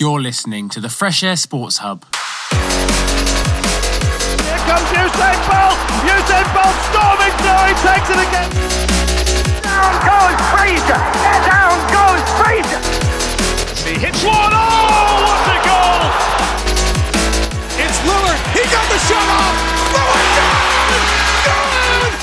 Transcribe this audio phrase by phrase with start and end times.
[0.00, 2.04] You're listening to the Fresh Air Sports Hub.
[4.46, 5.74] Here comes Usain Bolt!
[6.06, 8.46] Usain Bolt storming through, he takes it again!
[9.58, 11.02] Down goes Fraser!
[11.50, 12.78] Down goes Fraser!
[13.90, 15.98] He hits one, oh, what a goal!
[17.82, 19.58] It's Lillard, he got the shot off!
[19.98, 21.02] Lillard, good!
[21.42, 22.14] Good!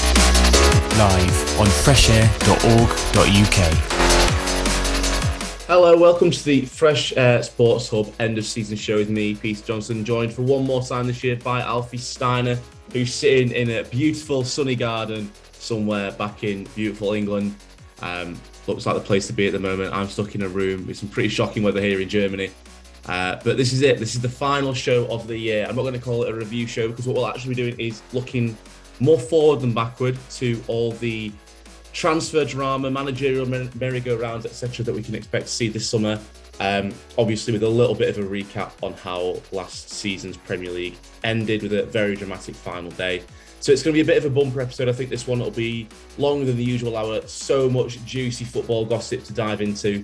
[0.95, 3.59] Live on freshair.org.uk.
[5.67, 9.65] Hello, welcome to the Fresh Air Sports Hub end of season show with me, Peter
[9.65, 12.59] Johnson, joined for one more time this year by Alfie Steiner,
[12.93, 17.55] who's sitting in a beautiful sunny garden somewhere back in beautiful England.
[18.03, 19.91] Um, looks like the place to be at the moment.
[19.91, 22.52] I'm stuck in a room with some pretty shocking weather here in Germany.
[23.07, 23.97] Uh, but this is it.
[23.97, 25.66] This is the final show of the year.
[25.67, 27.79] I'm not going to call it a review show because what we'll actually be doing
[27.79, 28.55] is looking
[28.99, 31.31] more forward than backward to all the
[31.95, 36.19] transfer drama, managerial merry-go-rounds, etc., that we can expect to see this summer.
[36.59, 40.97] Um, obviously, with a little bit of a recap on how last season's Premier League
[41.23, 43.23] ended with a very dramatic final day.
[43.61, 44.89] So it's going to be a bit of a bumper episode.
[44.89, 47.25] I think this one will be longer than the usual hour.
[47.27, 50.03] So much juicy football gossip to dive into.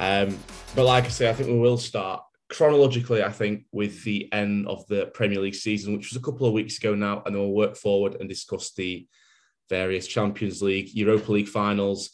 [0.00, 0.36] Um,
[0.74, 3.22] but like I say, I think we will start chronologically.
[3.22, 6.54] I think with the end of the Premier League season, which was a couple of
[6.54, 9.06] weeks ago now, and then we'll work forward and discuss the
[9.68, 12.10] various Champions League, Europa League finals,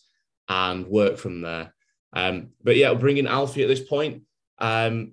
[0.49, 1.75] and work from there.
[2.13, 4.23] Um, but yeah, we'll bring in Alfie at this point
[4.59, 5.13] um,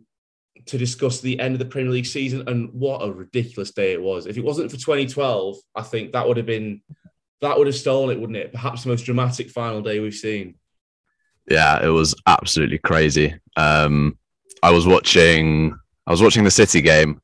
[0.68, 4.02] to discuss the end of the Premier League season and what a ridiculous day it
[4.02, 4.28] was.
[4.28, 6.82] If it wasn't for 2012, I think that would have been
[7.42, 8.52] that would have stolen it, wouldn't it?
[8.52, 10.56] Perhaps the most dramatic final day we've seen.
[11.50, 13.34] Yeah, it was absolutely crazy.
[13.58, 14.18] Um,
[14.62, 15.76] I was watching
[16.06, 17.20] I was watching the City game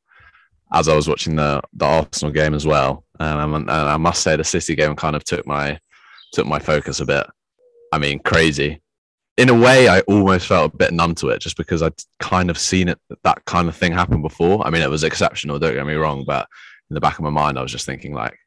[0.73, 3.05] as I was watching the the Arsenal game as well.
[3.19, 5.79] Um, and, I must say the City game kind of took my
[6.33, 7.25] took my focus a bit.
[7.91, 8.81] I mean, crazy.
[9.37, 12.49] In a way, I almost felt a bit numb to it, just because I'd kind
[12.49, 14.65] of seen it that kind of thing happen before.
[14.65, 15.59] I mean, it was exceptional.
[15.59, 16.47] Don't get me wrong, but
[16.89, 18.37] in the back of my mind, I was just thinking like,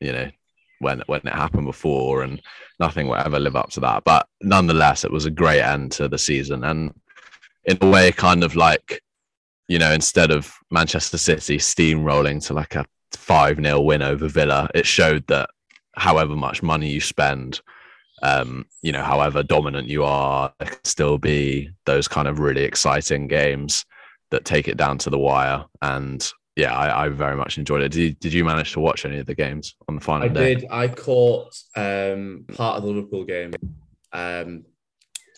[0.00, 0.30] you know,
[0.78, 2.40] when when it happened before, and
[2.78, 4.04] nothing will ever live up to that.
[4.04, 6.94] But nonetheless, it was a great end to the season, and
[7.64, 9.02] in a way, kind of like
[9.68, 14.68] you know, instead of Manchester City steamrolling to like a 5 0 win over Villa,
[14.74, 15.50] it showed that
[15.96, 17.60] however much money you spend,
[18.22, 22.62] um, you know, however dominant you are, there can still be those kind of really
[22.62, 23.84] exciting games
[24.30, 25.64] that take it down to the wire.
[25.82, 27.90] And yeah, I, I very much enjoyed it.
[27.92, 30.28] Did you, did you manage to watch any of the games on the final I
[30.28, 30.54] day?
[30.54, 30.66] did.
[30.70, 33.52] I caught um, part of the Liverpool game.
[34.12, 34.64] Um,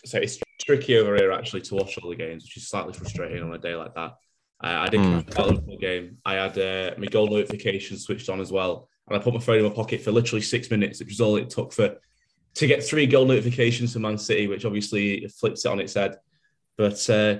[0.05, 3.43] so it's tricky over here actually to watch all the games, which is slightly frustrating
[3.43, 4.13] on a day like that.
[4.61, 5.33] Uh, I didn't mm.
[5.33, 6.17] the Liverpool game.
[6.25, 9.59] I had uh, my goal notification switched on as well, and I put my phone
[9.59, 11.95] in my pocket for literally six minutes, which was all it took for
[12.55, 16.15] to get three goal notifications from Man City, which obviously flips it on its head.
[16.77, 17.37] But uh,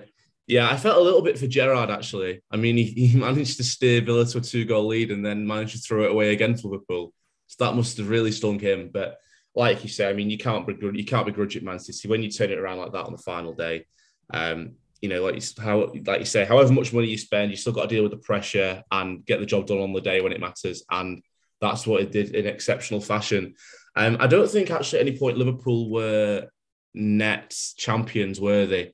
[0.47, 2.41] yeah, I felt a little bit for Gerrard actually.
[2.51, 5.75] I mean, he, he managed to steer Villa to a two-goal lead and then managed
[5.75, 7.13] to throw it away again for Liverpool.
[7.47, 8.91] So that must have really stung him.
[8.93, 9.17] But
[9.55, 12.23] like you say, I mean, you can't begrudge, you can't begrudge it, Man City when
[12.23, 13.85] you turn it around like that on the final day.
[14.31, 17.57] Um, you know, like you, how like you say, however much money you spend, you
[17.57, 20.21] still got to deal with the pressure and get the job done on the day
[20.21, 20.83] when it matters.
[20.89, 21.21] And
[21.61, 23.55] that's what it did in exceptional fashion.
[23.95, 26.47] Um, I don't think actually at any point Liverpool were
[26.93, 28.93] net champions, were they?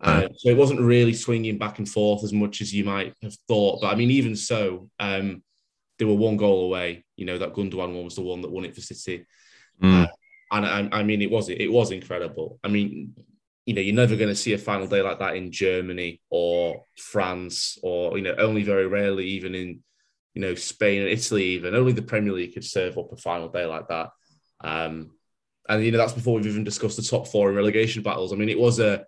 [0.00, 3.34] Uh, so it wasn't really swinging back and forth as much as you might have
[3.48, 3.80] thought.
[3.80, 5.42] But I mean, even so, um,
[5.98, 7.04] they were one goal away.
[7.16, 9.24] You know that Gundogan one was the one that won it for City,
[9.82, 10.04] mm.
[10.04, 10.06] uh,
[10.52, 12.58] and I, I, mean, it was it was incredible.
[12.62, 13.14] I mean,
[13.66, 16.84] you know, you're never going to see a final day like that in Germany or
[16.96, 19.80] France or, you know, only very rarely even in,
[20.34, 21.74] you know, Spain and Italy, even.
[21.74, 24.10] Only the Premier League could serve up a final day like that.
[24.62, 25.10] Um,
[25.68, 28.32] and, you know, that's before we've even discussed the top four in relegation battles.
[28.32, 29.04] I mean, it was a,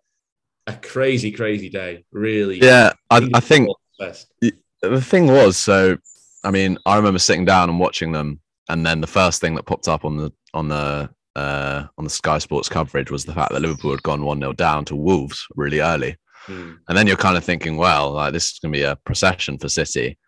[0.67, 2.59] a crazy, crazy day, really.
[2.59, 3.69] Yeah, I, I think
[4.01, 5.97] the thing was so,
[6.43, 8.41] I mean, I remember sitting down and watching them.
[8.69, 12.11] And then the first thing that popped up on the on the uh, on the
[12.11, 15.47] Sky Sports coverage was the fact that Liverpool had gone 1 0 down to Wolves
[15.55, 16.17] really early.
[16.47, 16.79] Mm.
[16.89, 19.59] And then you're kind of thinking, well, like, this is going to be a procession
[19.59, 20.19] for City.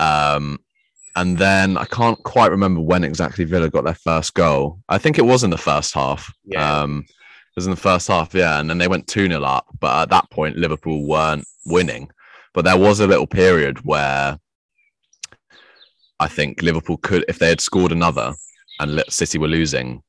[0.00, 0.58] Um,
[1.16, 4.80] and then I can't quite remember when exactly Villa got their first goal.
[4.88, 6.32] I think it was in the first half.
[6.44, 6.80] Yeah.
[6.80, 8.60] Um, it was in the first half, yeah.
[8.60, 9.66] And then they went 2 0 up.
[9.78, 12.10] But at that point, Liverpool weren't winning.
[12.54, 14.38] But there was a little period where
[16.18, 18.34] I think Liverpool could, if they had scored another
[18.80, 20.02] and City were losing,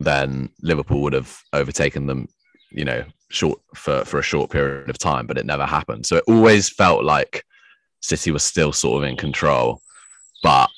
[0.00, 2.28] then Liverpool would have overtaken them,
[2.70, 6.06] you know, short for, for a short period of time, but it never happened.
[6.06, 7.44] So it always felt like
[8.00, 9.80] City was still sort of in control.
[10.42, 10.70] But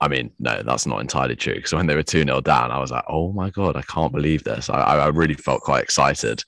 [0.00, 1.54] I mean, no, that's not entirely true.
[1.54, 4.12] Because when they were 2 0 down, I was like, oh my God, I can't
[4.12, 4.68] believe this.
[4.68, 6.42] I, I really felt quite excited.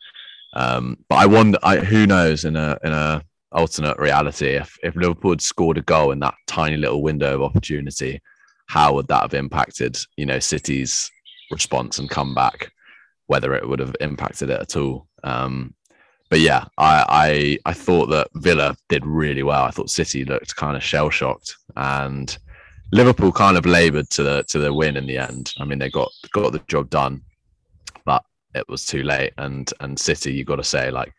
[0.54, 3.22] Um, but I wonder, I, who knows in a in a
[3.52, 7.42] alternate reality if if Liverpool had scored a goal in that tiny little window of
[7.42, 8.20] opportunity,
[8.66, 11.10] how would that have impacted you know City's
[11.50, 12.72] response and comeback?
[13.26, 15.06] Whether it would have impacted it at all.
[15.22, 15.74] Um,
[16.30, 19.64] but yeah, I, I I thought that Villa did really well.
[19.64, 22.36] I thought City looked kind of shell shocked, and
[22.92, 25.52] Liverpool kind of laboured to the to the win in the end.
[25.58, 27.22] I mean, they got got the job done,
[28.04, 28.24] but
[28.54, 29.32] it was too late.
[29.38, 31.12] And and City, you got to say, like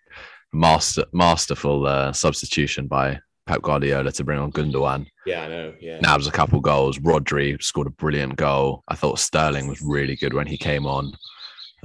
[0.53, 5.07] master masterful uh, substitution by Pep Guardiola to bring on Gundogan.
[5.25, 5.73] Yeah, I know.
[5.81, 5.99] Yeah.
[6.01, 6.99] Nabs a couple goals.
[6.99, 8.83] Rodri scored a brilliant goal.
[8.89, 11.13] I thought Sterling was really good when he came on.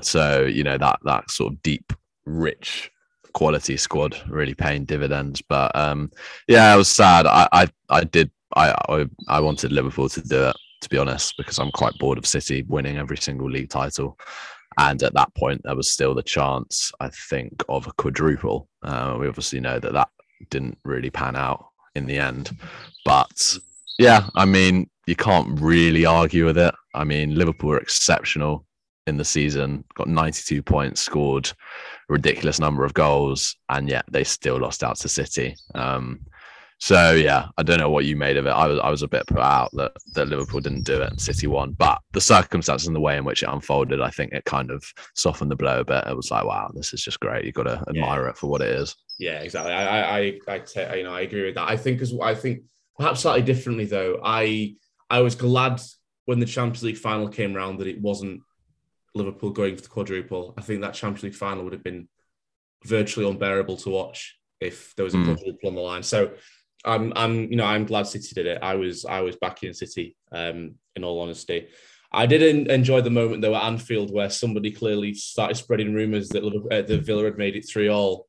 [0.03, 1.93] So you know that that sort of deep,
[2.27, 2.91] rich
[3.33, 5.41] quality squad really paying dividends.
[5.41, 6.13] But um,
[6.49, 7.27] yeah, it was sad.
[7.27, 8.31] I, I, I did.
[8.55, 12.19] I, I, I wanted Liverpool to do it to be honest, because I'm quite bored
[12.19, 14.19] of City winning every single league title.
[14.77, 18.69] And at that point, there was still the chance, I think, of a quadruple.
[18.83, 20.09] Uh, we obviously know that that
[20.51, 22.57] didn't really pan out in the end.
[23.05, 23.59] But
[23.99, 26.75] yeah, I mean, you can't really argue with it.
[26.95, 28.65] I mean, Liverpool were exceptional
[29.07, 31.53] in the season, got 92 points, scored
[32.09, 35.55] ridiculous number of goals, and yet they still lost out to City.
[35.75, 36.21] Um,
[36.85, 38.51] so yeah, I don't know what you made of it.
[38.51, 41.19] I was I was a bit put out that, that Liverpool didn't do it and
[41.19, 44.45] City won, but the circumstances and the way in which it unfolded, I think it
[44.45, 44.85] kind of
[45.15, 46.05] softened the blow a bit.
[46.07, 47.47] It was like, wow, this is just great.
[47.47, 48.29] You've got to admire yeah.
[48.29, 48.97] it for what it is.
[49.19, 49.73] Yeah, exactly.
[49.73, 51.71] I I I, I you know I agree with that.
[51.71, 52.65] I think as I think
[52.99, 54.21] perhaps slightly differently though.
[54.23, 54.77] I
[55.09, 55.81] I was glad
[56.27, 58.43] when the Champions League final came around that it wasn't
[59.15, 60.53] Liverpool going for the quadruple.
[60.59, 62.09] I think that Champions League final would have been
[62.85, 65.25] virtually unbearable to watch if there was a mm.
[65.25, 66.03] quadruple on the line.
[66.03, 66.35] So
[66.85, 68.59] I'm, I'm, you know, I'm glad City did it.
[68.63, 70.17] I was, I was backing City.
[70.33, 71.69] Um, in all honesty,
[72.13, 76.45] I did enjoy the moment though at Anfield where somebody clearly started spreading rumours that
[76.45, 78.29] uh, the Villa had made it three all,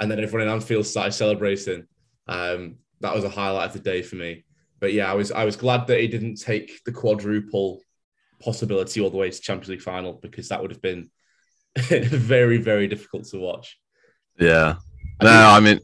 [0.00, 1.86] and then everyone in Anfield started celebrating.
[2.26, 4.44] Um, that was a highlight of the day for me.
[4.80, 7.80] But yeah, I was, I was glad that he didn't take the quadruple
[8.40, 11.10] possibility all the way to Champions League final because that would have been
[11.76, 13.78] very, very difficult to watch.
[14.38, 14.76] Yeah.
[15.22, 15.80] No, I mean, I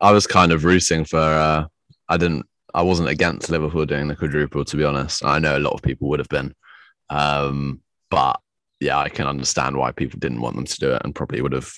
[0.00, 1.18] was kind of rooting for.
[1.18, 1.66] Uh,
[2.08, 2.46] I didn't.
[2.74, 5.24] I wasn't against Liverpool doing the quadruple, to be honest.
[5.24, 6.54] I know a lot of people would have been,
[7.08, 7.80] um,
[8.10, 8.38] but
[8.80, 11.52] yeah, I can understand why people didn't want them to do it, and probably would
[11.52, 11.72] have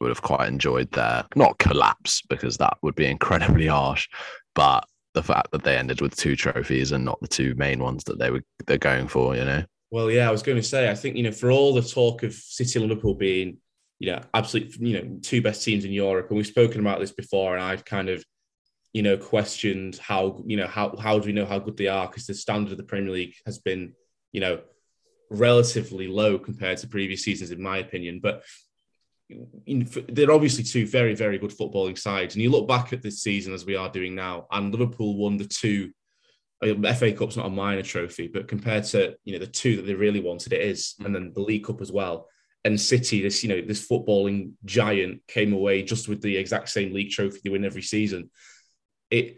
[0.00, 4.08] would have quite enjoyed their not collapse because that would be incredibly harsh,
[4.54, 4.84] but
[5.14, 8.18] the fact that they ended with two trophies and not the two main ones that
[8.18, 9.62] they were they're going for, you know.
[9.90, 12.22] Well, yeah, I was going to say, I think you know, for all the talk
[12.22, 13.58] of City Liverpool being
[14.02, 16.26] you know, absolute, you know, two best teams in Europe.
[16.28, 18.24] And we've spoken about this before, and I've kind of,
[18.92, 22.08] you know, questioned how, you know, how how do we know how good they are?
[22.08, 23.92] Because the standard of the Premier League has been,
[24.32, 24.60] you know,
[25.30, 28.18] relatively low compared to previous seasons, in my opinion.
[28.20, 28.42] But
[30.08, 32.34] they're obviously two very, very good footballing sides.
[32.34, 35.36] And you look back at this season as we are doing now, and Liverpool won
[35.36, 35.92] the two.
[36.60, 39.82] Uh, FA Cup's not a minor trophy, but compared to you know the two that
[39.82, 42.26] they really wanted, it is, and then the League Cup as well
[42.64, 46.92] and City, this you know this footballing giant, came away just with the exact same
[46.92, 48.30] league trophy they win every season.
[49.10, 49.36] It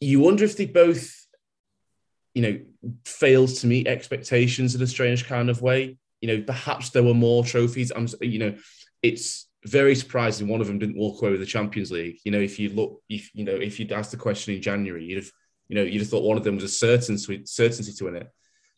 [0.00, 1.26] you wonder if they both,
[2.34, 2.60] you know,
[3.04, 5.96] failed to meet expectations in a strange kind of way.
[6.20, 7.92] You know, perhaps there were more trophies.
[7.94, 8.54] I'm, you know,
[9.02, 12.18] it's very surprising one of them didn't walk away with the Champions League.
[12.24, 15.04] You know, if you look, if you know, if you'd asked the question in January,
[15.04, 15.32] you'd have,
[15.68, 18.30] you know, you'd have thought one of them was a certain certainty to win it.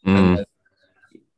[0.06, 0.38] Mm.
[0.38, 0.46] And,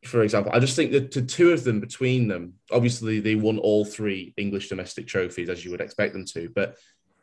[0.05, 3.59] for example, I just think that the two of them between them, obviously they won
[3.59, 6.77] all three English domestic trophies as you would expect them to, but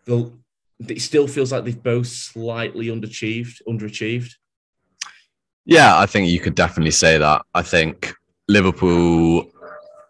[0.07, 4.33] it still feels like they've both slightly underachieved, underachieved.
[5.65, 7.43] Yeah, I think you could definitely say that.
[7.53, 8.13] I think
[8.47, 9.49] Liverpool,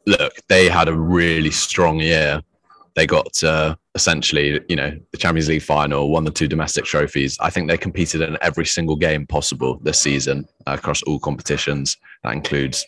[0.05, 2.41] look, they had a really strong year.
[2.95, 7.37] They got uh, essentially, you know, the Champions League final, won the two domestic trophies.
[7.39, 11.97] I think they competed in every single game possible this season uh, across all competitions.
[12.23, 12.85] That includes,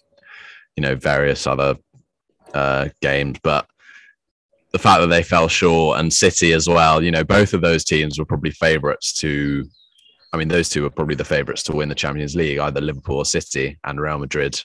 [0.75, 1.75] you know, various other
[2.53, 3.37] uh, games.
[3.43, 3.67] But
[4.71, 7.83] the fact that they fell short and City as well, you know, both of those
[7.83, 9.65] teams were probably favourites to.
[10.33, 13.17] I mean, those two were probably the favourites to win the Champions League, either Liverpool
[13.17, 14.61] or City and Real Madrid.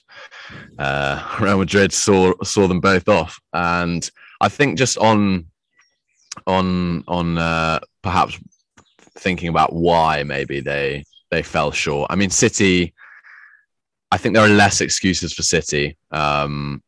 [0.77, 4.09] Uh, Real Madrid saw saw them both off, and
[4.43, 5.45] I think just on
[6.45, 8.37] on on uh, perhaps
[9.17, 12.11] thinking about why maybe they they fell short.
[12.11, 12.93] I mean, City.
[14.11, 16.83] I think there are less excuses for City um,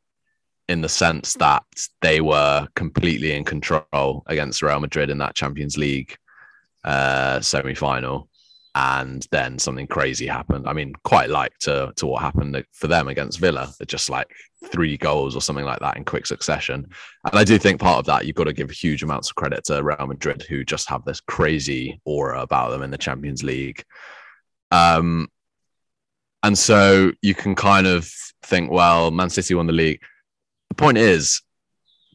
[0.67, 1.63] in the sense that
[2.01, 6.17] they were completely in control against Real Madrid in that Champions League
[6.83, 8.27] uh, semi final.
[8.75, 10.67] And then something crazy happened.
[10.67, 13.73] I mean, quite like to to what happened for them against Villa.
[13.87, 14.27] just like
[14.65, 16.85] three goals or something like that in quick succession.
[17.31, 19.63] And I do think part of that you've got to give huge amounts of credit
[19.65, 23.81] to Real Madrid, who just have this crazy aura about them in the Champions League.
[24.71, 25.29] Um,
[26.43, 28.11] and so you can kind of
[28.43, 30.01] think, well, Man City won the league.
[30.69, 31.41] The point is,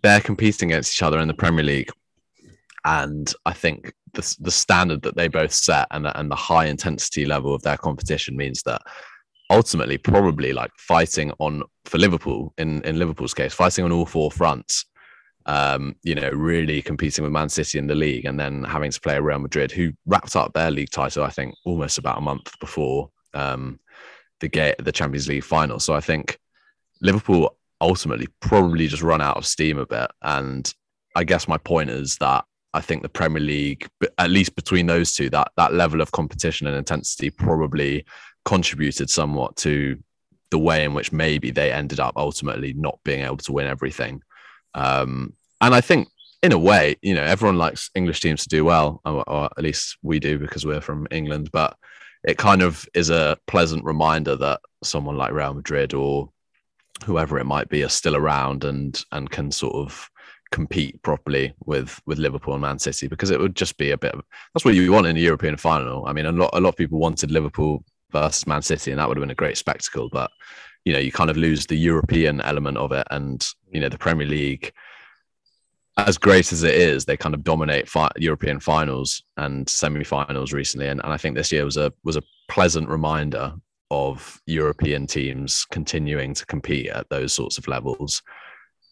[0.02, 1.90] they're competing against each other in the Premier League,
[2.84, 6.66] and I think the the standard that they both set and the, and the high
[6.66, 8.82] intensity level of their competition means that
[9.50, 14.30] ultimately probably like fighting on for Liverpool in in Liverpool's case, fighting on all four
[14.30, 14.86] fronts.
[15.46, 19.00] Um, you know, really competing with Man City in the league, and then having to
[19.00, 22.58] play Real Madrid, who wrapped up their league title, I think, almost about a month
[22.60, 23.80] before um,
[24.40, 25.80] the get the Champions League final.
[25.80, 26.38] So I think
[27.00, 30.10] Liverpool ultimately probably just run out of steam a bit.
[30.22, 30.72] And
[31.16, 35.12] I guess my point is that I think the Premier League, at least between those
[35.12, 38.04] two, that that level of competition and intensity probably
[38.44, 39.98] contributed somewhat to
[40.50, 44.22] the way in which maybe they ended up ultimately not being able to win everything.
[44.74, 46.08] Um, and I think,
[46.42, 49.62] in a way, you know, everyone likes English teams to do well, or, or at
[49.62, 51.50] least we do because we're from England.
[51.52, 51.76] But
[52.24, 56.30] it kind of is a pleasant reminder that someone like Real Madrid or
[57.04, 60.09] whoever it might be are still around and and can sort of
[60.50, 64.12] compete properly with with Liverpool and Man City because it would just be a bit
[64.12, 66.06] of that's what you want in a European final.
[66.06, 69.08] I mean, a lot a lot of people wanted Liverpool versus Man City, and that
[69.08, 70.08] would have been a great spectacle.
[70.10, 70.30] But
[70.84, 73.98] you know, you kind of lose the European element of it, and you know, the
[73.98, 74.72] Premier League,
[75.96, 80.88] as great as it is, they kind of dominate fi- European finals and semi-finals recently,
[80.88, 83.54] and, and I think this year was a was a pleasant reminder
[83.92, 88.22] of European teams continuing to compete at those sorts of levels.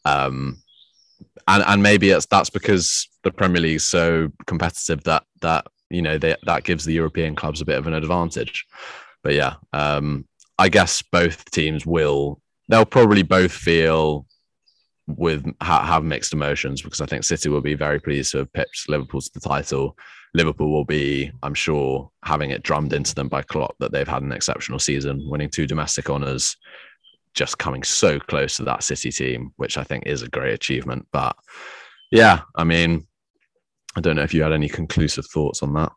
[0.04, 0.60] Um,
[1.46, 6.02] and and maybe it's that's because the Premier League is so competitive that that you
[6.02, 8.66] know they, that gives the European clubs a bit of an advantage.
[9.22, 10.26] But yeah, um,
[10.58, 14.26] I guess both teams will they'll probably both feel
[15.06, 18.52] with ha- have mixed emotions because I think City will be very pleased to have
[18.52, 19.96] pitched Liverpool to the title.
[20.34, 24.22] Liverpool will be, I'm sure, having it drummed into them by Klopp that they've had
[24.22, 26.54] an exceptional season, winning two domestic honours,
[27.34, 31.06] just coming so close to that City team, which I think is a great achievement.
[31.12, 31.36] But
[32.10, 33.06] yeah, I mean,
[33.96, 35.92] I don't know if you had any conclusive thoughts on that.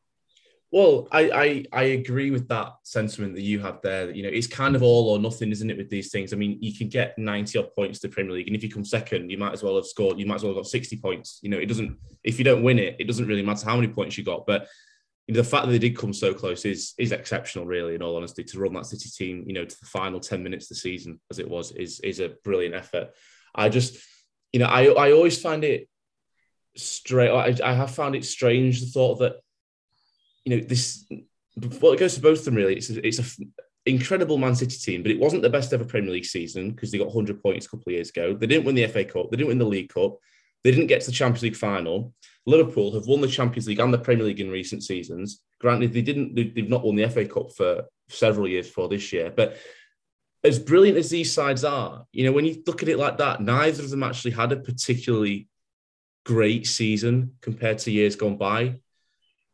[0.72, 4.08] Well, I, I I agree with that sentiment that you have there.
[4.08, 6.32] That, you know, it's kind of all or nothing, isn't it, with these things?
[6.32, 8.86] I mean, you can get 90 odd points to Premier League, and if you come
[8.86, 11.40] second, you might as well have scored, you might as well have got 60 points.
[11.42, 13.90] You know, it doesn't if you don't win it, it doesn't really matter how many
[13.90, 14.46] points you got.
[14.48, 14.70] But
[15.28, 18.02] you know, the fact that they did come so close is is exceptional, really, in
[18.02, 20.70] all honesty, to run that City team, you know, to the final 10 minutes of
[20.70, 23.10] the season as it was, is is a brilliant effort.
[23.54, 23.98] I just,
[24.52, 25.88] you know, I I always find it
[26.76, 27.30] straight.
[27.30, 29.36] I, I have found it strange the thought that
[30.46, 31.06] you know, this
[31.82, 32.76] well, it goes to both of them really.
[32.76, 33.46] It's a, it's a
[33.86, 36.98] incredible Man City team, but it wasn't the best ever Premier League season because they
[36.98, 38.34] got 100 points a couple of years ago.
[38.34, 39.30] They didn't win the FA Cup.
[39.30, 40.18] They didn't win the League Cup.
[40.64, 42.14] They didn't get to the Champions League final.
[42.46, 45.42] Liverpool have won the Champions League and the Premier League in recent seasons.
[45.60, 46.36] Granted, they didn't.
[46.36, 49.58] They've not won the FA Cup for several years for this year, but
[50.44, 53.42] as brilliant as these sides are, you know, when you look at it like that,
[53.42, 55.48] neither of them actually had a particularly
[56.26, 58.76] great season compared to years gone by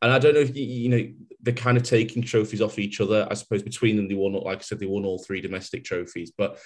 [0.02, 3.00] and I don't know if you, you know they're kind of taking trophies off each
[3.00, 3.28] other.
[3.30, 6.32] I suppose between them, they won, like I said, they won all three domestic trophies.
[6.38, 6.60] But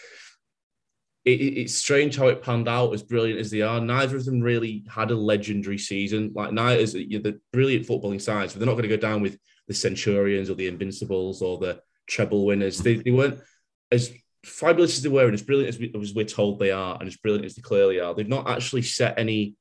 [1.24, 2.94] it, it, it's strange how it panned out.
[2.94, 6.32] As brilliant as they are, neither of them really had a legendary season.
[6.34, 9.22] Like neither is you the brilliant footballing sides, but they're not going to go down
[9.22, 9.38] with
[9.68, 12.80] the Centurions or the Invincibles or the treble winners.
[12.80, 13.40] They, they weren't
[13.92, 14.12] as
[14.44, 17.08] fabulous as they were and as brilliant as, we, as we're told they are, and
[17.08, 18.14] as brilliant as they clearly are.
[18.14, 19.56] They've not actually set any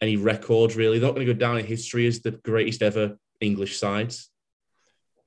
[0.00, 0.98] any records really.
[0.98, 4.30] They're not going to go down in history as the greatest ever English sides.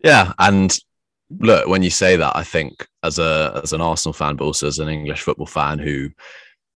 [0.04, 0.75] Yeah, and
[1.30, 4.68] look, when you say that, I think as a as an Arsenal fan, but also
[4.68, 6.10] as an English football fan who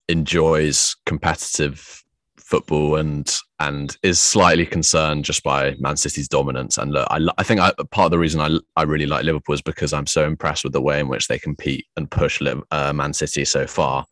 [0.09, 2.03] enjoys competitive
[2.37, 6.77] football and and is slightly concerned just by Man City's dominance.
[6.77, 9.55] And look, I, I think I, part of the reason I, I really like Liverpool
[9.55, 12.93] is because I'm so impressed with the way in which they compete and push uh,
[12.93, 14.05] Man City so far.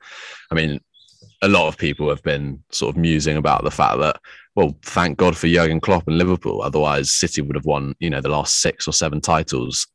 [0.51, 0.82] I mean,
[1.42, 4.20] a lot of people have been sort of musing about the fact that,
[4.56, 6.62] well, thank God for Jurgen Klopp and Liverpool.
[6.62, 9.88] Otherwise, City would have won, you know, the last six or seven titles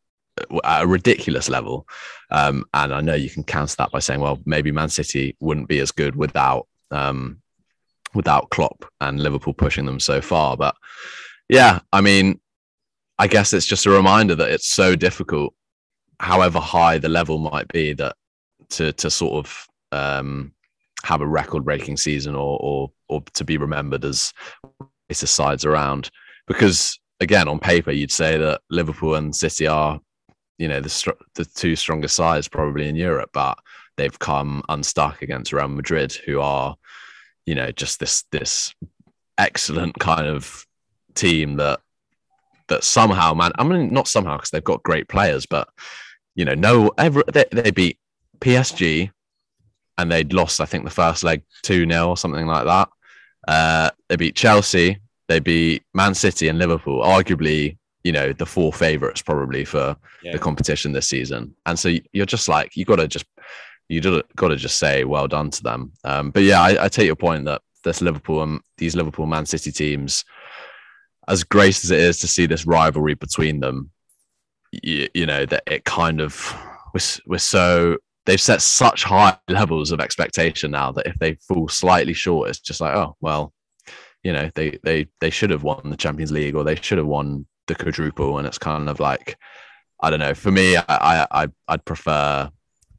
[0.65, 1.87] at a ridiculous level.
[2.31, 5.69] Um, and I know you can counter that by saying, well, maybe Man City wouldn't
[5.69, 7.41] be as good without um,
[8.15, 10.57] without Klopp and Liverpool pushing them so far.
[10.57, 10.75] But
[11.49, 12.41] yeah, I mean,
[13.19, 15.55] I guess it's just a reminder that it's so difficult,
[16.19, 18.17] however high the level might be, that
[18.71, 20.53] to to sort of um,
[21.05, 24.33] have a record breaking season or, or or to be remembered as
[25.11, 26.11] racist sides around
[26.47, 30.01] because again on paper you'd say that Liverpool and City are,
[30.61, 33.59] you know, the the two strongest sides probably in Europe, but
[33.97, 36.77] they've come unstuck against Real Madrid, who are,
[37.47, 38.75] you know, just this this
[39.39, 40.67] excellent kind of
[41.15, 41.81] team that
[42.69, 45.69] that somehow man I mean not somehow because they've got great players but
[46.37, 47.99] you know no ever they, they beat
[48.39, 49.11] PSG
[49.97, 52.89] and they'd lost I think the first leg 2-0 or something like that.
[53.49, 58.73] Uh, they beat Chelsea they beat Man City and Liverpool arguably you know the four
[58.73, 60.33] favorites probably for Yeah.
[60.33, 63.27] the competition this season and so you're just like you got to just
[63.89, 64.01] you
[64.37, 67.17] got to just say well done to them um, but yeah I, I take your
[67.17, 70.25] point that this Liverpool and these Liverpool Man City teams
[71.29, 73.91] as great as it is to see this rivalry between them,
[74.73, 76.55] you, you know that it kind of
[76.95, 81.69] we're, we're so they've set such high levels of expectation now that if they fall
[81.69, 83.53] slightly short, it's just like oh well,
[84.25, 87.07] you know they they they should have won the Champions League or they should have
[87.07, 89.37] won the quadruple, and it's kind of like
[90.03, 90.35] I don't know.
[90.35, 92.51] For me, I I I'd prefer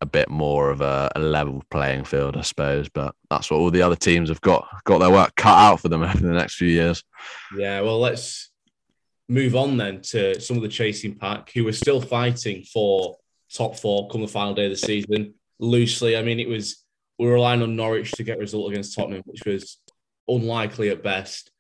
[0.02, 2.90] a bit more of a, a level playing field, I suppose.
[2.90, 5.90] But that's what all the other teams have got got their work cut out for
[5.90, 7.04] them over the next few years.
[7.56, 8.50] Yeah, well, let's
[9.30, 13.18] move on then to some of the chasing pack who are still fighting for
[13.54, 15.36] top four come the final day of the season.
[15.60, 16.84] Loosely, I mean, it was
[17.20, 19.78] we were relying on Norwich to get a result against Tottenham, which was
[20.28, 21.51] unlikely at best.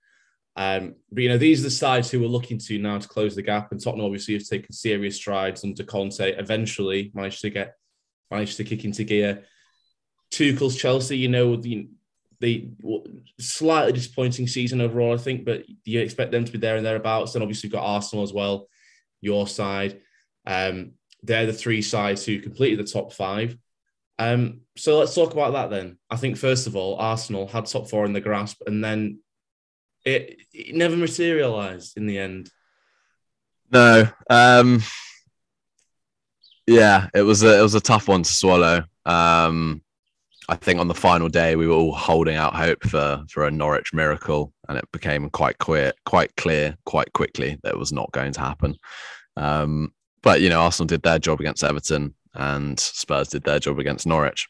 [0.61, 3.35] Um, but you know, these are the sides who are looking to now to close
[3.35, 6.35] the gap, and Tottenham obviously have taken serious strides under Conte.
[6.37, 7.77] Eventually, managed to get
[8.29, 9.43] managed to kick into gear.
[10.29, 11.89] Tuchel's Chelsea, you know, the
[12.41, 12.69] the
[13.39, 17.33] slightly disappointing season overall, I think, but you expect them to be there and thereabouts.
[17.33, 18.67] Then obviously you've got Arsenal as well,
[19.19, 20.01] your side.
[20.45, 20.91] Um,
[21.23, 23.57] they're the three sides who completed the top five.
[24.19, 25.97] Um, so let's talk about that then.
[26.09, 29.20] I think first of all, Arsenal had top four in the grasp, and then
[30.05, 32.49] it, it never materialized in the end.
[33.71, 34.81] No, um,
[36.67, 38.83] yeah, it was a, it was a tough one to swallow.
[39.05, 39.81] Um,
[40.49, 43.51] I think on the final day we were all holding out hope for for a
[43.51, 48.11] Norwich miracle, and it became quite clear, quite clear, quite quickly that it was not
[48.11, 48.75] going to happen.
[49.37, 53.79] Um, but you know, Arsenal did their job against Everton, and Spurs did their job
[53.79, 54.49] against Norwich.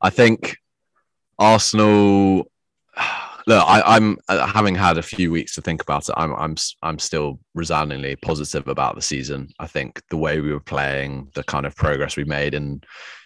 [0.00, 0.56] I think
[1.38, 2.50] Arsenal.
[3.46, 6.14] Look, I, I'm uh, having had a few weeks to think about it.
[6.16, 9.48] I'm, I'm, I'm still resoundingly positive about the season.
[9.58, 12.82] I think the way we were playing, the kind of progress we made in,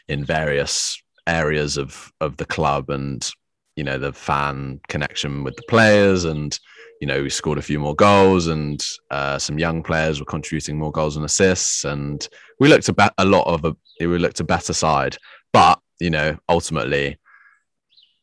[0.09, 3.29] in various areas of of the club, and
[3.77, 6.59] you know the fan connection with the players, and
[7.01, 10.79] you know we scored a few more goals, and uh, some young players were contributing
[10.79, 12.29] more goals and assists, and
[12.61, 15.17] we looked a, be- a lot of a we looked a better side.
[15.53, 17.19] But you know, ultimately,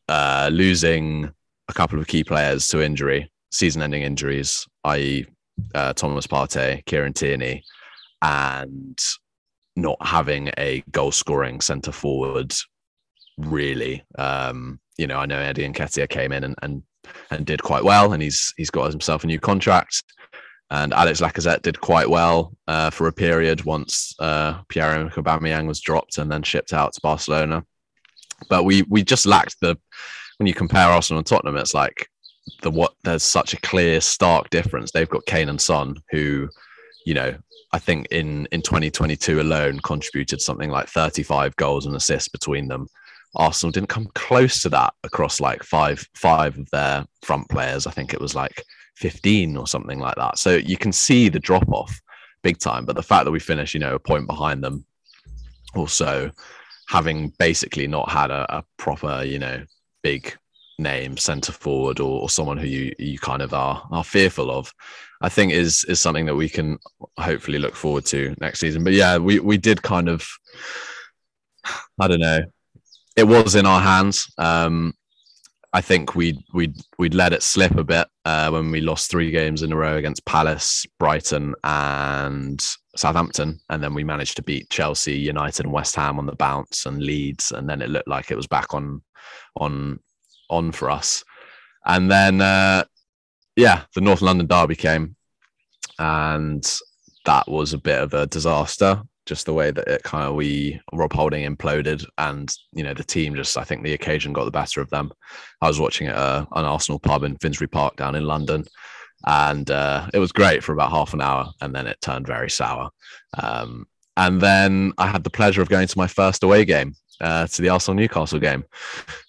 [0.08, 1.32] uh, losing
[1.68, 5.26] a couple of key players to injury, season-ending injuries, i.e.,
[5.74, 7.62] uh, Thomas Partey, Kieran Tierney,
[8.22, 8.98] and
[9.76, 12.54] not having a goal-scoring centre forward,
[13.38, 14.02] really.
[14.18, 16.82] Um, you know, I know Eddie and Nketiah came in and, and
[17.30, 20.04] and did quite well, and he's he's got himself a new contract.
[20.70, 25.80] And Alex Lacazette did quite well uh, for a period once uh, Pierre-Emerick Aubameyang was
[25.80, 27.64] dropped and then shipped out to Barcelona.
[28.48, 29.76] But we we just lacked the
[30.38, 32.08] when you compare Arsenal and Tottenham, it's like
[32.62, 34.90] the what there's such a clear, stark difference.
[34.90, 36.48] They've got Kane and Son, who,
[37.06, 37.34] you know,
[37.72, 42.88] I think in in 2022 alone contributed something like 35 goals and assists between them.
[43.34, 47.86] Arsenal didn't come close to that across like five five of their front players.
[47.86, 48.62] I think it was like
[48.96, 50.38] 15 or something like that.
[50.38, 51.98] So you can see the drop off
[52.42, 52.84] big time.
[52.84, 54.84] But the fact that we finished, you know, a point behind them,
[55.74, 56.30] also
[56.88, 59.62] having basically not had a, a proper, you know,
[60.02, 60.36] big
[60.78, 64.72] name centre forward or, or someone who you you kind of are are fearful of,
[65.20, 66.78] I think is is something that we can
[67.18, 68.84] hopefully look forward to next season.
[68.84, 70.26] But yeah, we we did kind of,
[72.00, 72.40] I don't know,
[73.16, 74.32] it was in our hands.
[74.38, 74.94] Um,
[75.72, 79.30] I think we we we'd let it slip a bit uh, when we lost three
[79.30, 82.62] games in a row against Palace, Brighton, and
[82.96, 86.86] Southampton, and then we managed to beat Chelsea, United, and West Ham on the bounce,
[86.86, 89.02] and Leeds, and then it looked like it was back on
[89.56, 89.98] on
[90.50, 91.24] on for us.
[91.86, 92.84] And then uh,
[93.56, 95.16] yeah, the North London derby came,
[95.98, 96.64] and
[97.24, 100.80] that was a bit of a disaster just the way that it kind of we
[100.92, 104.50] Rob Holding imploded and you know the team just I think the occasion got the
[104.50, 105.12] better of them.
[105.60, 108.64] I was watching it uh, an Arsenal pub in Finsbury Park down in London,
[109.26, 112.50] and uh, it was great for about half an hour, and then it turned very
[112.50, 112.90] sour.
[113.38, 117.46] Um, and then I had the pleasure of going to my first away game uh,
[117.46, 118.64] to the Arsenal Newcastle game,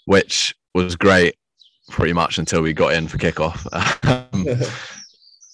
[0.05, 1.35] which was great
[1.89, 3.65] pretty much until we got in for kickoff.
[4.33, 4.45] Um,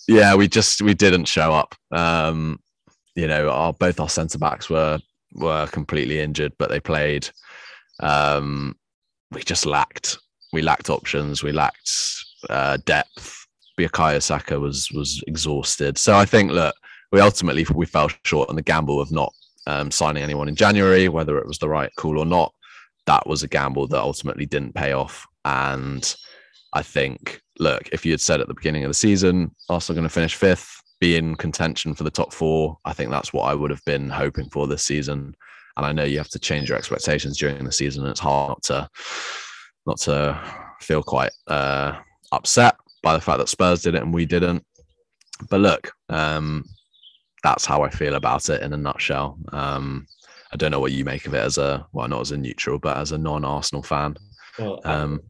[0.09, 1.75] Yeah, we just we didn't show up.
[1.91, 2.59] Um,
[3.13, 4.97] you know, our both our centre backs were
[5.35, 7.29] were completely injured, but they played.
[7.99, 8.75] Um,
[9.31, 10.17] we just lacked
[10.51, 11.43] we lacked options.
[11.43, 11.91] We lacked
[12.49, 13.38] uh, depth.
[13.79, 15.97] Bukayo Saka was was exhausted.
[15.97, 16.75] So I think look,
[17.11, 19.33] we ultimately we fell short on the gamble of not
[19.67, 22.53] um, signing anyone in January, whether it was the right call or not.
[23.05, 25.25] That was a gamble that ultimately didn't pay off.
[25.45, 26.15] And
[26.73, 30.07] I think, look, if you had said at the beginning of the season, Arsenal going
[30.07, 33.55] to finish fifth, be in contention for the top four, I think that's what I
[33.55, 35.33] would have been hoping for this season.
[35.77, 38.03] And I know you have to change your expectations during the season.
[38.03, 38.89] And it's hard not to
[39.85, 40.39] not to
[40.81, 41.97] feel quite uh,
[42.31, 44.65] upset by the fact that Spurs did it and we didn't.
[45.49, 46.65] But look, um,
[47.43, 49.37] that's how I feel about it in a nutshell.
[49.51, 50.07] Um,
[50.51, 52.79] I don't know what you make of it as a well, not as a neutral,
[52.79, 54.17] but as a non-Arsenal fan.
[54.57, 55.21] Well, Um,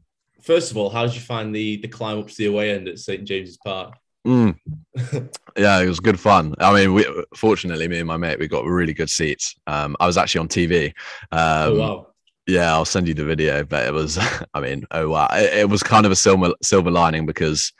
[0.42, 2.88] first of all, how did you find the the climb up to the away end
[2.88, 3.94] at St James's Park?
[4.26, 4.54] mm,
[5.56, 6.54] yeah, it was good fun.
[6.58, 7.06] I mean, we
[7.36, 9.56] fortunately, me and my mate, we got really good seats.
[9.66, 10.86] Um, I was actually on TV.
[11.32, 12.06] Um, oh wow!
[12.46, 14.18] Yeah, I'll send you the video, but it was,
[14.54, 17.72] I mean, oh wow, it, it was kind of a silver silver lining because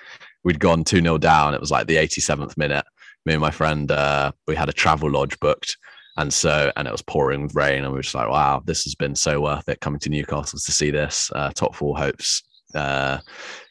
[0.45, 1.55] we'd gone two 0 down.
[1.55, 2.85] It was like the 87th minute.
[3.27, 5.77] Me and my friend, uh, we had a travel lodge booked,
[6.17, 8.85] and so and it was pouring with rain, and we were just like, wow, this
[8.85, 12.43] has been so worth it coming to Newcastle to see this uh, top four hopes,
[12.75, 13.19] uh,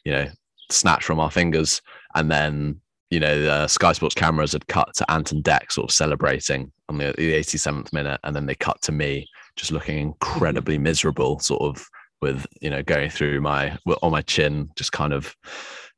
[0.04, 0.26] you know,
[0.70, 1.80] snatched from our fingers,
[2.14, 2.80] and then.
[3.12, 6.96] You know, the Sky Sports cameras had cut to Anton Deck sort of celebrating on
[6.96, 9.26] the, the 87th minute, and then they cut to me
[9.60, 11.86] just looking incredibly miserable, sort of
[12.20, 15.36] with you know going through my on my chin, just kind of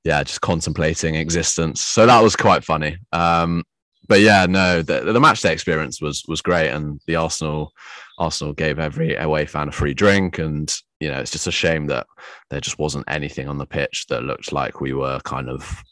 [0.05, 1.81] yeah, just contemplating existence.
[1.81, 2.97] So that was quite funny.
[3.13, 3.63] Um,
[4.09, 7.73] but yeah, no, the, the match day experience was was great, and the Arsenal
[8.19, 11.87] Arsenal gave every away fan a free drink, and you know it's just a shame
[11.87, 12.07] that
[12.51, 15.83] there just wasn't anything on the pitch that looked like we were kind of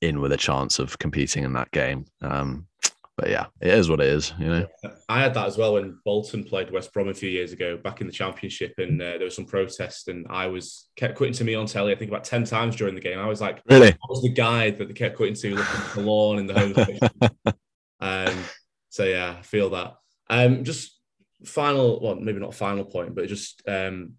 [0.00, 2.04] in with a chance of competing in that game.
[2.20, 2.66] Um,
[3.16, 4.66] but yeah, it is what it is, you know.
[5.08, 8.00] I had that as well when Bolton played West Brom a few years ago, back
[8.00, 11.44] in the Championship, and uh, there was some protest, and I was kept quitting to
[11.44, 11.92] me on telly.
[11.92, 13.18] I think about ten times during the game.
[13.18, 13.88] I was like, Really?
[13.88, 16.58] I was the guy that they kept quitting to, looking at the lawn in the
[16.58, 17.54] home.
[18.00, 18.44] um,
[18.88, 19.94] so yeah, I feel that.
[20.30, 20.98] Um, just
[21.44, 24.14] final, well, maybe not final point, but just um,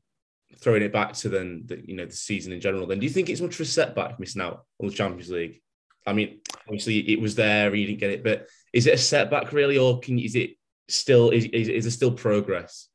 [0.59, 2.85] throwing it back to then, the, you know, the season in general.
[2.85, 5.61] Then, do you think it's much of a setback missing out on the Champions League?
[6.05, 9.53] I mean, obviously it was there, you didn't get it, but is it a setback
[9.53, 10.57] really, or can is it
[10.89, 12.89] still is is, is there still progress?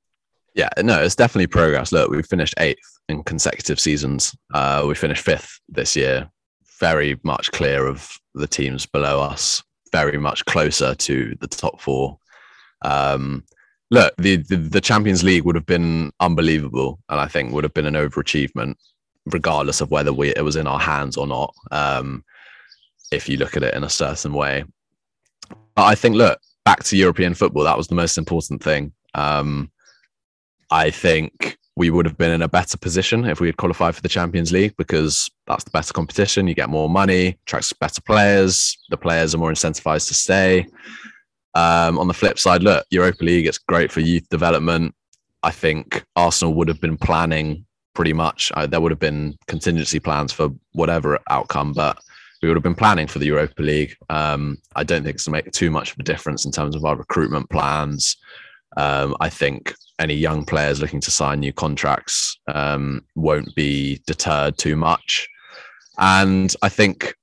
[0.54, 1.92] Yeah, no, it's definitely progress.
[1.92, 4.36] Look, we finished eighth in consecutive seasons.
[4.52, 6.28] Uh, we finished fifth this year,
[6.80, 9.62] very much clear of the teams below us,
[9.92, 12.18] very much closer to the top four.
[12.82, 13.44] Um,
[13.90, 17.74] look, the, the the Champions League would have been unbelievable, and I think would have
[17.74, 18.74] been an overachievement,
[19.26, 21.54] regardless of whether we it was in our hands or not.
[21.70, 22.24] Um,
[23.12, 24.64] if you look at it in a certain way,
[25.84, 28.92] I think, look, back to European football, that was the most important thing.
[29.14, 29.70] Um,
[30.70, 34.02] I think we would have been in a better position if we had qualified for
[34.02, 36.48] the Champions League because that's the better competition.
[36.48, 38.76] You get more money, attracts better players.
[38.90, 40.66] The players are more incentivized to stay.
[41.54, 44.94] Um, on the flip side, look, Europa League, it's great for youth development.
[45.44, 47.64] I think Arsenal would have been planning
[47.94, 48.50] pretty much.
[48.54, 51.98] Uh, there would have been contingency plans for whatever outcome, but
[52.40, 53.96] we would have been planning for the Europa League.
[54.08, 56.76] Um, I don't think it's going to make too much of a difference in terms
[56.76, 58.16] of our recruitment plans.
[58.76, 64.56] Um, I think any young players looking to sign new contracts um, won't be deterred
[64.56, 65.26] too much.
[65.98, 67.14] And I think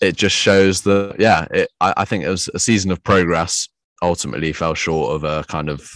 [0.00, 3.68] it just shows that, yeah, it, I, I think it was a season of progress.
[4.02, 5.90] Ultimately, fell short of a kind of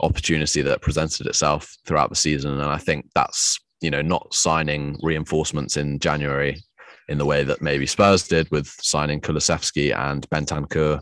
[0.00, 2.52] opportunity that presented itself throughout the season.
[2.60, 6.60] And I think that's, you know, not signing reinforcements in January
[7.08, 11.00] in the way that maybe Spurs did with signing Kulusevski and Bentancur.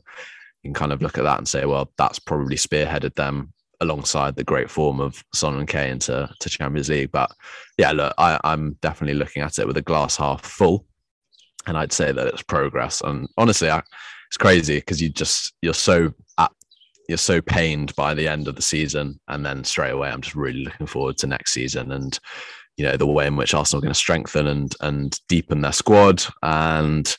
[0.63, 4.37] You can kind of look at that and say, well, that's probably spearheaded them alongside
[4.37, 7.13] the great form of Son and Kane to, to Champions League.
[7.13, 7.31] But
[7.79, 10.87] yeah, look, I, I'm definitely looking at it with a glass half full.
[11.67, 13.01] And I'd say that it's progress.
[13.01, 13.83] And honestly, I,
[14.29, 16.53] it's crazy because you just, you're so at,
[17.09, 19.21] you're so pained by the end of the season.
[19.29, 21.93] And then straight away, I'm just really looking forward to next season.
[21.93, 22.19] And
[22.77, 25.73] you know the way in which Arsenal are going to strengthen and and deepen their
[25.73, 27.17] squad and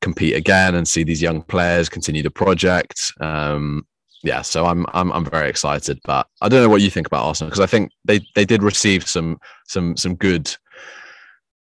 [0.00, 3.12] compete again and see these young players continue the project.
[3.20, 3.86] Um,
[4.22, 7.24] yeah, so I'm I'm I'm very excited, but I don't know what you think about
[7.24, 10.54] Arsenal because I think they they did receive some some some good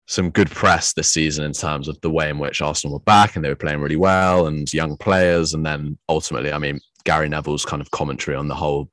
[0.05, 3.35] some good press this season in terms of the way in which Arsenal were back
[3.35, 7.29] and they were playing really well and young players, and then ultimately, I mean, Gary
[7.29, 8.89] Neville's kind of commentary on the whole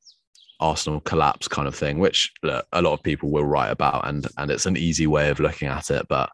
[0.61, 4.27] Arsenal collapse kind of thing, which look, a lot of people will write about, and
[4.37, 6.07] and it's an easy way of looking at it.
[6.09, 6.31] But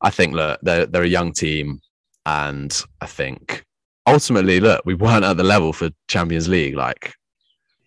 [0.00, 1.80] I think look, they're they're a young team.
[2.26, 3.64] and I think
[4.06, 6.74] ultimately, look, we weren't at the level for Champions League.
[6.74, 7.14] Like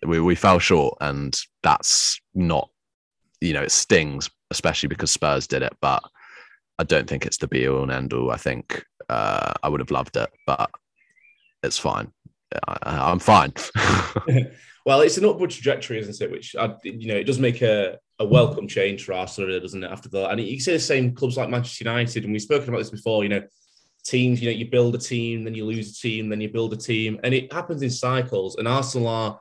[0.06, 2.68] we we fell short, and that's not,
[3.40, 5.76] you know, it stings, especially because Spurs did it.
[5.80, 6.02] But
[6.78, 8.30] I don't think it's the be all and end all.
[8.30, 10.70] I think uh, I would have loved it, but
[11.62, 12.12] it's fine.
[12.66, 13.52] I, am fine.
[14.88, 16.30] well, it's an upward trajectory, isn't it?
[16.30, 19.90] Which I, you know, it does make a, a welcome change for Arsenal, doesn't it?
[19.90, 22.78] After that, and you see the same clubs like Manchester United, and we've spoken about
[22.78, 23.22] this before.
[23.22, 23.42] You know,
[24.06, 26.72] teams, you know, you build a team, then you lose a team, then you build
[26.72, 28.56] a team, and it happens in cycles.
[28.56, 29.40] And Arsenal are,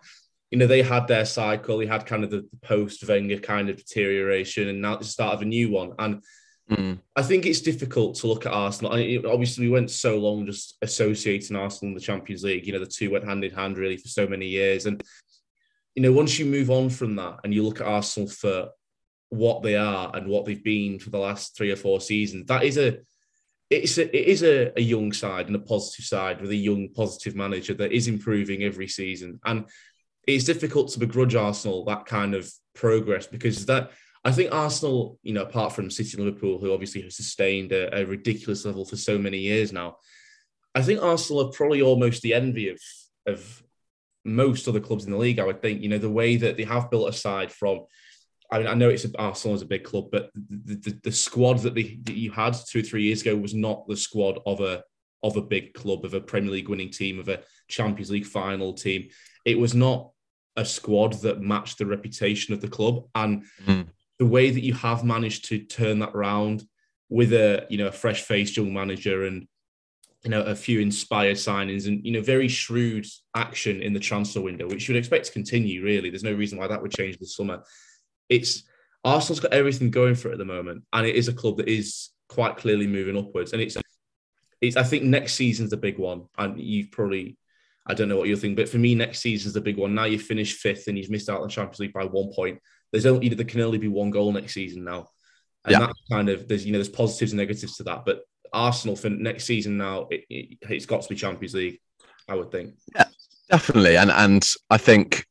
[0.52, 3.70] you know, they had their cycle, they had kind of the, the post Wenger kind
[3.70, 5.94] of deterioration, and now it's the start of a new one.
[5.98, 6.24] And
[6.70, 7.00] mm.
[7.16, 8.92] I think it's difficult to look at Arsenal.
[8.92, 12.68] I mean, obviously, we went so long just associating Arsenal and the Champions League.
[12.68, 14.88] You know, the two went hand in hand really for so many years.
[14.88, 15.02] And,
[15.98, 18.70] you know, once you move on from that and you look at Arsenal for
[19.30, 22.64] what they are and what they've been for the last three or four seasons, that
[22.64, 23.00] is a
[23.72, 26.90] it's a, it is a, a young side and a positive side with a young
[26.96, 29.40] positive manager that is improving every season.
[29.44, 29.66] And
[30.28, 33.90] it's difficult to begrudge Arsenal that kind of progress because that
[34.24, 38.02] I think Arsenal, you know, apart from City and Liverpool, who obviously have sustained a,
[38.02, 39.98] a, ridiculous level for so many years now,
[40.76, 42.80] I think Arsenal are probably almost the envy of
[43.26, 43.64] of
[44.28, 45.40] most other clubs in the league.
[45.40, 47.86] I would think, you know, the way that they have built a side from
[48.50, 51.12] I mean, I know it's a, Arsenal is a big club, but the, the, the
[51.12, 54.40] squad that, they, that you had two or three years ago was not the squad
[54.46, 54.84] of a
[55.24, 58.72] of a big club, of a Premier League winning team, of a Champions League final
[58.74, 59.10] team.
[59.46, 60.12] It was not
[60.56, 63.88] a squad that matched the reputation of the club, and mm.
[64.20, 66.64] the way that you have managed to turn that around
[67.10, 69.48] with a you know a fresh faced young manager and
[70.28, 74.42] you know a few inspired signings and you know very shrewd action in the transfer
[74.42, 75.84] window, which you would expect to continue.
[75.84, 77.64] Really, there's no reason why that would change this summer
[78.30, 78.64] it's
[79.04, 81.70] Arsenal's got everything going for it at the moment, and it is a club that
[81.70, 83.54] is quite clearly moving upwards.
[83.54, 83.78] And it's,
[84.62, 87.38] it's I think next season's the big one, and you've probably,
[87.86, 89.96] I don't know what you think, but for me, next season's the big one.
[89.96, 92.60] Now you finish fifth and you've missed out on the Champions League by one point.
[92.92, 95.10] There's only there can only be one goal next season now,
[95.66, 95.80] and yeah.
[95.80, 98.04] that kind of there's you know there's positives and negatives to that.
[98.06, 98.22] But
[98.54, 101.80] Arsenal for next season now, it, it, it's got to be Champions League,
[102.28, 102.74] I would think.
[102.96, 103.06] Yeah,
[103.50, 105.26] definitely, and and I think,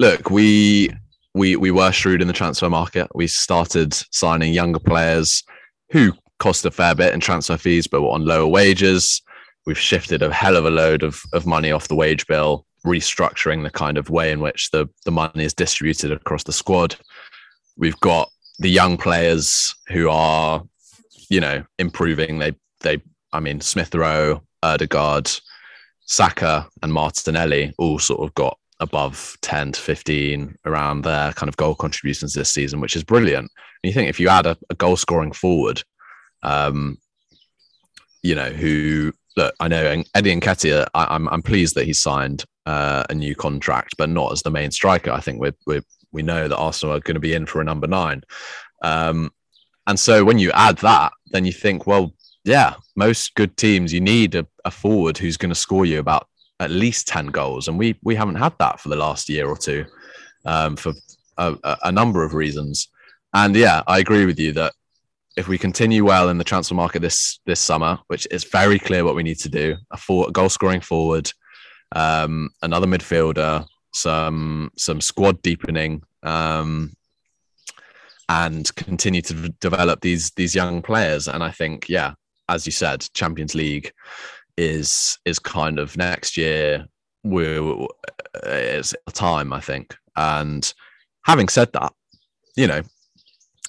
[0.00, 0.90] look, we
[1.34, 3.08] we we were shrewd in the transfer market.
[3.14, 5.42] We started signing younger players
[5.90, 9.22] who cost a fair bit in transfer fees, but were on lower wages.
[9.64, 13.62] We've shifted a hell of a load of, of money off the wage bill, restructuring
[13.62, 16.96] the kind of way in which the, the money is distributed across the squad.
[17.76, 20.64] We've got the young players who are,
[21.32, 22.38] you know, improving.
[22.38, 23.00] They they
[23.32, 25.30] I mean Smith Rowe, Odegaard,
[26.00, 31.56] Saka, and Martinelli all sort of got above 10 to 15 around their kind of
[31.56, 33.50] goal contributions this season which is brilliant.
[33.82, 35.82] And you think if you add a, a goal scoring forward
[36.42, 36.98] um
[38.24, 42.44] you know who look i know eddie Nketiah, I, I'm, I'm pleased that he signed
[42.66, 45.12] uh, a new contract but not as the main striker.
[45.12, 47.64] I think we we we know that arsenal are going to be in for a
[47.64, 48.22] number nine.
[48.82, 49.30] Um
[49.86, 52.14] and so when you add that then you think well
[52.44, 56.28] yeah most good teams you need a, a forward who's going to score you about
[56.62, 57.68] at least 10 goals.
[57.68, 59.84] And we, we haven't had that for the last year or two
[60.44, 60.92] um, for
[61.36, 62.88] a, a, number of reasons.
[63.34, 64.72] And yeah, I agree with you that
[65.36, 69.04] if we continue well in the transfer market this this summer, which is very clear
[69.04, 71.32] what we need to do, a goal scoring forward,
[71.92, 76.94] um, another midfielder, some some squad deepening, um,
[78.32, 81.28] and continue to develop these these young players.
[81.28, 82.14] And I think, yeah,
[82.48, 83.92] as you said, Champions League
[84.56, 86.86] is is kind of next year
[87.24, 87.86] we're
[88.44, 89.94] it's a time I think.
[90.16, 90.72] And
[91.24, 91.92] having said that,
[92.56, 92.82] you know,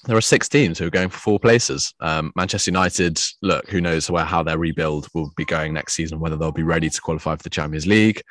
[0.06, 1.94] there are six teams who are going for four places.
[2.00, 6.20] Um, Manchester United, look, who knows where how their rebuild will be going next season,
[6.22, 8.22] whether they'll be ready to qualify for the Champions League.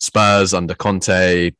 [0.00, 1.52] Spurs under Conte,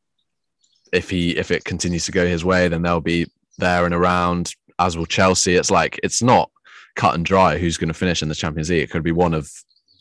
[0.91, 4.53] if he if it continues to go his way, then they'll be there and around.
[4.77, 5.55] As will Chelsea.
[5.55, 6.51] It's like it's not
[6.95, 8.83] cut and dry who's going to finish in the Champions League.
[8.83, 9.49] It could be one of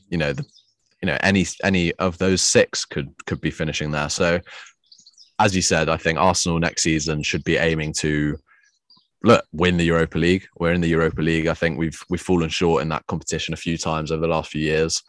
[0.08, 0.44] you know the
[1.02, 4.08] you know any any of those six could could be finishing there.
[4.08, 4.40] So
[5.38, 8.38] as you said, I think Arsenal next season should be aiming to
[9.22, 10.46] look win the Europa League.
[10.56, 11.46] We're in the Europa League.
[11.46, 14.50] I think we've we've fallen short in that competition a few times over the last
[14.50, 15.02] few years,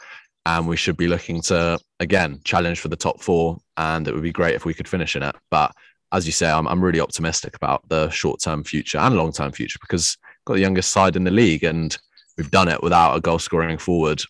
[0.46, 3.58] and we should be looking to again challenge for the top four.
[3.78, 5.36] And it would be great if we could finish in it.
[5.52, 5.72] But
[6.12, 9.52] as you say, I'm I'm really optimistic about the short term future and long term
[9.52, 11.98] future because got the youngest side in the league and
[12.38, 14.22] we've done it without a goal scoring forward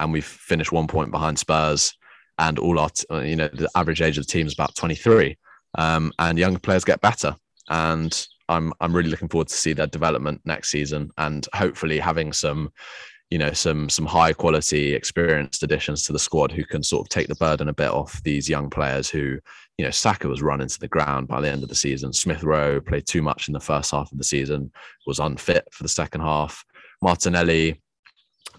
[0.00, 1.94] and we've finished one point behind Spurs.
[2.38, 5.36] And all our, uh, you know, the average age of the team is about 23.
[5.78, 7.36] Um, and young players get better.
[7.68, 12.32] And I'm I'm really looking forward to see their development next season, and hopefully having
[12.32, 12.72] some
[13.32, 17.08] you know some some high quality experienced additions to the squad who can sort of
[17.08, 19.38] take the burden a bit off these young players who
[19.78, 22.12] you know Saka was run into the ground by the end of the season.
[22.12, 24.70] Smith Rowe played too much in the first half of the season
[25.06, 26.62] was unfit for the second half.
[27.00, 27.80] Martinelli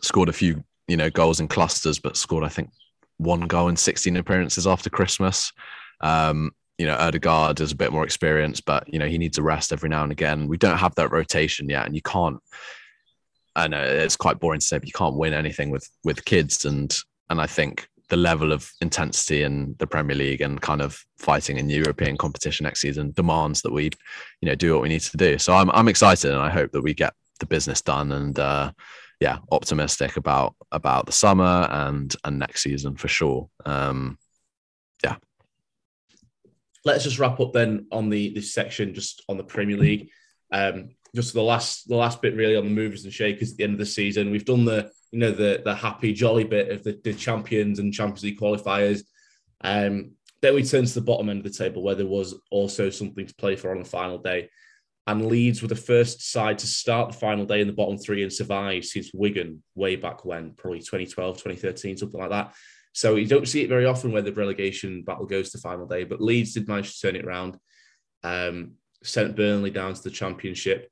[0.01, 2.71] scored a few you know goals in clusters but scored I think
[3.17, 5.53] one goal in 16 appearances after Christmas.
[6.01, 9.43] Um, you know, Odegaard is a bit more experienced, but you know, he needs a
[9.43, 10.47] rest every now and again.
[10.47, 12.39] We don't have that rotation yet, and you can't
[13.55, 16.65] I know it's quite boring to say, but you can't win anything with with kids,
[16.65, 16.95] and
[17.29, 21.57] and I think the level of intensity in the Premier League and kind of fighting
[21.57, 23.85] in European competition next season demands that we,
[24.41, 25.37] you know, do what we need to do.
[25.37, 28.71] So I'm I'm excited, and I hope that we get the business done, and uh,
[29.19, 33.49] yeah, optimistic about about the summer and and next season for sure.
[33.65, 34.17] Um,
[35.03, 35.15] yeah.
[36.85, 40.09] Let's just wrap up then on the this section, just on the Premier League.
[40.51, 43.63] Um, just the last the last bit really on the movers and shakers at the
[43.63, 44.31] end of the season.
[44.31, 47.93] We've done the you know the the happy jolly bit of the, the champions and
[47.93, 49.03] Champions League qualifiers.
[49.61, 52.89] Um, then we turn to the bottom end of the table where there was also
[52.89, 54.49] something to play for on the final day.
[55.05, 58.23] And Leeds were the first side to start the final day in the bottom three
[58.23, 62.53] and survive since Wigan way back when, probably 2012, 2013, something like that.
[62.93, 66.03] So you don't see it very often where the relegation battle goes to final day,
[66.03, 67.57] but Leeds did manage to turn it around,
[68.23, 68.73] um,
[69.03, 70.89] sent Burnley down to the championship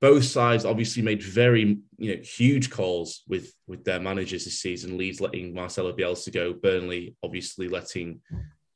[0.00, 4.96] both sides obviously made very you know huge calls with with their managers this season.
[4.96, 8.20] Leeds letting Marcelo Bielsa go, Burnley obviously letting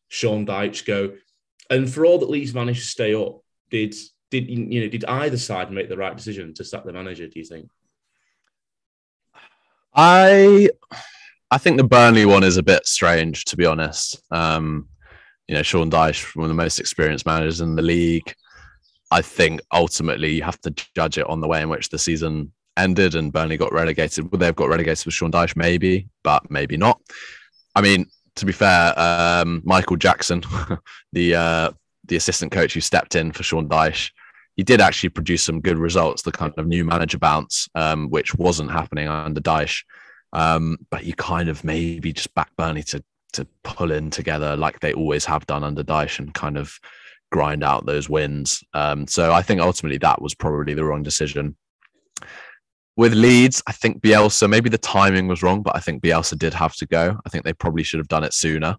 [0.09, 1.15] Sean Dyche go,
[1.71, 3.95] and for all that Leeds managed to stay up, did
[4.31, 7.27] did you know did either side make the right decision to sack the manager?
[7.27, 7.71] Do you think?
[9.95, 10.69] I
[11.51, 14.21] I think the Burnley one is a bit strange to be honest.
[14.31, 14.89] Um,
[15.49, 18.35] you know, Sean Dyche, one of the most experienced managers in the league.
[19.11, 22.53] I think ultimately you have to judge it on the way in which the season
[22.77, 24.31] ended and Burnley got relegated.
[24.31, 25.57] Would they have got relegated with Sean Dyche?
[25.57, 27.01] Maybe, but maybe not.
[27.75, 30.43] I mean, to be fair, um, Michael Jackson,
[31.13, 31.71] the uh,
[32.07, 34.11] the assistant coach who stepped in for Sean Dyche,
[34.57, 36.23] he did actually produce some good results.
[36.23, 39.85] The kind of new manager bounce, um, which wasn't happening under Dyche,
[40.33, 43.03] um, but you kind of maybe just back Burnley to
[43.35, 46.79] to pull in together like they always have done under Dyche and kind of
[47.35, 48.63] grind out those wins.
[48.75, 51.57] Um, so I think ultimately that was probably the wrong decision.
[52.97, 56.55] With Leeds, I think Bielsa, maybe the timing was wrong, but I think Bielsa did
[56.55, 57.19] have to go.
[57.27, 58.77] I think they probably should have done it sooner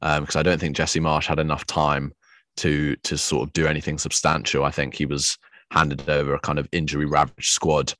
[0.00, 2.12] because um, I don't think Jesse Marsch had enough time
[2.56, 4.66] to to sort of do anything substantial.
[4.66, 5.38] I think he was
[5.70, 7.94] handed over a kind of injury ravaged squad,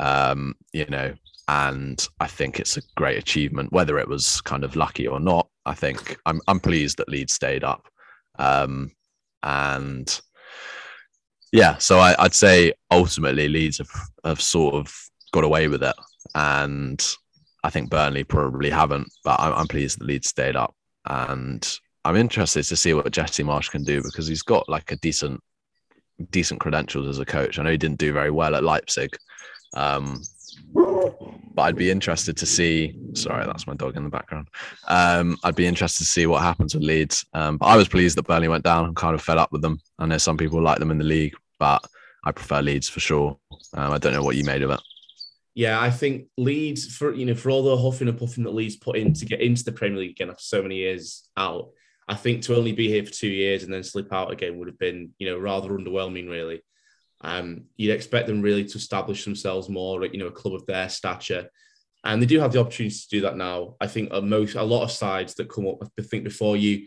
[0.00, 1.14] um, you know,
[1.46, 5.46] and I think it's a great achievement, whether it was kind of lucky or not.
[5.64, 7.86] I think I'm I'm pleased that Leeds stayed up.
[8.36, 8.90] Um,
[9.44, 10.20] and
[11.52, 13.90] yeah, so I, would say ultimately Leeds have,
[14.24, 14.92] have sort of
[15.32, 15.94] got away with it,
[16.34, 17.06] and
[17.62, 19.08] I think Burnley probably haven't.
[19.22, 20.74] But I'm, I'm pleased that Leeds stayed up,
[21.06, 21.64] and
[22.04, 25.40] I'm interested to see what Jesse Marsch can do because he's got like a decent,
[26.30, 27.58] decent credentials as a coach.
[27.58, 29.16] I know he didn't do very well at Leipzig,
[29.74, 30.22] um,
[31.54, 32.98] but I'd be interested to see.
[33.14, 34.48] Sorry, that's my dog in the background.
[34.88, 37.24] Um, I'd be interested to see what happens with Leeds.
[37.32, 38.84] Um, but I was pleased that Burnley went down.
[38.84, 39.80] I'm kind of fed up with them.
[39.98, 41.84] I know some people like them in the league, but
[42.24, 43.38] I prefer Leeds for sure.
[43.74, 44.80] Um, I don't know what you made of it.
[45.54, 48.76] Yeah, I think Leeds for you know for all the huffing and puffing that Leeds
[48.76, 51.70] put in to get into the Premier League again after so many years out,
[52.08, 54.66] I think to only be here for two years and then slip out again would
[54.66, 56.62] have been you know rather underwhelming really.
[57.24, 60.66] Um, you'd expect them really to establish themselves more, at you know, a club of
[60.66, 61.48] their stature,
[62.04, 63.76] and they do have the opportunity to do that now.
[63.80, 65.78] I think a most a lot of sides that come up.
[65.98, 66.86] I think before you,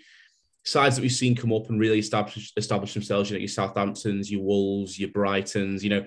[0.64, 3.30] sides that we've seen come up and really establish establish themselves.
[3.30, 5.82] You know, your Southamptons, your Wolves, your Brightons.
[5.82, 6.06] You know,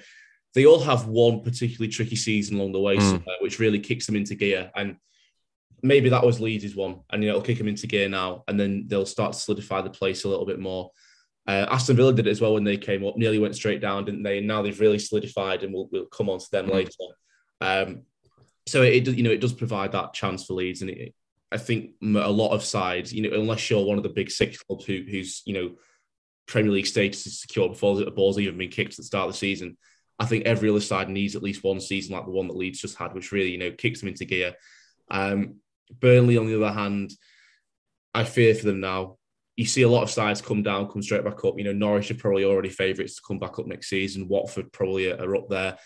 [0.55, 3.23] they all have one particularly tricky season along the way, mm.
[3.41, 4.71] which really kicks them into gear.
[4.77, 4.97] And
[5.83, 8.59] maybe that was Leeds' one, and you know, it'll kick them into gear now, and
[8.59, 10.91] then they'll start to solidify the place a little bit more.
[11.47, 14.05] Uh, Aston Villa did it as well when they came up, nearly went straight down,
[14.05, 14.39] didn't they?
[14.39, 16.73] And now they've really solidified, and we'll, we'll come on to them mm.
[16.73, 16.91] later.
[17.61, 18.03] Um,
[18.67, 21.15] so it, you know it does provide that chance for Leeds, and it,
[21.51, 24.59] I think a lot of sides, you know, unless you're one of the big six
[24.63, 25.71] clubs who, who's you know
[26.47, 29.33] Premier League status is secure before the ball's even been kicked at the start of
[29.33, 29.77] the season,
[30.19, 32.81] I think every other side needs at least one season like the one that Leeds
[32.81, 34.55] just had, which really you know kicks them into gear.
[35.11, 35.57] Um,
[35.99, 37.13] Burnley, on the other hand,
[38.15, 39.17] I fear for them now
[39.61, 41.59] you see a lot of sides come down, come straight back up.
[41.59, 44.27] You know, Norwich are probably already favourites to come back up next season.
[44.27, 45.77] Watford probably are up there.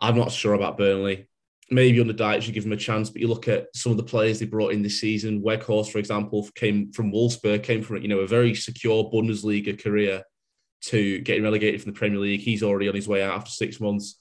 [0.00, 1.28] I'm not sure about Burnley.
[1.70, 4.04] Maybe under Dyche you give them a chance, but you look at some of the
[4.04, 5.42] players they brought in this season.
[5.42, 10.22] Weghorst, for example, came from Wolfsburg, came from you know a very secure Bundesliga career
[10.84, 12.40] to getting relegated from the Premier League.
[12.40, 14.18] He's already on his way out after six months.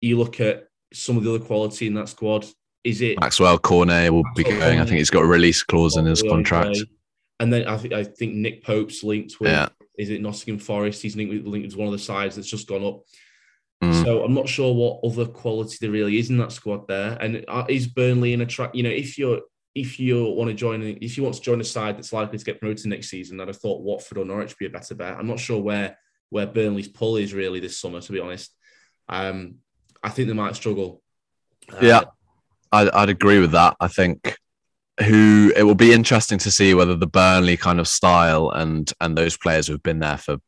[0.00, 2.46] You look at some of the other quality in that squad?
[2.84, 4.78] Is it Maxwell Cornet will be going.
[4.78, 6.78] I think he's got a release clause in his contract.
[7.40, 9.68] And then I think I think Nick Pope's linked with Yeah.
[9.98, 11.02] is it Nottingham Forest?
[11.02, 13.02] He's linked with, linked with one of the sides that's just gone up.
[13.82, 14.04] Mm.
[14.04, 17.16] So I'm not sure what other quality there really is in that squad there.
[17.20, 18.74] And uh, is Burnley in a track?
[18.74, 19.40] You know, if you're
[19.74, 22.44] if you want to join, if you want to join a side that's likely to
[22.44, 25.16] get promoted next season, I'd have thought Watford or Norwich would be a better bet.
[25.16, 25.96] I'm not sure where
[26.30, 28.52] where Burnley's pull is really this summer, to be honest.
[29.08, 29.56] Um,
[30.02, 31.02] I think they might struggle.
[31.72, 32.00] Uh, Yeah.
[32.72, 33.76] I'd, I'd agree with that.
[33.80, 34.36] I think
[35.06, 39.16] who it will be interesting to see whether the Burnley kind of style and and
[39.16, 40.38] those players who've been there for.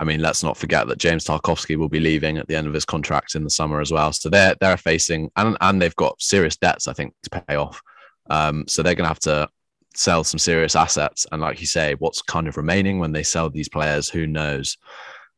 [0.00, 2.72] I mean, let's not forget that James Tarkowski will be leaving at the end of
[2.72, 4.12] his contract in the summer as well.
[4.12, 7.82] So they're they're facing and and they've got serious debts, I think, to pay off.
[8.30, 9.48] Um, so they're going to have to
[9.94, 11.26] sell some serious assets.
[11.32, 14.08] And like you say, what's kind of remaining when they sell these players?
[14.08, 14.76] Who knows?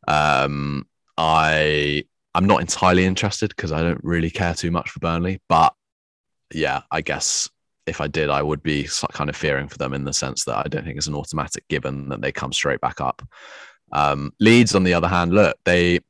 [0.06, 0.86] Um,
[1.16, 2.04] I
[2.34, 5.74] I'm not entirely interested because I don't really care too much for Burnley, but
[6.52, 7.48] yeah, I guess
[7.86, 10.58] if I did, I would be kind of fearing for them in the sense that
[10.58, 13.22] I don't think it's an automatic given that they come straight back up.
[13.92, 16.00] Um, Leeds, on the other hand, look, they,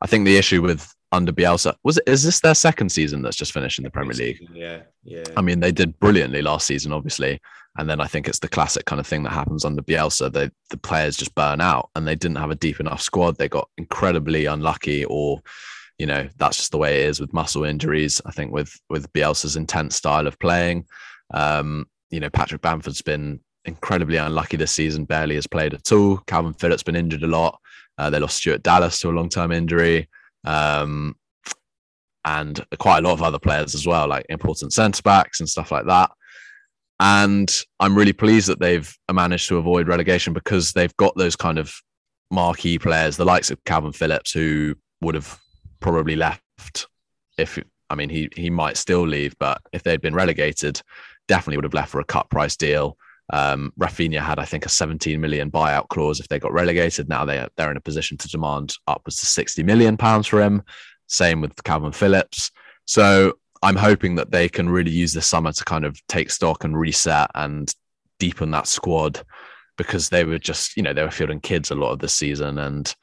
[0.00, 3.36] I think the issue with under Bielsa was it, is this their second season that's
[3.36, 4.38] just finished in the Premier League?
[4.52, 5.24] Yeah, yeah.
[5.36, 7.40] I mean, they did brilliantly last season, obviously.
[7.76, 10.32] And then I think it's the classic kind of thing that happens under Bielsa.
[10.32, 13.36] They, the players just burn out and they didn't have a deep enough squad.
[13.36, 15.40] They got incredibly unlucky, or,
[16.00, 18.22] you know, that's just the way it is with muscle injuries.
[18.24, 20.86] I think with with Bielsa's intense style of playing,
[21.34, 26.16] um, you know, Patrick Bamford's been incredibly unlucky this season, barely has played at all.
[26.26, 27.60] Kalvin Phillips been injured a lot.
[27.98, 30.08] Uh, they lost Stuart Dallas to a long term injury.
[30.44, 31.16] Um,
[32.24, 35.70] and quite a lot of other players as well, like important centre backs and stuff
[35.70, 36.10] like that.
[36.98, 41.58] And I'm really pleased that they've managed to avoid relegation because they've got those kind
[41.58, 41.74] of
[42.30, 45.38] marquee players, the likes of Kalvin Phillips, who would have
[45.80, 46.86] probably left
[47.38, 47.58] if
[47.88, 50.80] I mean he he might still leave, but if they'd been relegated,
[51.28, 52.96] definitely would have left for a cut price deal.
[53.32, 57.08] Um, Raphinha had, I think, a 17 million buyout clause if they got relegated.
[57.08, 60.62] Now they they're in a position to demand upwards to 60 million pounds for him.
[61.06, 62.50] Same with Kalvin Phillips.
[62.86, 66.64] So I'm hoping that they can really use this summer to kind of take stock
[66.64, 67.72] and reset and
[68.18, 69.20] deepen that squad
[69.76, 72.58] because they were just, you know, they were fielding kids a lot of this season
[72.58, 72.94] and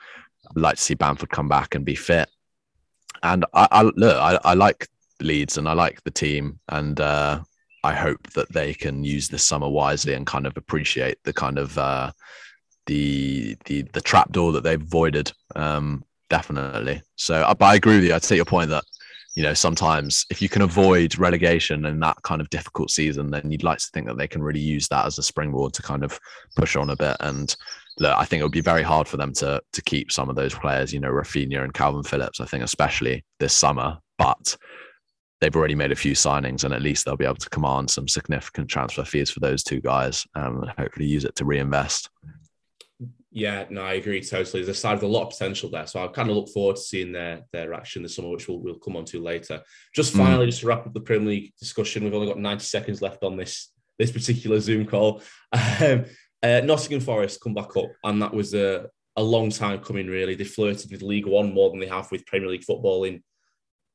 [0.49, 2.30] I'd like to see Bamford come back and be fit.
[3.24, 4.88] And I, I look, I, I like
[5.22, 7.41] Leeds and I like the team and uh,
[7.84, 11.57] I hope that they can use this summer wisely and kind of appreciate the kind
[11.57, 12.11] of uh,
[12.86, 15.32] the the the trapdoor that they've avoided.
[15.55, 17.01] Um, definitely.
[17.15, 18.15] So, uh, but I agree with you.
[18.15, 18.84] I take your point that
[19.36, 23.51] you know sometimes if you can avoid relegation in that kind of difficult season, then
[23.51, 26.03] you'd like to think that they can really use that as a springboard to kind
[26.03, 26.20] of
[26.55, 27.15] push on a bit.
[27.20, 27.55] And
[28.00, 30.36] look, I think it would be very hard for them to to keep some of
[30.36, 30.93] those players.
[30.93, 32.39] You know, Raphinha and Kalvin Phillips.
[32.39, 34.58] I think especially this summer, but.
[35.39, 38.08] They've already made a few signings, and at least they'll be able to command some
[38.08, 42.10] significant transfer fees for those two guys, um, and hopefully use it to reinvest.
[43.30, 44.64] Yeah, no, I agree totally.
[44.64, 45.86] There's a side with a lot of potential there.
[45.86, 48.58] So I kind of look forward to seeing their their action this summer, which we'll,
[48.58, 49.62] we'll come on to later.
[49.93, 50.18] Just Mm.
[50.18, 53.24] finally, just to wrap up the Premier League discussion, we've only got 90 seconds left
[53.24, 55.22] on this this particular Zoom call.
[55.80, 56.06] Um,
[56.44, 60.36] uh, Nottingham Forest come back up, and that was a, a long time coming, really.
[60.36, 63.24] They flirted with League One more than they have with Premier League football in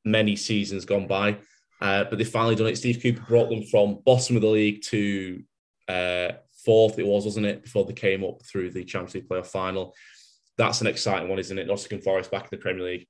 [0.05, 1.37] many seasons gone by.
[1.81, 2.77] Uh, but they finally done it.
[2.77, 5.43] Steve Cooper brought them from bottom of the league to
[5.89, 6.29] uh,
[6.63, 9.93] fourth, it was, wasn't it, before they came up through the Champions League playoff final.
[10.57, 11.67] That's an exciting one, isn't it?
[11.67, 13.07] Nottingham Forest back in the Premier League.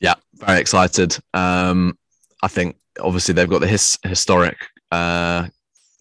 [0.00, 1.16] Yeah, very excited.
[1.32, 1.96] Um,
[2.42, 4.56] I think obviously they've got the his, historic,
[4.90, 5.48] uh,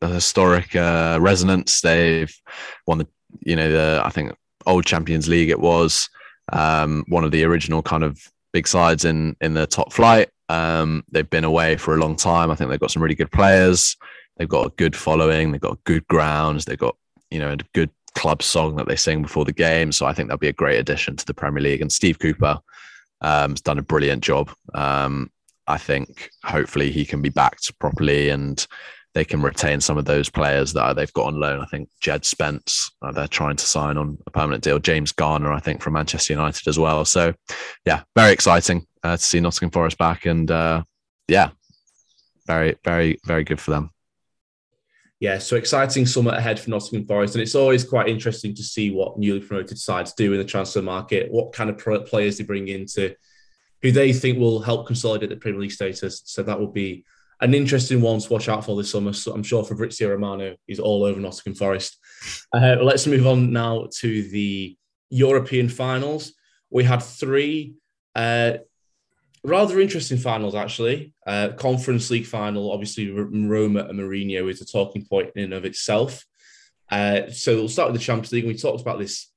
[0.03, 1.81] the historic uh, resonance.
[1.81, 2.33] They've
[2.85, 3.07] won the,
[3.41, 4.35] you know, the I think
[4.65, 5.49] old Champions League.
[5.49, 6.09] It was
[6.51, 8.19] um, one of the original kind of
[8.51, 10.29] big sides in in the top flight.
[10.49, 12.51] Um, they've been away for a long time.
[12.51, 13.95] I think they've got some really good players.
[14.37, 15.51] They've got a good following.
[15.51, 16.65] They've got good grounds.
[16.65, 16.97] They've got
[17.31, 19.91] you know a good club song that they sing before the game.
[19.91, 21.81] So I think that'll be a great addition to the Premier League.
[21.81, 22.59] And Steve Cooper
[23.21, 24.51] um, has done a brilliant job.
[24.75, 25.31] Um,
[25.65, 28.67] I think hopefully he can be backed properly and
[29.13, 31.61] they can retain some of those players that they've got on loan.
[31.61, 34.79] I think Jed Spence, uh, they're trying to sign on a permanent deal.
[34.79, 37.05] James Garner, I think, from Manchester United as well.
[37.05, 37.33] So,
[37.85, 40.25] yeah, very exciting uh, to see Nottingham Forest back.
[40.25, 40.83] And uh,
[41.27, 41.51] yeah,
[42.47, 43.91] very, very, very good for them.
[45.19, 47.35] Yeah, so exciting summer ahead for Nottingham Forest.
[47.35, 50.81] And it's always quite interesting to see what newly promoted sides do in the transfer
[50.81, 53.15] market, what kind of players they bring into
[53.83, 56.23] who they think will help consolidate the Premier League status.
[56.25, 57.05] So that will be
[57.43, 59.11] an interesting one to watch out for this summer.
[59.11, 61.99] So I'm sure Fabrizio Romano is all over Nottingham Forest.
[62.53, 64.77] Uh, let's move on now to the
[65.09, 66.33] European finals.
[66.69, 67.73] We had three
[68.15, 68.53] uh,
[69.43, 71.13] rather interesting finals, actually.
[71.27, 75.65] Uh, Conference League final, obviously, Roma and Mourinho is a talking point in and of
[75.65, 76.23] itself.
[76.89, 78.45] Uh, so we'll start with the Champions League.
[78.45, 79.29] We talked about this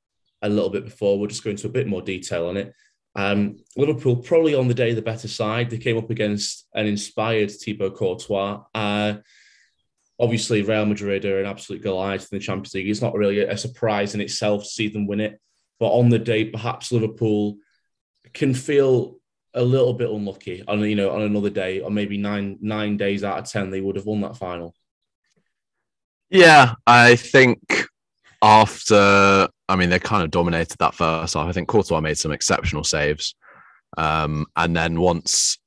[0.43, 1.19] a little bit before.
[1.19, 2.73] We'll just go into a bit more detail on it.
[3.17, 5.71] Um, Liverpool probably on the day the better side.
[5.71, 8.63] They came up against an inspired Thibaut Courtois.
[8.75, 9.15] Uh,
[10.21, 12.89] obviously, Real Madrid are an absolute Goliath in the Champions League.
[12.89, 15.41] It's not really a surprise in itself to see them win it.
[15.81, 17.57] But on the day, perhaps Liverpool
[18.33, 19.17] can feel
[19.55, 23.25] a little bit unlucky on you know on another day, or maybe nine nine days
[23.25, 24.75] out of ten, they would have won that final.
[26.29, 27.87] Yeah, I think
[28.47, 31.49] after I mean they kind of dominated that first half.
[31.49, 33.35] I think Courtois made some exceptional saves,
[33.99, 35.59] um, and then once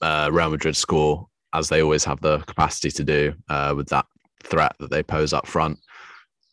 [0.00, 4.06] uh, Real Madrid score, as they always have the capacity to do, uh, with that
[4.42, 5.78] threat that they pose up front,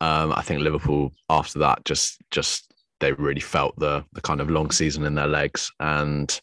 [0.02, 2.70] um, I think Liverpool after that just just
[3.00, 6.40] they really felt the the kind of long season in their legs and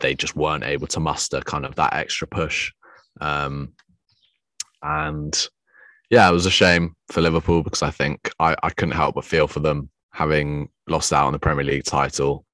[0.00, 2.72] they just weren't able to muster kind of that extra push
[3.20, 3.72] um,
[4.82, 5.48] and
[6.10, 9.24] yeah it was a shame for liverpool because i think I, I couldn't help but
[9.24, 12.46] feel for them having lost out on the premier league title.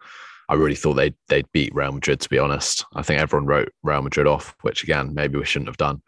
[0.49, 2.85] I really thought they'd, they'd beat real madrid to be honest.
[2.95, 6.03] I think everyone wrote real madrid off which again maybe we shouldn't have done.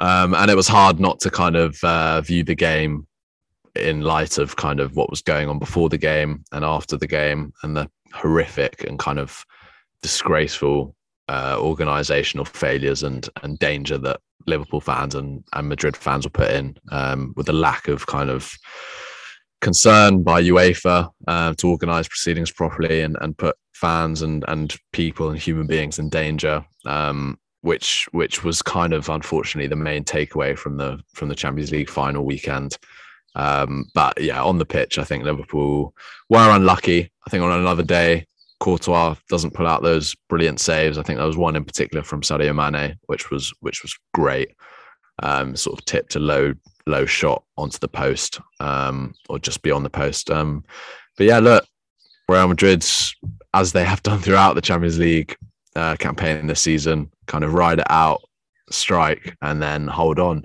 [0.00, 3.06] Um, and it was hard not to kind of uh, view the game
[3.74, 7.06] in light of kind of what was going on before the game and after the
[7.06, 9.44] game and the horrific and kind of
[10.02, 10.94] disgraceful
[11.32, 16.50] uh, organizational failures and and danger that Liverpool fans and, and Madrid fans were put
[16.50, 18.52] in um, with the lack of kind of
[19.60, 25.30] concern by UEFA uh, to organise proceedings properly and, and put fans and and people
[25.30, 30.56] and human beings in danger, um, which which was kind of unfortunately the main takeaway
[30.56, 32.76] from the from the Champions League final weekend.
[33.34, 35.94] Um, but yeah, on the pitch, I think Liverpool
[36.28, 37.10] were unlucky.
[37.26, 38.26] I think on another day,
[38.62, 40.96] Courtois doesn't pull out those brilliant saves.
[40.96, 44.54] I think there was one in particular from Sadio Mane, which was which was great.
[45.20, 46.54] Um, sort of tipped a low
[46.86, 50.30] low shot onto the post, um, or just beyond the post.
[50.30, 50.64] Um,
[51.18, 51.66] but yeah, look,
[52.28, 53.16] Real Madrid's
[53.52, 55.36] as they have done throughout the Champions League
[55.74, 58.22] uh, campaign this season, kind of ride it out,
[58.70, 60.44] strike, and then hold on.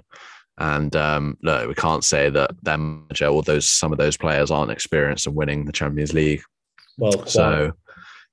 [0.58, 4.50] And um, look, we can't say that their manager or those some of those players
[4.50, 6.42] aren't experienced in winning the Champions League.
[6.98, 7.74] Well, so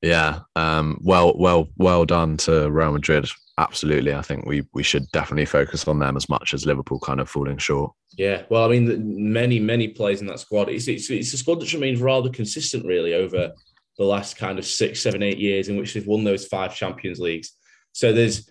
[0.05, 3.29] yeah, um, well, well, well done to Real Madrid.
[3.57, 7.21] Absolutely, I think we we should definitely focus on them as much as Liverpool kind
[7.21, 7.93] of falling short.
[8.17, 10.69] Yeah, well, I mean, many many players in that squad.
[10.69, 13.53] It's it's, it's a squad that's remained rather consistent, really, over
[13.97, 17.21] the last kind of six, seven, eight years in which they've won those five Champions
[17.21, 17.53] Leagues.
[17.93, 18.51] So there's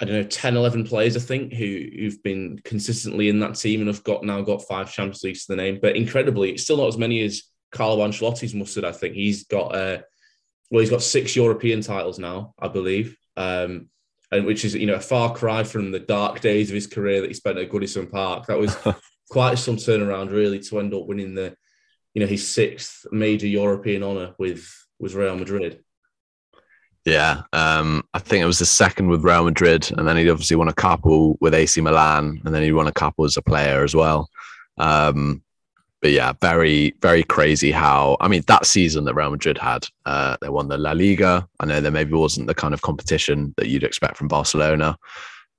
[0.00, 3.80] I don't know, 10, 11 players, I think, who, who've been consistently in that team
[3.80, 5.78] and have got now got five Champions Leagues to the name.
[5.80, 9.14] But incredibly, it's still not as many as Carlo Ancelotti's mustered, I think.
[9.14, 9.98] He's got, uh,
[10.72, 13.90] well, he's got six European titles now, I believe, um,
[14.32, 17.20] and which is, you know, a far cry from the dark days of his career
[17.20, 18.46] that he spent at Goodison Park.
[18.46, 18.74] That was
[19.30, 21.54] quite some turnaround, really, to end up winning the,
[22.14, 24.66] you know, his sixth major European honour with,
[24.98, 25.84] with Real Madrid.
[27.04, 30.56] Yeah, um, I think it was the second with Real Madrid, and then he obviously
[30.56, 33.84] won a couple with AC Milan, and then he won a couple as a player
[33.84, 34.30] as well.
[34.78, 35.42] Um,
[36.02, 40.36] but yeah, very very crazy how I mean that season that Real Madrid had, uh,
[40.40, 41.48] they won the La Liga.
[41.60, 44.98] I know there maybe wasn't the kind of competition that you'd expect from Barcelona,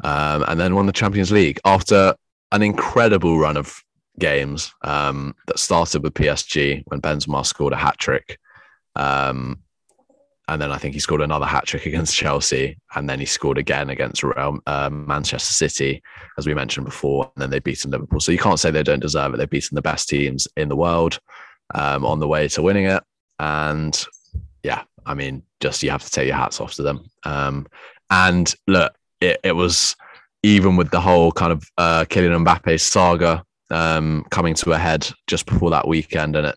[0.03, 2.13] um, and then won the Champions League after
[2.51, 3.81] an incredible run of
[4.19, 8.37] games um, that started with PSG when Benzema scored a hat trick.
[8.95, 9.59] Um,
[10.47, 13.57] and then I think he scored another hat trick against Chelsea, and then he scored
[13.57, 16.01] again against Real, uh, Manchester City,
[16.37, 18.19] as we mentioned before, and then they've beaten Liverpool.
[18.19, 19.37] So you can't say they don't deserve it.
[19.37, 21.19] They've beaten the best teams in the world
[21.73, 23.03] um, on the way to winning it,
[23.39, 24.05] and
[24.63, 27.09] yeah, I mean, just you have to take your hats off to them.
[27.23, 27.67] Um,
[28.09, 29.95] and look, it, it was
[30.43, 35.09] even with the whole kind of uh, Kylian Mbappe saga um, coming to a head
[35.27, 36.55] just before that weekend, and it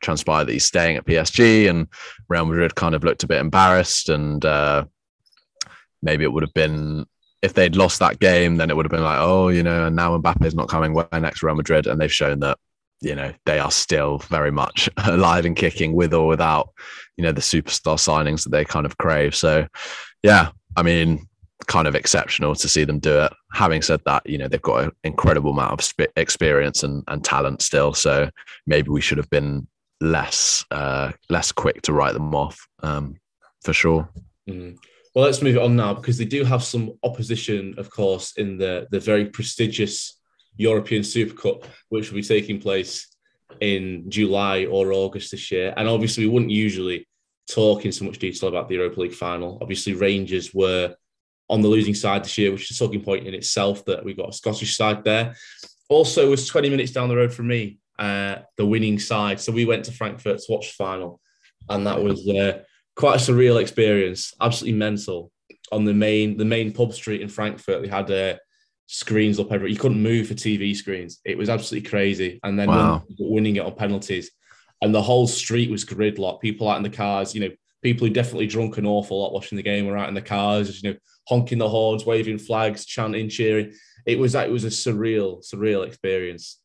[0.00, 1.88] transpired that he's staying at PSG, and
[2.28, 4.84] Real Madrid kind of looked a bit embarrassed, and uh,
[6.02, 7.06] maybe it would have been
[7.42, 9.94] if they'd lost that game, then it would have been like, oh, you know, and
[9.94, 10.94] now Mbappe is not coming.
[10.94, 11.86] Where next Real Madrid?
[11.86, 12.58] And they've shown that
[13.02, 16.70] you know they are still very much alive and kicking with or without
[17.16, 19.34] you know the superstar signings that they kind of crave.
[19.34, 19.66] So
[20.22, 21.28] yeah, I mean
[21.66, 23.32] kind of exceptional to see them do it.
[23.52, 27.62] Having said that, you know, they've got an incredible amount of experience and, and talent
[27.62, 27.94] still.
[27.94, 28.30] So
[28.66, 29.66] maybe we should have been
[30.00, 33.16] less uh, less quick to write them off um,
[33.62, 34.08] for sure.
[34.48, 34.76] Mm.
[35.14, 38.86] Well, let's move on now because they do have some opposition, of course, in the
[38.90, 40.20] the very prestigious
[40.56, 43.08] European Super Cup, which will be taking place
[43.60, 45.72] in July or August this year.
[45.76, 47.06] And obviously, we wouldn't usually
[47.48, 49.58] talk in so much detail about the Europa League final.
[49.60, 50.94] Obviously, Rangers were
[51.48, 54.14] on the losing side this year, which is a talking point in itself that we
[54.14, 55.36] got a Scottish side there.
[55.88, 59.40] Also, was 20 minutes down the road from me, uh, the winning side.
[59.40, 61.20] So we went to Frankfurt to watch the final,
[61.68, 62.60] and that was uh,
[62.94, 64.32] quite a surreal experience.
[64.40, 65.30] Absolutely mental.
[65.72, 68.36] On the main the main pub street in Frankfurt, they had uh,
[68.86, 69.68] screens up everywhere.
[69.68, 71.20] You couldn't move for TV screens.
[71.24, 72.38] It was absolutely crazy.
[72.44, 73.04] And then Wow.
[73.18, 74.30] winning it on penalties,
[74.82, 76.40] and the whole street was gridlocked.
[76.40, 77.50] People out in the cars, you know,
[77.82, 80.68] people who definitely drunk an awful lot watching the game were out in the cars,
[80.68, 83.72] just, you know, honking the horns, waving flags, chanting, cheering.
[84.06, 86.60] It was it was a surreal, surreal experience.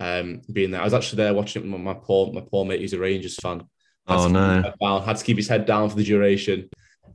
[0.00, 2.64] Um, being there, I was actually there watching it with my, my poor my poor
[2.64, 2.80] mate.
[2.80, 3.60] He's a Rangers fan.
[4.06, 4.54] Had Oh, to keep no.
[4.56, 6.68] his head down, had to keep his head down for the duration.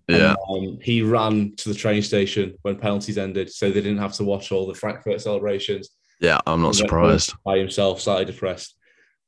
[0.08, 0.34] Yeah.
[0.48, 4.14] And, um, he ran to the train station when penalties ended, so they didn't have
[4.14, 7.34] to watch all the Frankfurt celebrations Yeah, I'm not surprised.
[7.46, 8.76] by himself, slightly depressed.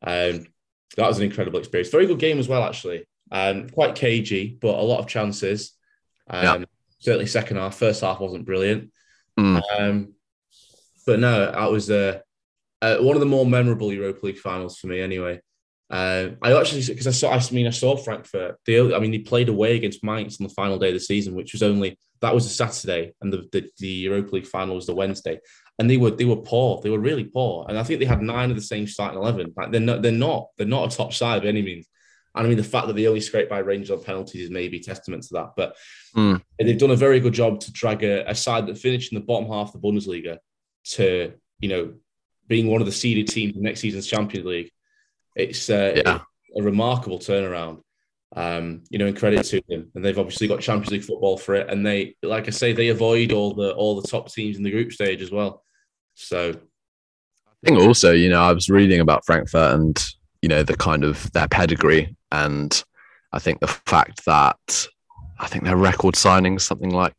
[0.02, 0.48] Um,
[0.98, 1.92] that was an incredible experience.
[1.92, 3.06] Very good game as well, actually.
[3.32, 5.74] Um, quite cagey, but a lot of chances.
[6.30, 6.66] Um, Yeah.
[7.00, 7.76] Certainly, second half.
[7.78, 8.92] First half wasn't brilliant.
[9.40, 9.62] Mm.
[9.80, 10.14] Um,
[11.06, 12.20] but no, that was uh,
[12.82, 15.40] uh, one of the more memorable Europa League finals for me, anyway.
[15.90, 18.58] Um, I actually because I saw, I mean, I saw Frankfurt.
[18.66, 21.36] They, I mean, they played away against Mainz on the final day of the season,
[21.36, 24.86] which was only that was a Saturday, and the, the the Europa League final was
[24.86, 25.40] the Wednesday,
[25.78, 26.80] and they were they were poor.
[26.82, 29.54] They were really poor, and I think they had nine of the same starting eleven.
[29.58, 31.88] Like they're not they're not they're not a top side by any means.
[32.34, 34.80] And I mean, the fact that they only scraped by Rangers on penalties is maybe
[34.80, 35.50] testament to that.
[35.58, 35.76] But
[36.14, 36.36] Hmm.
[36.58, 39.26] they've done a very good job to drag a, a side that finished in the
[39.26, 40.38] bottom half of the Bundesliga
[40.92, 41.94] to you know
[42.52, 44.72] being one of the seeded teams in next season's Champions League.
[45.38, 46.20] It's uh, Yeah.
[46.58, 47.82] a remarkable turnaround.
[48.34, 49.90] Um, you know, and credit to them.
[49.96, 51.70] And they've obviously got Champions League football for it.
[51.70, 54.72] And they, like I say, they avoid all the all the top teams in the
[54.72, 55.64] group stage as well.
[56.16, 59.98] So I think also, you know, I was reading about Frankfurt and,
[60.42, 62.16] you know, the kind of their pedigree.
[62.32, 62.72] And
[63.34, 64.88] I think the fact that
[65.40, 67.16] I think their record signing is something like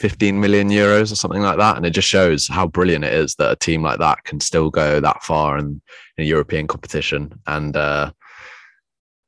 [0.00, 1.76] 15 million euros or something like that.
[1.76, 4.70] And it just shows how brilliant it is that a team like that can still
[4.70, 5.82] go that far in,
[6.16, 7.38] in a European competition.
[7.46, 8.12] And uh,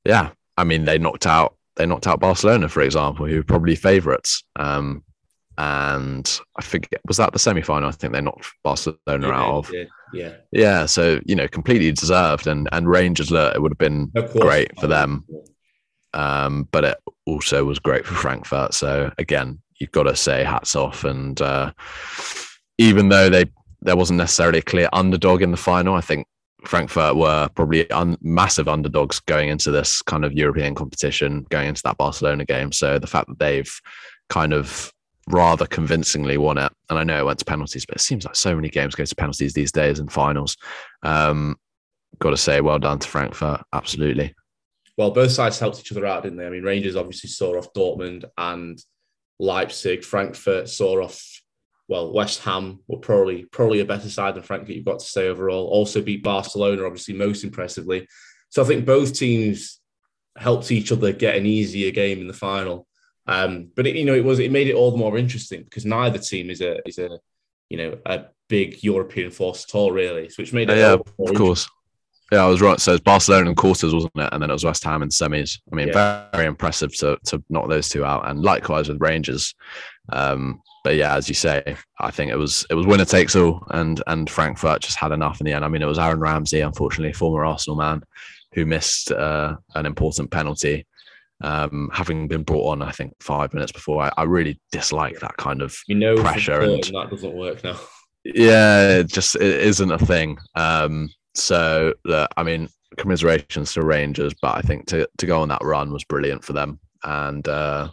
[0.07, 1.57] yeah, I mean, they knocked out.
[1.77, 4.45] They knocked out Barcelona, for example, who were probably favourites.
[4.57, 5.05] Um,
[5.59, 7.91] and I forget was that the semi final?
[7.91, 9.73] I think they knocked Barcelona out of.
[9.73, 10.35] yeah, yeah.
[10.53, 14.11] Yeah, so you know, completely deserved, and and Rangers, look, it would have been
[14.41, 15.27] great for them,
[16.14, 18.73] um, but it also was great for Frankfurt.
[18.73, 21.72] So again, you've got to say hats off, and uh,
[22.78, 23.45] even though they
[23.83, 26.26] there wasn't necessarily a clear underdog in the final, I think
[26.64, 31.83] Frankfurt were probably un- massive underdogs going into this kind of European competition, going into
[31.85, 32.70] that Barcelona game.
[32.70, 33.80] So the fact that they've
[34.28, 34.93] kind of
[35.28, 36.72] rather convincingly won it.
[36.91, 39.05] And I know it went to penalties, but it seems like so many games go
[39.05, 40.57] to penalties these days in finals.
[41.03, 41.57] Um,
[42.18, 43.62] got to say, well done to Frankfurt.
[43.72, 44.35] Absolutely.
[44.97, 46.47] Well, both sides helped each other out, didn't they?
[46.47, 48.78] I mean, Rangers obviously saw off Dortmund and
[49.43, 50.05] Leipzig.
[50.05, 51.43] Frankfurt saw off,
[51.88, 55.28] well, West Ham were probably probably a better side than Frankfurt, you've got to say
[55.28, 55.66] overall.
[55.66, 58.07] Also beat Barcelona, obviously, most impressively.
[58.51, 59.80] So I think both teams
[60.36, 62.86] helped each other get an easier game in the final.
[63.26, 65.84] Um, but it, you know, it was it made it all the more interesting because
[65.84, 67.18] neither team is a is a
[67.68, 70.28] you know a big European force at all, really.
[70.28, 71.68] So which made it yeah, of course.
[72.33, 72.80] Yeah, I was right.
[72.80, 74.30] So it's Barcelona and quarters, wasn't it?
[74.33, 75.59] And then it was West Ham in semis.
[75.70, 76.30] I mean, Yeah.
[76.33, 78.26] very, impressive to to knock those two out.
[78.28, 79.55] And likewise with Rangers.
[80.09, 83.64] Um, but yeah, as you say, I think it was it was winner takes all,
[83.70, 85.64] and and Frankfurt just had enough in the end.
[85.64, 88.03] I mean, it was Aaron Ramsey, unfortunately, former Arsenal man,
[88.55, 90.87] who missed uh, an important penalty,
[91.43, 94.03] um, having been brought on, I think, five minutes before.
[94.03, 97.78] I, I really dislike that kind of You know, pressure and- that doesn't work now.
[98.24, 100.39] yeah, it just it isn't a thing.
[100.57, 105.62] Um, so I mean, commiserations to Rangers, but I think to to go on that
[105.62, 106.78] run was brilliant for them.
[107.05, 107.91] And uh,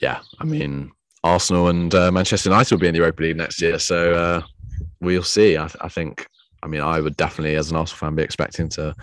[0.00, 0.90] yeah, I mean,
[1.24, 4.42] Arsenal and uh, Manchester United will be in the Europa League next year, so uh,
[5.00, 5.56] we'll see.
[5.56, 6.26] I, I think.
[6.64, 8.94] I mean, I would definitely, as an Arsenal fan, be expecting to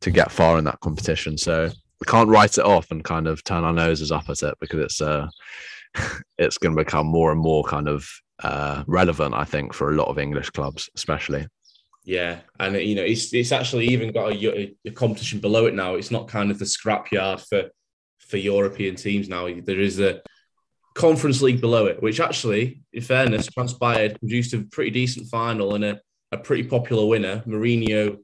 [0.00, 1.36] to get far in that competition.
[1.36, 1.70] So
[2.00, 4.80] we can't write it off and kind of turn our noses up at it because
[4.80, 5.28] it's uh,
[6.38, 8.08] it's going to become more and more kind of
[8.42, 11.46] uh, relevant, I think, for a lot of English clubs, especially.
[12.04, 15.94] Yeah, and you know, it's it's actually even got a, a competition below it now.
[15.94, 17.70] It's not kind of the scrapyard for
[18.18, 19.48] for European teams now.
[19.62, 20.20] There is a
[20.94, 25.84] conference league below it, which actually, in fairness, transpired produced a pretty decent final and
[25.84, 26.00] a,
[26.32, 27.42] a pretty popular winner.
[27.46, 28.18] Mourinho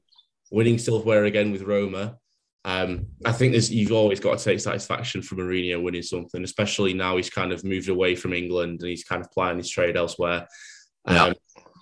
[0.51, 2.17] winning silverware again with Roma.
[2.65, 6.93] Um, I think there's you've always got to take satisfaction from Mourinho winning something, especially
[6.93, 9.95] now he's kind of moved away from England and he's kind of plying his trade
[9.95, 10.47] elsewhere.
[11.07, 11.33] Yeah.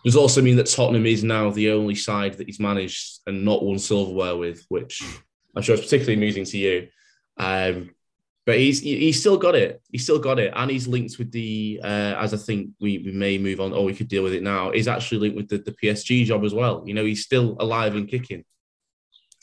[0.08, 3.62] Does also mean that Tottenham is now the only side that he's managed and not
[3.62, 5.03] won silverware with, which
[5.53, 6.88] I'm sure is particularly amusing to you.
[7.36, 7.89] Um,
[8.45, 9.82] but he's he's still got it.
[9.91, 13.12] He's still got it, and he's linked with the uh, as I think we, we
[13.12, 14.72] may move on, or we could deal with it now.
[14.72, 16.84] He's actually linked with the, the PSG job as well.
[16.86, 18.45] You know, he's still alive and kicking.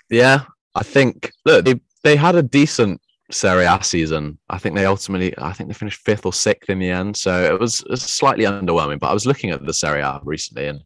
[0.08, 0.44] Yeah,
[0.74, 4.38] I think look they they had a decent Serie A season.
[4.50, 7.42] I think they ultimately I think they finished fifth or sixth in the end, so
[7.42, 9.00] it was, slightly underwhelming.
[9.00, 10.80] But I was looking at the Serie A recently, and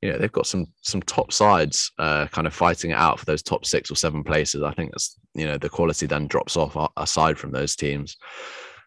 [0.00, 3.26] you know they've got some some top sides uh, kind of fighting it out for
[3.26, 4.62] those top six or seven places.
[4.62, 8.16] I think that's you know the quality then drops off aside from those teams.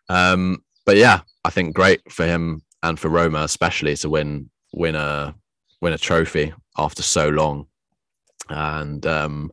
[0.10, 4.96] Um, but yeah, I think great for him and for Roma especially to win win
[4.96, 5.36] a
[5.82, 7.68] win a trophy after so long,
[8.50, 9.52] and um,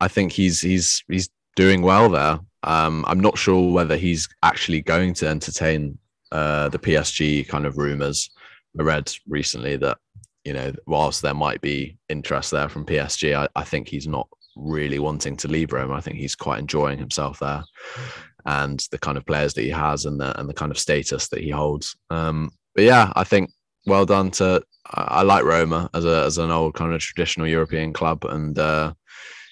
[0.00, 2.40] I think he's he's he's doing well there.
[2.62, 5.98] Um, I'm not sure whether he's actually going to entertain
[6.32, 8.30] uh, the PSG kind of rumors.
[8.78, 9.98] I read recently that
[10.44, 14.28] you know, whilst there might be interest there from PSG, I, I think he's not
[14.56, 15.92] really wanting to leave Rome.
[15.92, 17.62] I think he's quite enjoying himself there
[18.46, 21.28] and the kind of players that he has and the and the kind of status
[21.28, 21.96] that he holds.
[22.08, 23.50] Um, but yeah, I think
[23.86, 27.46] well done to I, I like Roma as a as an old kind of traditional
[27.46, 28.94] European club and uh,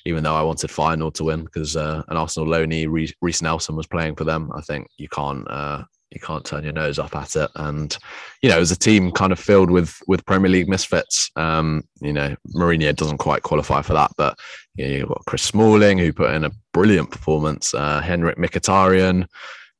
[0.06, 3.88] even though I wanted Feyenoord to win because uh, an Arsenal loanee Reiss Nelson was
[3.88, 5.82] playing for them, I think you can't uh,
[6.12, 7.50] you can't turn your nose up at it.
[7.56, 7.96] And
[8.40, 12.12] you know, as a team kind of filled with with Premier League misfits, um, you
[12.12, 14.12] know, Mourinho doesn't quite qualify for that.
[14.16, 14.38] But
[14.76, 19.26] you know, you've got Chris Smalling who put in a brilliant performance, uh, Henrikh Mkhitaryan,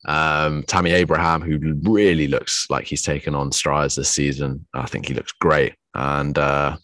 [0.07, 4.67] um, Tammy Abraham who really looks like he's taken on strides this season.
[4.75, 6.77] I think he looks great, and uh,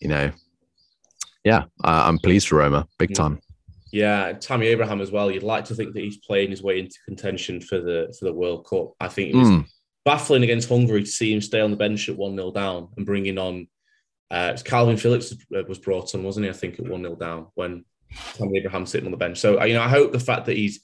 [0.00, 0.30] you know,
[1.44, 3.40] yeah, I'm pleased for Roma, big time.
[3.92, 5.30] Yeah, Tammy Abraham as well.
[5.30, 8.32] You'd like to think that he's playing his way into contention for the for the
[8.32, 8.92] World Cup.
[9.00, 9.66] I think it was mm.
[10.04, 13.06] baffling against Hungary to see him stay on the bench at one 0 down and
[13.06, 13.68] bringing on.
[14.30, 15.34] Uh, Kalvin Phillips
[15.66, 16.50] was brought on, wasn't he?
[16.50, 17.84] I think at one 0 down when
[18.34, 19.38] Tammy Abraham sitting on the bench.
[19.38, 20.80] So you know, I hope the fact that he's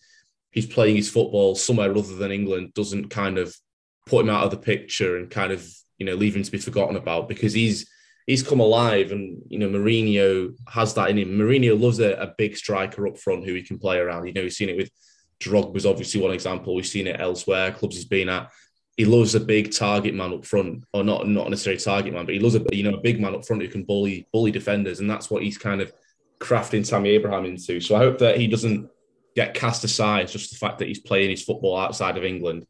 [0.50, 3.54] he's playing his football somewhere other than England doesn't kind of
[4.06, 6.58] put him out of the picture and kind of you know leave him to be
[6.58, 7.88] forgotten about because he's
[8.26, 11.38] he's come alive, and you know Mourinho has that in him.
[11.38, 14.26] Mourinho loves a, a big striker up front who he can play around.
[14.26, 14.90] You know, we've seen it with
[15.40, 16.74] Drogba was obviously one example.
[16.74, 17.72] We've seen it elsewhere.
[17.72, 18.50] Clubs he's been at.
[18.96, 22.34] He loves a big target man up front, or not not necessarily target man, but
[22.34, 25.00] he loves a you know a big man up front who can bully bully defenders,
[25.00, 25.92] and that's what he's kind of
[26.40, 27.80] crafting Tammy Abraham into.
[27.80, 28.90] So I hope that he doesn't
[29.34, 32.66] get cast aside just the fact that he's playing his football outside of England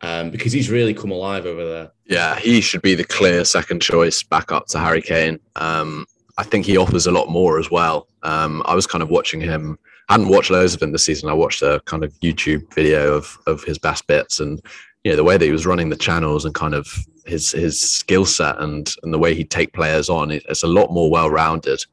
[0.00, 1.92] um, because he's really come alive over there.
[2.06, 5.38] Yeah, he should be the clear second choice back up to Harry Kane.
[5.56, 8.08] Um, I think he offers a lot more as well.
[8.22, 9.78] Um, I was kind of watching him.
[10.08, 11.28] I hadn't watched loads of him this season.
[11.28, 14.60] I watched a kind of YouTube video of of his best bits, and
[15.04, 16.86] you know the way that he was running the channels and kind of
[17.24, 20.30] his his skill set and and the way he'd take players on.
[20.30, 21.84] It's a lot more well rounded.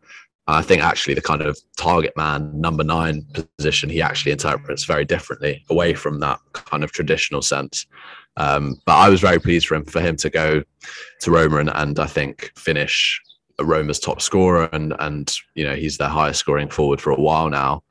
[0.47, 3.25] I think actually the kind of target man number nine
[3.57, 7.85] position he actually interprets very differently away from that kind of traditional sense.
[8.37, 10.63] Um, but I was very pleased for him for him to go
[11.21, 13.21] to Roma and, and I think finish
[13.59, 17.49] Roma's top scorer and and you know he's their highest scoring forward for a while
[17.49, 17.83] now.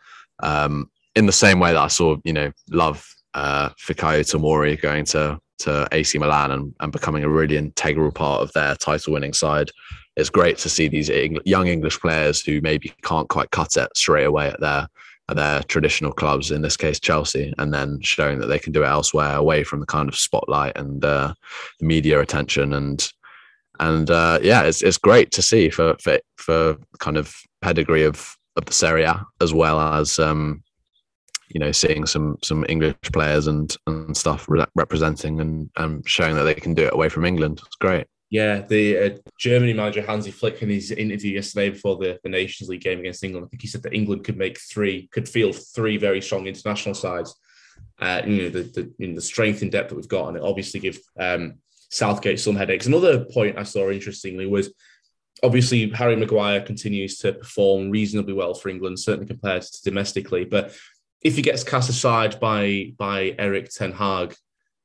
[0.43, 5.05] Um, in the same way that I saw you know love uh, Fikayo Tomori going
[5.07, 9.35] to to AC Milan and, and becoming a really integral part of their title winning
[9.35, 9.71] side
[10.21, 11.09] it's great to see these
[11.45, 14.89] young English players who maybe can't quite cut it straight away at their
[15.29, 18.83] at their traditional clubs, in this case Chelsea, and then showing that they can do
[18.83, 21.33] it elsewhere, away from the kind of spotlight and uh,
[21.79, 23.13] the media attention, and
[23.79, 28.37] and uh, yeah, it's it's great to see for for for kind of pedigree of
[28.57, 30.63] of the Serie A as well as um,
[31.49, 36.35] you know seeing some some English players and and stuff re- representing and and showing
[36.35, 37.61] that they can do it away from England.
[37.65, 38.07] It's great.
[38.31, 42.71] Yeah, the uh, Germany manager Hansi Flick in his interview yesterday before the, the Nations
[42.71, 45.57] League game against England, I think he said that England could make three, could field
[45.75, 47.35] three very strong international sides.
[47.99, 50.37] Uh, you know the the, you know, the strength and depth that we've got, and
[50.37, 51.55] it obviously give um,
[51.91, 52.87] Southgate some headaches.
[52.87, 54.73] Another point I saw interestingly was
[55.43, 60.45] obviously Harry Maguire continues to perform reasonably well for England, certainly compared to domestically.
[60.45, 60.75] But
[61.21, 64.37] if he gets cast aside by by Erik Ten Hag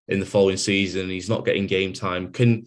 [0.08, 2.32] in the following season, he's not getting game time.
[2.32, 2.66] Can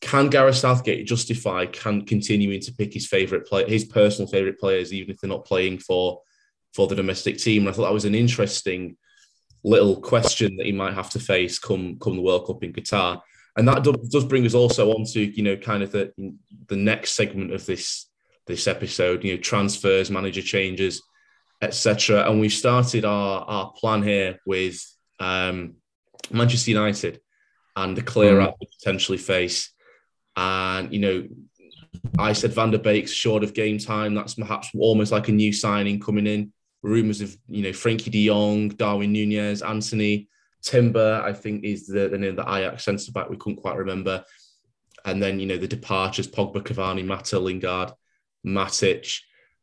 [0.00, 4.92] can Gareth Southgate justify can continuing to pick his favorite play, his personal favorite players,
[4.92, 6.20] even if they're not playing for
[6.74, 7.62] for the domestic team?
[7.62, 8.96] And I thought that was an interesting
[9.62, 13.20] little question that he might have to face come come the World Cup in Qatar.
[13.56, 16.12] And that does bring us also on to you know kind of the
[16.68, 18.06] the next segment of this
[18.46, 21.02] this episode, you know, transfers, manager changes,
[21.60, 22.28] etc.
[22.28, 24.82] And we've started our our plan here with
[25.18, 25.76] um,
[26.30, 27.20] Manchester United
[27.76, 28.42] and the clear mm.
[28.44, 29.72] out potentially face
[30.36, 31.28] and, you know,
[32.18, 34.14] I said Van der Beek's short of game time.
[34.14, 36.52] That's perhaps almost like a new signing coming in.
[36.82, 40.28] rumours of you know Frenkie De Jong, Darwin Nunez, Anthony
[40.62, 41.22] Timber.
[41.24, 43.28] I think is the the name of the Ajax centre back.
[43.28, 44.24] We couldn't quite remember.
[45.04, 47.92] And then you know the departures: Pogba, Cavani, Mata, Lingard,
[48.46, 49.20] Matic.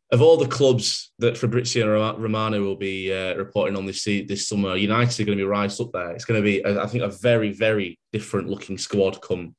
[0.09, 4.77] Of all the clubs that Fabrizio Romano will be uh, reporting on this this summer,
[4.77, 6.11] United are going to be right up there.
[6.11, 9.53] It's going to be, I think, a very, very different looking squad come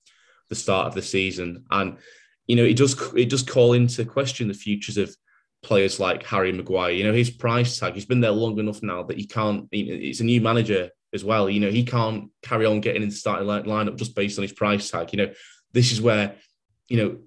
[0.48, 1.64] the start of the season.
[1.70, 1.98] And
[2.46, 5.14] you know, it does it does call into question the futures of
[5.62, 6.92] players like Harry Maguire.
[6.92, 9.86] You know, his price tag, he's been there long enough now that he can't, you
[9.86, 11.48] know, it's a new manager as well.
[11.50, 14.52] You know, he can't carry on getting in the starting lineup just based on his
[14.52, 15.12] price tag.
[15.12, 15.32] You know,
[15.72, 16.36] this is where,
[16.88, 17.18] you know,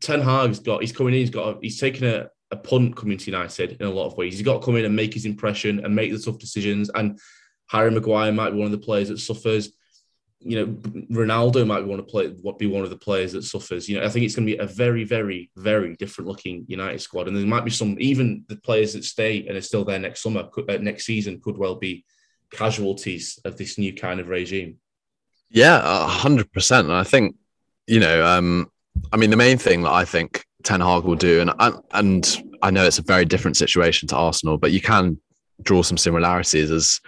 [0.00, 3.30] Ten Hag's got, he's coming in, he's got, he's taken a, a punt coming to
[3.30, 4.34] United in a lot of ways.
[4.34, 6.90] He's got to come in and make his impression and make the tough decisions.
[6.94, 7.18] And
[7.68, 9.70] Harry Maguire might be one of the players that suffers
[10.44, 10.66] you know,
[11.10, 13.88] Ronaldo might want to play what be one of the players that suffers.
[13.88, 17.00] You know, I think it's going to be a very, very, very different looking United
[17.00, 19.98] squad, and there might be some even the players that stay and are still there
[19.98, 22.04] next summer, could, uh, next season, could well be
[22.50, 24.78] casualties of this new kind of regime.
[25.50, 26.88] Yeah, hundred percent.
[26.88, 27.36] And I think,
[27.86, 28.70] you know, um,
[29.12, 31.52] I mean, the main thing that I think Ten Hag will do, and
[31.92, 35.18] and I know it's a very different situation to Arsenal, but you can
[35.62, 37.00] draw some similarities as,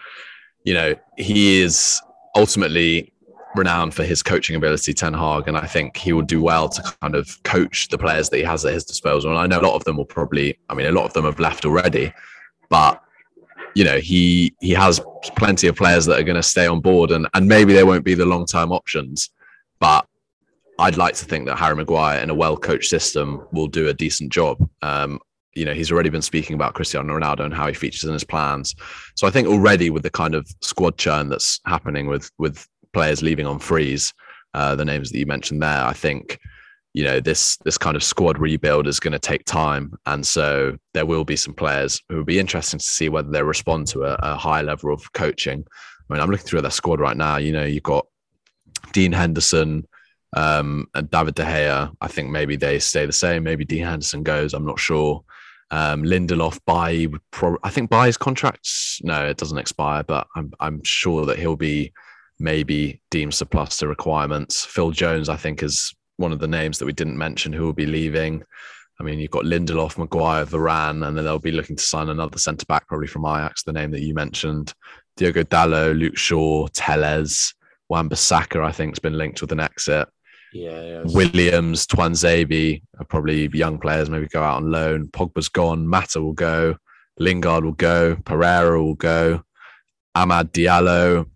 [0.65, 2.01] you know, he is
[2.37, 3.13] ultimately
[3.59, 6.83] renowned for his coaching ability, Ten Hag, and I think he will do well to
[7.01, 9.31] kind of coach the players that he has at his disposal.
[9.31, 11.25] And I know a lot of them will probably, I mean, a lot of them
[11.25, 12.13] have left already,
[12.69, 13.03] but
[13.75, 15.01] you know, he he has
[15.37, 18.05] plenty of players that are going to stay on board, and and maybe they won't
[18.05, 19.31] be the long term options,
[19.81, 20.07] but
[20.79, 23.95] I'd like to think that Harry Maguire in a well coached system will do a
[23.95, 24.67] decent job.
[24.83, 25.21] Um,
[25.55, 28.25] you know, he's already been speaking about Cristiano Ronaldo and how he features in his
[28.25, 28.75] plans.
[29.15, 33.23] So I think already with the kind of squad churn that's happening with with players
[33.23, 34.15] leaving on freeze,
[34.55, 36.39] uh, the names that you mentioned there, I think
[36.95, 40.79] you know this this kind of squad rebuild is going to take time, and so
[40.95, 44.05] there will be some players who will be interesting to see whether they respond to
[44.05, 45.63] a, a high level of coaching.
[45.69, 47.37] I mean, I'm looking through their squad right now.
[47.37, 48.07] You know, you've got
[48.93, 49.87] Dean Henderson
[50.35, 51.95] um, and David De Gea.
[52.01, 53.43] I think maybe they stay the same.
[53.43, 54.55] Maybe Dean Henderson goes.
[54.55, 55.23] I'm not sure.
[55.71, 60.83] Um, Lindelof, by pro- I think his contracts, no, it doesn't expire, but I'm I'm
[60.83, 61.93] sure that he'll be
[62.39, 64.65] maybe deemed surplus to requirements.
[64.65, 67.73] Phil Jones, I think, is one of the names that we didn't mention who will
[67.73, 68.43] be leaving.
[68.99, 72.39] I mean, you've got Lindelof, Maguire, Varane, and then they'll be looking to sign another
[72.39, 74.73] centre back, probably from Ajax, the name that you mentioned.
[75.17, 77.55] Diogo Dalot, Luke Shaw, Telles,
[77.89, 80.09] Wan-Bissaka, I think, has been linked with an exit.
[80.53, 81.03] Yeah, yeah.
[81.05, 85.09] Williams, Tuanzebe are probably young players, maybe go out on loan.
[85.09, 86.77] Pogba's gone, Mata will go,
[87.19, 89.43] Lingard will go, Pereira will go,
[90.17, 91.29] Amad Diallo,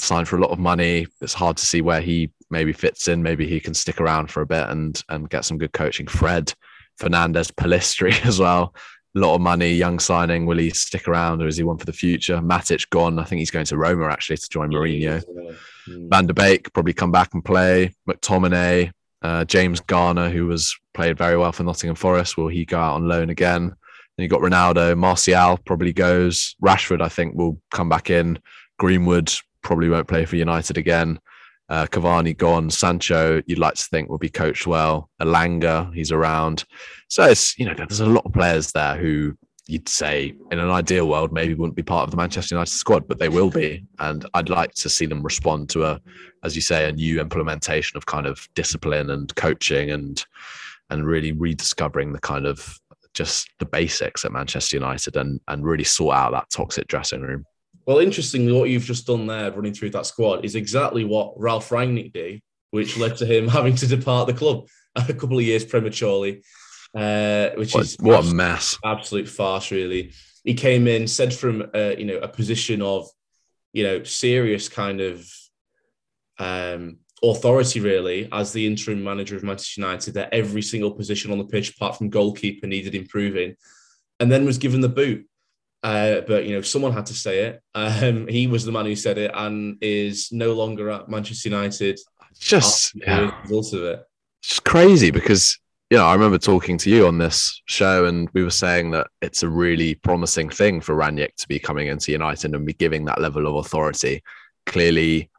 [0.00, 1.06] signed for a lot of money.
[1.20, 3.22] It's hard to see where he maybe fits in.
[3.22, 6.06] Maybe he can stick around for a bit and and get some good coaching.
[6.06, 6.52] Fred
[7.00, 8.74] Fernandes Pellistri as well.
[9.16, 10.44] A lot of money, young signing.
[10.46, 12.38] Will he stick around or is he one for the future?
[12.38, 13.18] Matic gone.
[13.18, 15.22] I think he's going to Roma actually to join Mourinho.
[15.88, 16.10] Mm.
[16.10, 17.94] Van der Beek probably come back and play.
[18.08, 18.92] McTominay,
[19.22, 22.36] uh, James Garner, who was played very well for Nottingham Forest.
[22.36, 23.74] Will he go out on loan again?
[24.16, 26.56] Then you got Ronaldo, Martial probably goes.
[26.62, 28.38] Rashford, I think, will come back in.
[28.78, 29.32] Greenwood
[29.68, 31.20] probably won't play for United again.
[31.68, 32.70] Uh, Cavani gone.
[32.70, 35.10] Sancho, you'd like to think will be coached well.
[35.20, 36.64] Elanga, he's around.
[37.08, 40.70] So it's, you know, there's a lot of players there who you'd say in an
[40.70, 43.84] ideal world maybe wouldn't be part of the Manchester United squad, but they will be.
[43.98, 46.00] And I'd like to see them respond to a,
[46.42, 50.24] as you say, a new implementation of kind of discipline and coaching and
[50.88, 52.80] and really rediscovering the kind of
[53.12, 57.44] just the basics at Manchester United and and really sort out that toxic dressing room.
[57.88, 61.70] Well, interestingly, what you've just done there, running through that squad, is exactly what Ralf
[61.70, 65.64] Rangnick did, which led to him having to depart the club a couple of years
[65.64, 66.42] prematurely.
[66.94, 70.12] Uh, which what, is what a mess, absolute farce, really.
[70.44, 73.08] He came in, said from uh, you know a position of
[73.72, 75.26] you know serious kind of
[76.38, 81.38] um, authority, really, as the interim manager of Manchester United, that every single position on
[81.38, 83.56] the pitch, apart from goalkeeper, needed improving,
[84.20, 85.26] and then was given the boot
[85.88, 87.62] uh, but you know, someone had to say it.
[87.74, 91.98] Um, he was the man who said it, and is no longer at Manchester United.
[92.38, 93.40] Just yeah.
[93.42, 94.04] result of it.
[94.42, 95.58] It's crazy because
[95.88, 99.06] you know I remember talking to you on this show, and we were saying that
[99.22, 103.06] it's a really promising thing for Rangnick to be coming into United and be giving
[103.06, 104.22] that level of authority.
[104.66, 105.30] Clearly,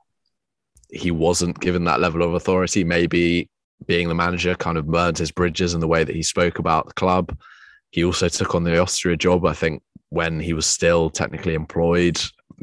[0.90, 2.84] he wasn't given that level of authority.
[2.84, 3.50] Maybe
[3.86, 6.88] being the manager kind of burned his bridges in the way that he spoke about
[6.88, 7.38] the club.
[7.92, 12.20] He also took on the Austria job, I think, when he was still technically employed.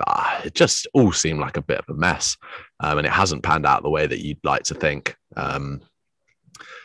[0.06, 2.36] Ah, it just all seemed like a bit of a mess.
[2.80, 5.16] Um, and it hasn't panned out the way that you'd like to think.
[5.36, 5.80] Um,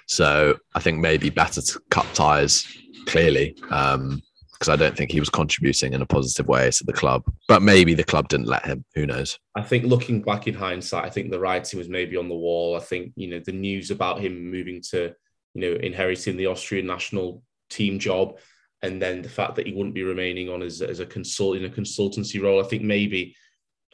[0.07, 2.68] so I think maybe better to cut ties
[3.05, 3.55] clearly.
[3.70, 4.22] Um,
[4.62, 7.24] because I don't think he was contributing in a positive way to the club.
[7.47, 8.86] But maybe the club didn't let him.
[8.93, 9.39] Who knows?
[9.55, 12.76] I think looking back in hindsight, I think the writing was maybe on the wall.
[12.76, 15.16] I think you know the news about him moving to
[15.55, 17.41] you know inheriting the Austrian national
[17.72, 18.38] team job,
[18.82, 21.66] and then the fact that he wouldn't be remaining on as, as a consult in
[21.66, 22.64] a consultancy role.
[22.64, 23.36] I think maybe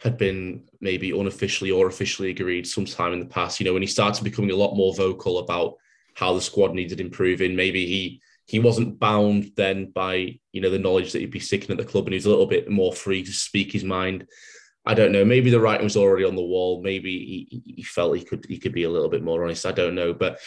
[0.01, 3.59] had been maybe unofficially or officially agreed sometime in the past.
[3.59, 5.75] You know, when he started becoming a lot more vocal about
[6.13, 10.79] how the squad needed improving, maybe he he wasn't bound then by you know the
[10.79, 12.93] knowledge that he'd be sticking at the club, and he was a little bit more
[12.93, 14.27] free to speak his mind.
[14.85, 15.25] I don't know.
[15.25, 16.81] Maybe the writing was already on the wall.
[16.81, 19.65] Maybe he, he felt he could he could be a little bit more honest.
[19.65, 20.39] I don't know, but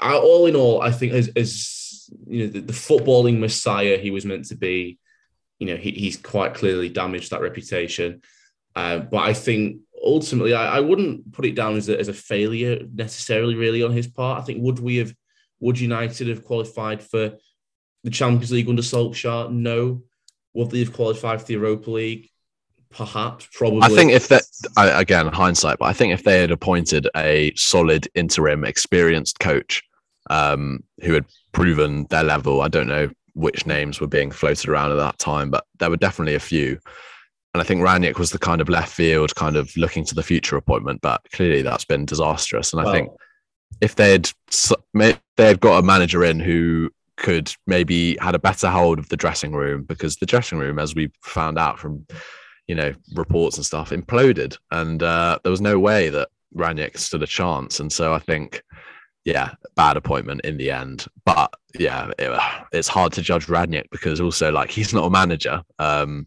[0.00, 1.52] I, all in all, I think as, as
[2.26, 4.98] you know the, the, footballing messiah he was meant to be,
[5.58, 8.22] you know he, he's quite clearly damaged that reputation.
[8.76, 12.12] Uh, but I think ultimately, I, I, wouldn't put it down as a, as a
[12.12, 14.40] failure necessarily, really, on his part.
[14.40, 15.14] I think would we have,
[15.60, 17.32] would United have qualified for
[18.04, 19.50] the Champions League under Solskjaer?
[19.50, 20.02] No.
[20.54, 22.30] Would they have qualified for the Europa League?
[22.90, 23.82] Perhaps, probably.
[23.82, 24.44] I think if that,
[24.76, 29.82] again, hindsight, but I think if they had appointed a solid interim, experienced coach
[30.30, 31.26] um, who had
[31.58, 35.50] proven their level, I don't know which names were being floated around at that time,
[35.50, 36.78] but there were definitely a few.
[37.54, 40.22] And I think Rangnick was the kind of left field, kind of looking to the
[40.22, 42.72] future appointment, but clearly that's been disastrous.
[42.72, 43.10] And I think
[43.80, 44.30] if they'd
[45.36, 49.52] they'd got a manager in who could maybe had a better hold of the dressing
[49.52, 52.06] room, because the dressing room, as we found out from
[52.68, 57.22] you know reports and stuff, imploded, and uh, there was no way that Rangnick stood
[57.22, 57.80] a chance.
[57.80, 58.62] And so I think
[59.28, 61.06] yeah, bad appointment in the end.
[61.26, 62.40] But yeah, it,
[62.72, 65.62] it's hard to judge Rangnick because also like he's not a manager.
[65.78, 66.26] Um,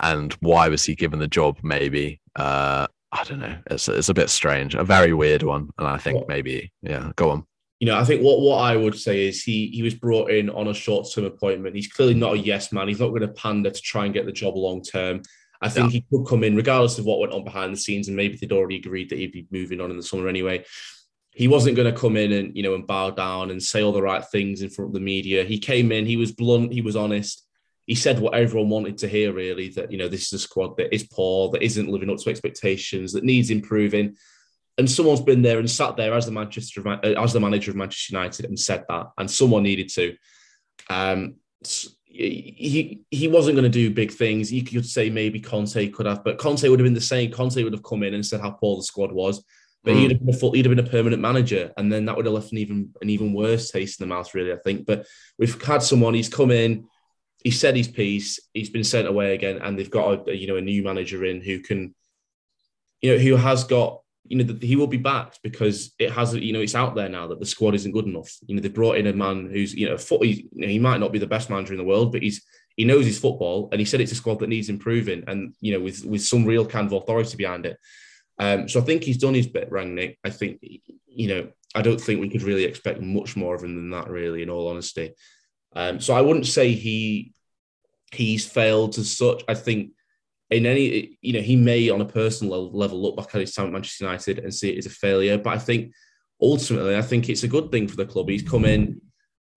[0.00, 1.58] and why was he given the job?
[1.64, 3.58] Maybe uh, I don't know.
[3.72, 7.10] It's it's a bit strange, a very weird one, and I think maybe yeah.
[7.16, 7.46] Go on.
[7.80, 10.50] You know, I think what, what I would say is he he was brought in
[10.50, 11.74] on a short term appointment.
[11.74, 12.86] He's clearly not a yes man.
[12.86, 15.22] He's not going to pander to try and get the job long term.
[15.60, 16.00] I think yeah.
[16.00, 18.52] he could come in regardless of what went on behind the scenes, and maybe they'd
[18.52, 20.64] already agreed that he'd be moving on in the summer anyway.
[21.32, 23.92] He wasn't going to come in and you know and bow down and say all
[23.92, 25.44] the right things in front of the media.
[25.44, 27.46] He came in, he was blunt, he was honest
[27.90, 30.76] he said what everyone wanted to hear, really, that, you know, this is a squad
[30.76, 34.16] that is poor, that isn't living up to expectations, that needs improving.
[34.78, 38.14] And someone's been there and sat there as the Manchester as the manager of Manchester
[38.14, 40.16] United and said that, and someone needed to.
[40.88, 41.38] Um,
[42.04, 44.52] he he wasn't going to do big things.
[44.52, 47.32] You could say maybe Conte could have, but Conte would have been the same.
[47.32, 49.44] Conte would have come in and said how poor the squad was,
[49.82, 49.98] but mm.
[49.98, 52.26] he'd have been a full, he'd have been a permanent manager, and then that would
[52.26, 54.34] have left an even an even worse taste in the mouth.
[54.34, 54.86] Really, I think.
[54.86, 55.06] But
[55.38, 56.14] we've had someone.
[56.14, 56.86] He's come in
[57.42, 58.38] he said his piece.
[58.52, 61.40] He's been sent away again, and they've got a, you know a new manager in
[61.40, 61.94] who can,
[63.00, 66.52] you know, who has got you know he will be backed because it has you
[66.52, 68.36] know it's out there now that the squad isn't good enough.
[68.46, 71.12] You know they brought in a man who's you know foot, he, he might not
[71.12, 72.42] be the best manager in the world, but he's
[72.76, 75.72] he knows his football, and he said it's a squad that needs improving, and you
[75.72, 77.78] know with with some real kind of authority behind it.
[78.40, 80.16] Um, so I think he's done his bit, Rangnick.
[80.24, 80.60] I think
[81.06, 84.08] you know I don't think we could really expect much more of him than that,
[84.08, 84.42] really.
[84.42, 85.12] In all honesty.
[85.76, 87.32] Um, so I wouldn't say he
[88.12, 89.44] he's failed as such.
[89.46, 89.92] I think
[90.50, 93.66] in any, you know, he may on a personal level look back at his time
[93.66, 95.38] at Manchester United and see it as a failure.
[95.38, 95.92] But I think
[96.42, 98.28] ultimately, I think it's a good thing for the club.
[98.28, 99.00] He's come in.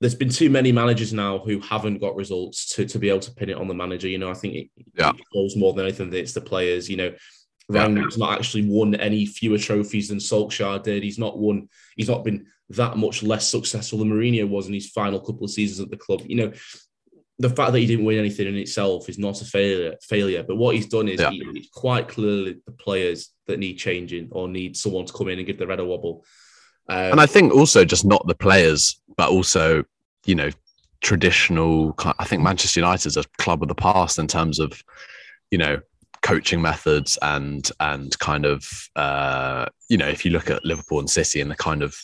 [0.01, 3.33] There's been too many managers now who haven't got results to, to be able to
[3.33, 4.07] pin it on the manager.
[4.07, 5.11] You know, I think it, yeah.
[5.11, 6.89] it goes more than anything that it's the players.
[6.89, 7.13] You know,
[7.71, 11.03] Rangnick's not actually won any fewer trophies than Solskjaer did.
[11.03, 11.69] He's not won.
[11.95, 15.51] He's not been that much less successful than Mourinho was in his final couple of
[15.51, 16.21] seasons at the club.
[16.25, 16.53] You know,
[17.39, 19.95] the fact that he didn't win anything in itself is not a failure.
[20.01, 21.29] Failure, but what he's done is yeah.
[21.29, 25.39] he, it's quite clearly the players that need changing or need someone to come in
[25.39, 26.25] and give the red a wobble.
[26.89, 29.83] Um, and I think also just not the players, but also
[30.25, 30.49] you know
[31.01, 31.95] traditional.
[32.19, 34.83] I think Manchester United is a club of the past in terms of
[35.49, 35.79] you know
[36.23, 38.65] coaching methods and and kind of
[38.95, 41.95] uh, you know if you look at Liverpool and City and the kind of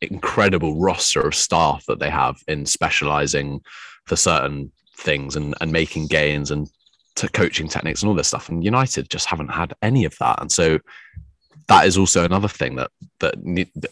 [0.00, 3.60] incredible roster of staff that they have in specializing
[4.04, 6.68] for certain things and, and making gains and
[7.16, 8.48] to coaching techniques and all this stuff.
[8.48, 10.40] And United just haven't had any of that.
[10.40, 10.78] And so
[11.68, 12.90] that is also another thing that
[13.20, 13.34] that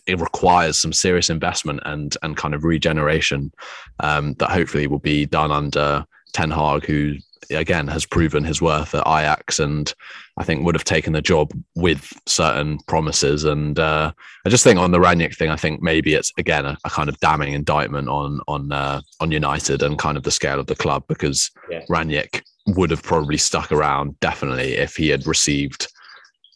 [0.06, 3.52] it requires some serious investment and and kind of regeneration
[4.00, 6.04] um, that hopefully will be done under
[6.34, 7.14] Ten Hag, who
[7.50, 9.92] again has proven his worth at Ajax and
[10.38, 13.44] I think would have taken the job with certain promises.
[13.44, 14.12] And uh,
[14.46, 17.08] I just think on the Rangnick thing, I think maybe it's again a, a kind
[17.08, 20.76] of damning indictment on on uh, on United and kind of the scale of the
[20.76, 21.84] club because yeah.
[21.90, 25.88] Rangnick would have probably stuck around definitely if he had received,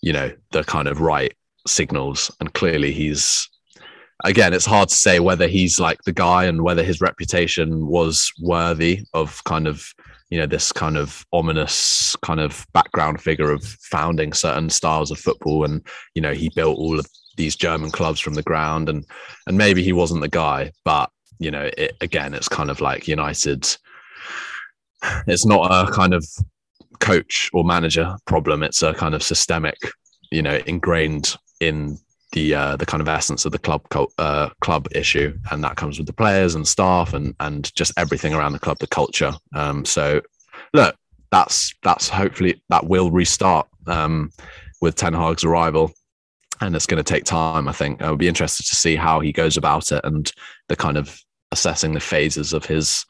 [0.03, 1.34] you know, the kind of right
[1.66, 2.30] signals.
[2.41, 3.49] And clearly he's
[4.24, 8.32] again, it's hard to say whether he's like the guy and whether his reputation was
[8.41, 9.93] worthy of kind of
[10.31, 15.18] you know this kind of ominous kind of background figure of founding certain styles of
[15.18, 15.64] football.
[15.64, 17.07] And you know he built all of
[17.37, 19.05] these german clubs from the ground and
[19.47, 23.07] and maybe he wasn't the guy but you know it, again it's kind of like
[23.07, 23.77] united
[25.27, 26.24] it's not a kind of
[27.01, 28.62] coach or manager problem.
[28.62, 29.77] It's a kind of systemic
[30.33, 31.99] you know ingrained in
[32.37, 33.82] the uh, the kind of essence of the club
[34.18, 38.34] uh, club issue, and that comes with the players and staff and and just everything
[38.34, 39.32] around the club, the culture.
[39.55, 40.20] Um, so,
[40.74, 40.95] look,
[41.32, 44.30] that's that's hopefully that will restart um,
[44.82, 45.91] with Ten Hag's arrival,
[46.61, 47.68] and it's going to take time.
[47.68, 50.30] I think I would be interested to see how he goes about it and
[50.68, 51.18] the kind of
[51.53, 53.07] assessing the phases of his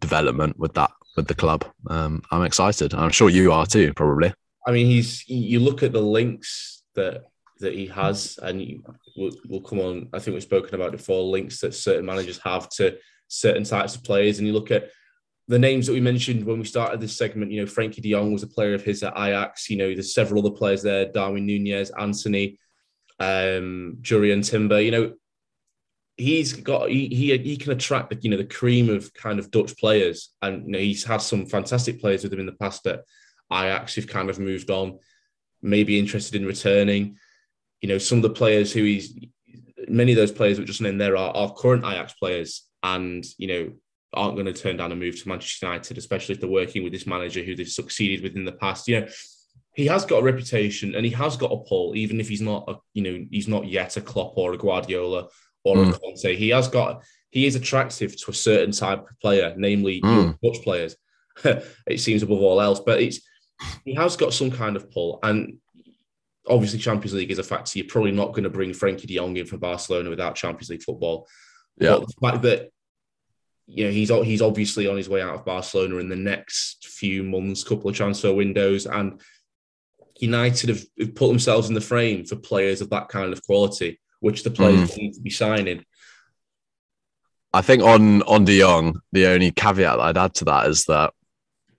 [0.00, 1.66] development with that with the club.
[1.90, 2.94] Um, I'm excited.
[2.94, 4.32] I'm sure you are too, probably.
[4.66, 7.29] I mean, he's you look at the links that
[7.60, 8.82] that he has, and
[9.16, 10.08] we'll, we'll come on.
[10.12, 12.98] I think we've spoken about before links that certain managers have to
[13.28, 14.90] certain types of players, and you look at
[15.48, 17.50] the names that we mentioned when we started this segment.
[17.50, 19.70] You know, Frenkie De Jong was a player of his at Ajax.
[19.70, 22.58] You know, there's several other players there: Darwin Nunez, Antony,
[23.18, 24.80] um, Jurrien Timber.
[24.80, 25.12] You know,
[26.16, 29.50] he's got he, he he can attract the you know the cream of kind of
[29.50, 32.84] Dutch players, and you know he's had some fantastic players with him in the past
[32.84, 33.04] that
[33.52, 34.98] Ajax have kind of moved on,
[35.62, 37.16] maybe interested in returning
[37.80, 39.14] you know, some of the players who he's
[39.88, 43.46] many of those players which just named there are, are current Ajax players and you
[43.48, 43.72] know
[44.12, 46.92] aren't going to turn down a move to Manchester United, especially if they're working with
[46.92, 48.88] this manager who they've succeeded with in the past.
[48.88, 49.08] You know,
[49.74, 52.64] he has got a reputation and he has got a pull, even if he's not
[52.68, 55.28] a, you know, he's not yet a Klopp or a Guardiola
[55.64, 55.94] or mm.
[55.94, 56.36] a Conte.
[56.36, 60.36] He has got he is attractive to a certain type of player, namely mm.
[60.42, 60.96] Dutch players.
[61.44, 63.20] it seems above all else, but it's
[63.84, 65.20] he has got some kind of pull.
[65.22, 65.58] And
[66.48, 67.78] obviously Champions League is a factor.
[67.78, 70.82] You're probably not going to bring Frenkie De Jong in from Barcelona without Champions League
[70.82, 71.28] football.
[71.78, 71.98] Yeah.
[71.98, 72.70] But the fact that
[73.66, 77.22] you know he's he's obviously on his way out of Barcelona in the next few
[77.22, 79.20] months, couple of transfer windows, and
[80.18, 84.00] United have, have put themselves in the frame for players of that kind of quality,
[84.20, 84.96] which the players mm.
[84.96, 85.84] need to be signing.
[87.52, 90.84] I think on on De Jong, the only caveat that I'd add to that is
[90.86, 91.12] that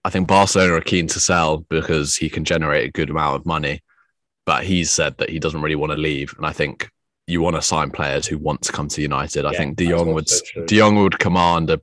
[0.04, 3.46] I think Barcelona are keen to sell because he can generate a good amount of
[3.46, 3.82] money
[4.46, 6.34] but he's said that he doesn't really want to leave.
[6.38, 6.90] And I think
[7.28, 9.46] you want to sign players who want to come to United.
[9.46, 11.80] I think De Jong would so De Jong would command a,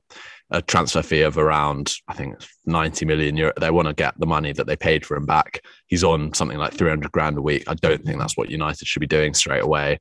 [0.51, 2.37] a transfer fee of around I think
[2.67, 3.53] 90 million euro.
[3.59, 5.63] They want to get the money that they paid for him back.
[5.87, 7.65] He's on something like 300 grand a week.
[7.67, 10.01] I don't think that's what United should be doing straight away.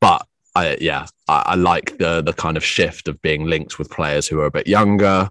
[0.00, 3.90] But I yeah, I, I like the the kind of shift of being linked with
[3.90, 5.30] players who are a bit younger,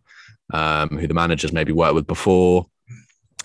[0.53, 2.65] um, who the managers maybe worked with before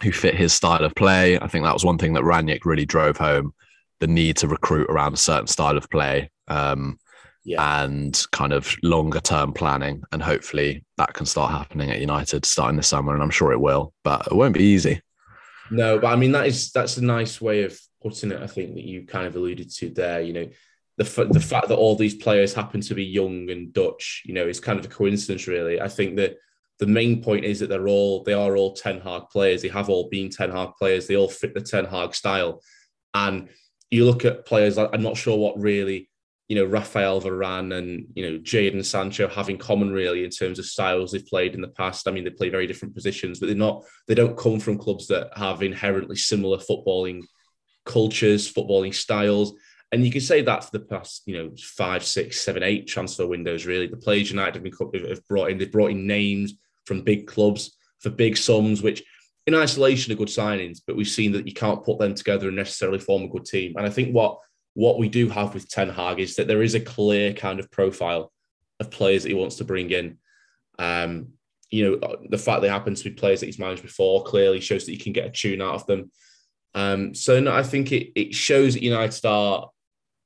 [0.03, 1.39] who fit his style of play.
[1.39, 3.55] I think that was one thing that Rangnick really drove home
[4.01, 6.99] the need to recruit around a certain style of play um,
[7.45, 7.83] yeah.
[7.83, 10.03] and kind of longer term planning.
[10.13, 13.15] And hopefully that can start happening at United starting this summer.
[13.15, 15.01] And I'm sure it will, but it won't be easy.
[15.71, 18.41] No, but I mean, that is that's a nice way of putting it.
[18.41, 20.21] I think that you kind of alluded to there.
[20.21, 20.49] You know,
[20.97, 24.47] the, the fact that all these players happen to be young and Dutch, you know,
[24.47, 25.81] is kind of a coincidence, really.
[25.81, 26.39] I think that
[26.79, 29.63] the main point is that they're all they are all Ten Hag players.
[29.63, 31.07] They have all been Ten Hag players.
[31.07, 32.63] They all fit the Ten Hag style.
[33.15, 33.49] And
[33.91, 36.09] you look at players I'm not sure what really
[36.49, 40.59] you know Rafael Varane and you know Jadon Sancho have in common really in terms
[40.59, 42.07] of styles they've played in the past.
[42.07, 45.09] I mean, they play very different positions, but they're not they don't come from clubs
[45.09, 47.23] that have inherently similar footballing
[47.85, 49.53] cultures, footballing styles.
[49.91, 53.27] And you can say that for the past, you know, five, six, seven, eight transfer
[53.27, 53.65] windows.
[53.67, 55.59] Really, the players United have, been, have brought in.
[55.59, 56.55] They've brought in names
[56.89, 59.05] from big clubs for big sums, which
[59.47, 62.57] in isolation are good signings, but we've seen that you can't put them together and
[62.57, 63.75] necessarily form a good team.
[63.77, 64.39] And I think what
[64.75, 67.71] what we do have with Ten Hag is that there is a clear kind of
[67.71, 68.33] profile
[68.79, 70.19] of players that he wants to bring in.
[70.79, 71.29] Um,
[71.71, 74.87] you know, the fact they happen to be players that he's managed before clearly shows
[74.87, 76.11] that you can get a tune out of them.
[76.75, 79.71] Um, so no, I think it it shows that United are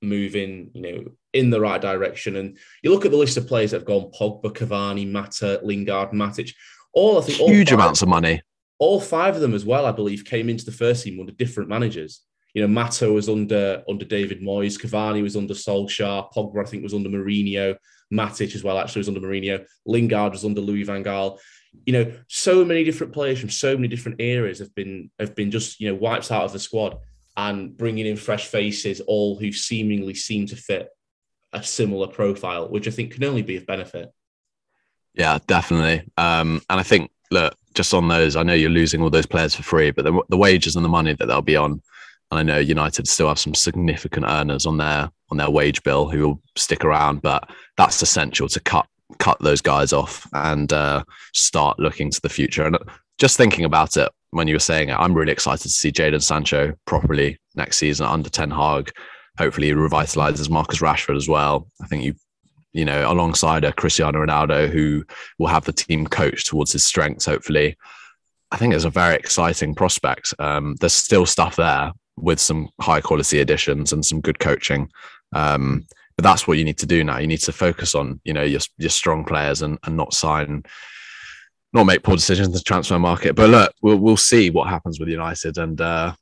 [0.02, 2.36] moving, you know, in the right direction.
[2.36, 6.10] And you look at the list of players that have gone: Pogba, Cavani, Mata, Lingard,
[6.10, 6.54] Matic.
[6.92, 8.42] All I think huge five, amounts of money.
[8.78, 11.70] All five of them as well, I believe, came into the first team under different
[11.70, 12.22] managers.
[12.54, 16.82] You know, Mata was under under David Moyes, Cavani was under Solskjaer, Pogba I think
[16.82, 17.76] was under Mourinho,
[18.12, 21.38] Matic as well actually was under Mourinho, Lingard was under Louis van Gaal.
[21.86, 25.50] You know, so many different players from so many different eras have been have been
[25.50, 26.98] just you know wiped out of the squad
[27.36, 30.88] and bringing in fresh faces, all who seemingly seem to fit
[31.52, 34.10] a similar profile, which I think can only be of benefit.
[35.14, 36.10] Yeah, definitely.
[36.16, 39.54] Um, and I think, look, just on those, I know you're losing all those players
[39.54, 41.82] for free, but the, the wages and the money that they'll be on,
[42.32, 46.08] And I know United still have some significant earners on their on their wage bill
[46.08, 48.86] who will stick around, but that's essential to cut
[49.18, 51.04] cut those guys off and uh,
[51.34, 52.64] start looking to the future.
[52.64, 52.78] And
[53.18, 56.22] just thinking about it when you were saying it, I'm really excited to see Jadon
[56.22, 58.90] Sancho properly next season under Ten Hag.
[59.38, 61.68] Hopefully, he revitalizes Marcus Rashford as well.
[61.82, 62.14] I think you,
[62.72, 65.04] you know, alongside a Cristiano Ronaldo who
[65.38, 67.26] will have the team coached towards his strengths.
[67.26, 67.76] Hopefully,
[68.50, 70.34] I think it's a very exciting prospect.
[70.38, 74.90] Um, there's still stuff there with some high quality additions and some good coaching.
[75.34, 75.86] Um,
[76.16, 77.18] but that's what you need to do now.
[77.18, 80.62] You need to focus on, you know, your your strong players and, and not sign,
[81.72, 83.34] not make poor decisions in the transfer market.
[83.34, 85.58] But look, we'll we'll see what happens with United.
[85.58, 86.14] And uh,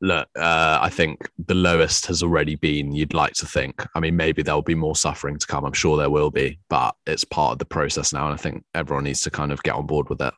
[0.00, 2.92] look, uh, I think the lowest has already been.
[2.92, 3.84] You'd like to think.
[3.94, 5.64] I mean, maybe there'll be more suffering to come.
[5.64, 8.64] I'm sure there will be, but it's part of the process now, and I think
[8.74, 10.34] everyone needs to kind of get on board with it.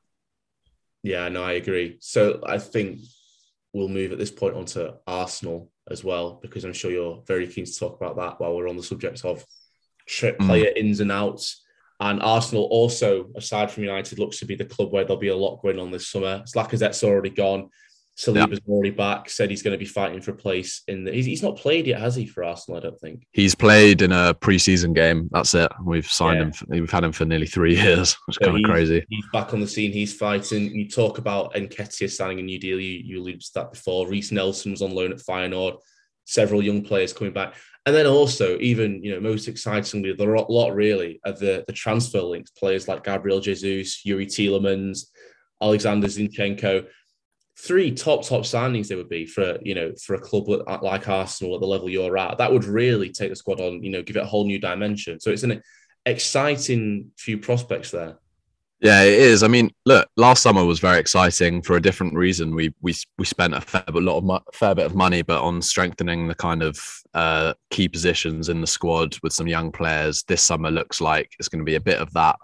[1.02, 1.98] Yeah, no, I agree.
[2.00, 3.00] So I think
[3.72, 7.64] we'll move at this point onto Arsenal as well, because I'm sure you're very keen
[7.64, 9.44] to talk about that while we're on the subject of
[10.06, 10.76] trip player mm.
[10.76, 11.64] ins and outs.
[12.00, 15.36] And Arsenal also, aside from United, looks to be the club where there'll be a
[15.36, 16.44] lot going on this summer.
[16.54, 17.70] Lacazette's already gone.
[18.18, 18.72] Saliba's yeah.
[18.72, 19.30] already back.
[19.30, 21.12] Said he's going to be fighting for a place in the.
[21.12, 22.26] He's, he's not played yet, has he?
[22.26, 25.28] For Arsenal, I don't think he's played in a preseason game.
[25.30, 25.70] That's it.
[25.84, 26.44] We've signed yeah.
[26.46, 26.52] him.
[26.52, 28.16] For, we've had him for nearly three years.
[28.26, 29.06] It's so kind of crazy.
[29.08, 29.92] He's back on the scene.
[29.92, 30.74] He's fighting.
[30.74, 32.80] You talk about Nketiah signing a new deal.
[32.80, 34.08] You you alluded to that before.
[34.08, 35.78] Reiss Nelson was on loan at Feyenoord.
[36.24, 37.54] Several young players coming back,
[37.88, 41.64] and then also even you know most excitingly, there are a lot really of the
[41.66, 42.50] the transfer links.
[42.50, 45.06] Players like Gabriel Jesus, Youri Tielemans,
[45.62, 46.86] Alexander Zinchenko
[47.60, 51.08] three top top signings they would be for you know for a club uh, like
[51.08, 52.36] Arsenal at the level you're at.
[52.36, 55.18] That would really take the squad on, you know, give it a whole new dimension.
[55.18, 55.62] So it's an
[56.06, 58.18] exciting few prospects there.
[58.80, 59.42] Yeah, it is.
[59.42, 62.54] I mean, look, last summer was very exciting for a different reason.
[62.54, 65.60] We we we spent a fair, a lot of fair bit of money, but on
[65.62, 66.78] strengthening the kind of
[67.12, 70.22] uh, key positions in the squad with some young players.
[70.22, 72.36] This summer looks like it's going to be a bit of that,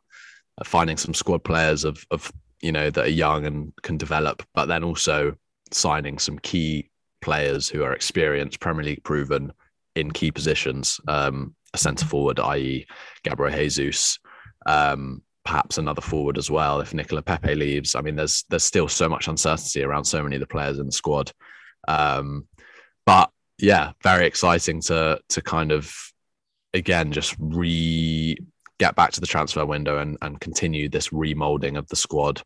[0.60, 2.32] uh, finding some squad players of of
[2.64, 5.36] you know, that are young and can develop, but then also
[5.70, 6.88] signing some key
[7.20, 9.52] players who are experienced, Premier League proven
[9.96, 10.98] in key positions.
[11.06, 12.86] Um, a centre forward, i.e.,
[13.22, 14.18] Gabriel Jesus,
[14.64, 16.80] um, perhaps another forward as well.
[16.80, 20.36] If Nicola Pepe leaves, I mean, there's there's still so much uncertainty around so many
[20.36, 21.32] of the players in the squad.
[21.86, 22.48] Um,
[23.06, 25.94] but yeah, very exciting to to kind of
[26.72, 28.36] again just re
[28.78, 32.42] get back to the transfer window and, and continue this remolding of the squad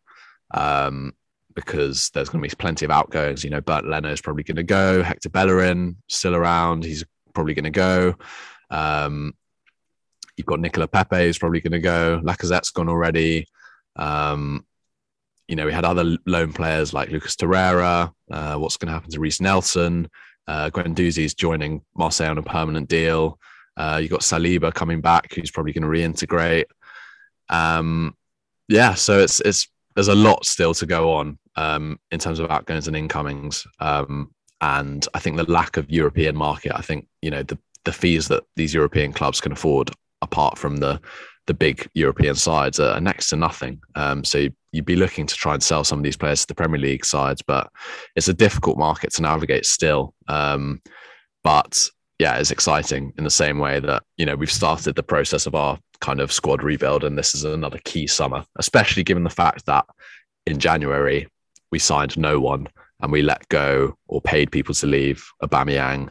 [0.53, 1.15] um,
[1.55, 3.43] because there's going to be plenty of outgoings.
[3.43, 5.03] You know, Bernd Leno is probably going to go.
[5.03, 6.85] Hector Bellerin still around.
[6.85, 7.05] He's
[7.35, 8.15] probably going to go.
[8.71, 9.35] Um,
[10.39, 12.21] you've got Nicola Pepe is probably going to go.
[12.23, 13.47] Lacazette's gone already.
[13.97, 14.65] Um,
[15.49, 18.13] you know, we had other loan players like Lucas Torreira.
[18.31, 20.09] Uh, what's going to happen to Reiss Nelson?
[20.47, 23.39] Uh, Guendouzi's joining Marseille on a permanent deal.
[23.77, 26.65] Uh, you've got Saliba coming back, who's probably going to reintegrate.
[27.49, 28.15] Um,
[28.69, 32.51] yeah, so it's it's there's a lot still to go on um, in terms of
[32.51, 36.73] outgoings and incomings, um, and I think the lack of European market.
[36.75, 39.91] I think you know the the fees that these European clubs can afford,
[40.23, 41.01] apart from the
[41.47, 43.81] the big European sides, are next to nothing.
[43.95, 46.55] Um, so you'd be looking to try and sell some of these players to the
[46.55, 47.71] Premier League sides, but
[48.15, 50.13] it's a difficult market to navigate still.
[50.29, 50.83] Um,
[51.43, 51.89] but
[52.19, 55.55] yeah, it's exciting in the same way that, you know, we've started the process of
[55.55, 57.03] our kind of squad rebuild.
[57.03, 59.87] And this is another key summer, especially given the fact that
[60.47, 61.29] in January
[61.71, 62.69] we signed no one
[63.01, 65.25] and we let go or paid people to leave.
[65.43, 66.11] Aubameyang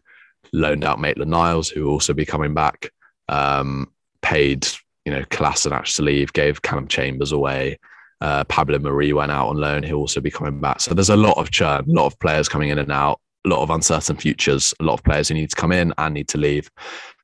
[0.53, 2.89] loaned out Maitland Niles, who will also be coming back,
[3.27, 3.91] um,
[4.22, 4.68] paid,
[5.06, 7.80] you know, Kolasinac to leave, gave Callum Chambers away.
[8.19, 9.84] Uh, Pablo Mari went out on loan.
[9.84, 10.81] He'll also be coming back.
[10.81, 13.49] So there's a lot of churn, a lot of players coming in and out a
[13.49, 16.27] lot of uncertain futures, a lot of players who need to come in and need
[16.30, 16.69] to leave.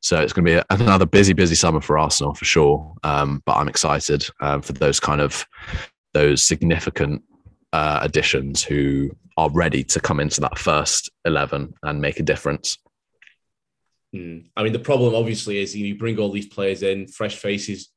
[0.02, 2.94] So it's going to be another busy, busy summer for Arsenal for sure.
[3.04, 5.46] Um, but I'm excited um, for those kind of
[6.14, 7.24] those significant
[7.74, 12.78] uh, additions who are ready to come into that first eleven and make a difference.
[14.14, 14.46] Mm.
[14.56, 17.90] I mean, the problem obviously is you bring all these players in, fresh faces,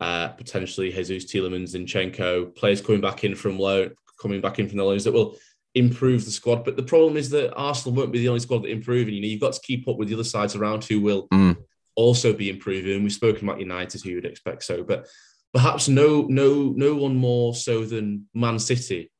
[0.00, 4.78] uh, potentially Jesus Tielemans, Zinchenko, players coming back in from loan, coming back in from
[4.78, 5.36] the loans that will
[5.74, 6.64] improve the squad.
[6.64, 9.14] But the problem is that Arsenal won't be the only squad that improving.
[9.14, 11.56] You know, you've got to keep up with the other sides around who will mm.
[11.94, 13.02] also be improving.
[13.02, 15.06] We've spoken about United, who you would expect so, but
[15.52, 19.10] perhaps no, no, no one more so than Man City.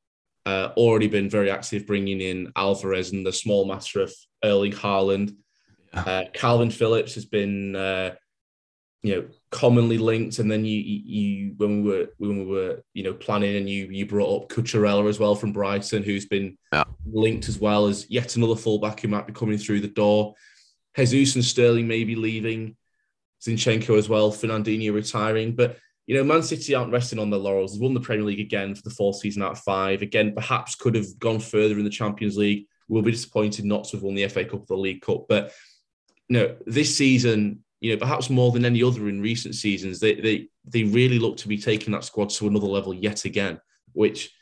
[0.46, 4.12] Uh, already been very active, bringing in Alvarez and the small matter of
[4.44, 5.34] Erling Haaland.
[6.06, 8.14] Uh, Kalvin Phillips has been uh,
[9.02, 13.04] you know commonly linked and then you you when we were when we were you
[13.04, 16.84] know planning and you you brought up Cucurella as well from Brighton who's been yeah.
[17.06, 20.34] linked as well as yet another fullback who might be coming through the door.
[20.96, 22.76] Jesus and Sterling may be leaving,
[23.44, 25.54] Zinchenko as well, Fernandinho retiring.
[25.54, 27.72] But, you know, Man City aren't resting on their laurels.
[27.72, 30.02] They've won the Premier League again for the fourth season out of five.
[30.02, 32.66] Again, perhaps could have gone further in the Champions League.
[32.88, 35.24] We'll be disappointed not to have won the FA Cup or the League Cup.
[35.28, 35.52] But,
[36.28, 40.14] you know, this season, you know, perhaps more than any other in recent seasons, they
[40.14, 43.60] they they really look to be taking that squad to another level yet again,
[43.92, 44.32] which,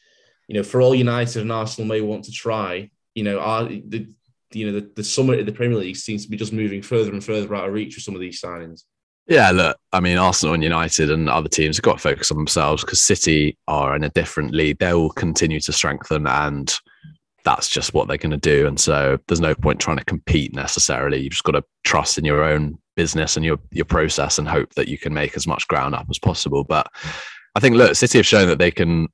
[0.49, 4.09] you know, for all United and Arsenal may want to try, you know, are the
[4.53, 7.13] you know the, the summit of the Premier League seems to be just moving further
[7.13, 8.83] and further out of reach with some of these signings.
[9.29, 12.37] Yeah, look, I mean, Arsenal and United and other teams have got to focus on
[12.37, 14.79] themselves because City are in a different league.
[14.79, 16.73] They will continue to strengthen, and
[17.45, 18.67] that's just what they're going to do.
[18.67, 21.21] And so there's no point trying to compete necessarily.
[21.21, 24.75] You've just got to trust in your own business and your your process and hope
[24.75, 26.65] that you can make as much ground up as possible.
[26.65, 26.89] But
[27.55, 29.09] I think look, City have shown that they can.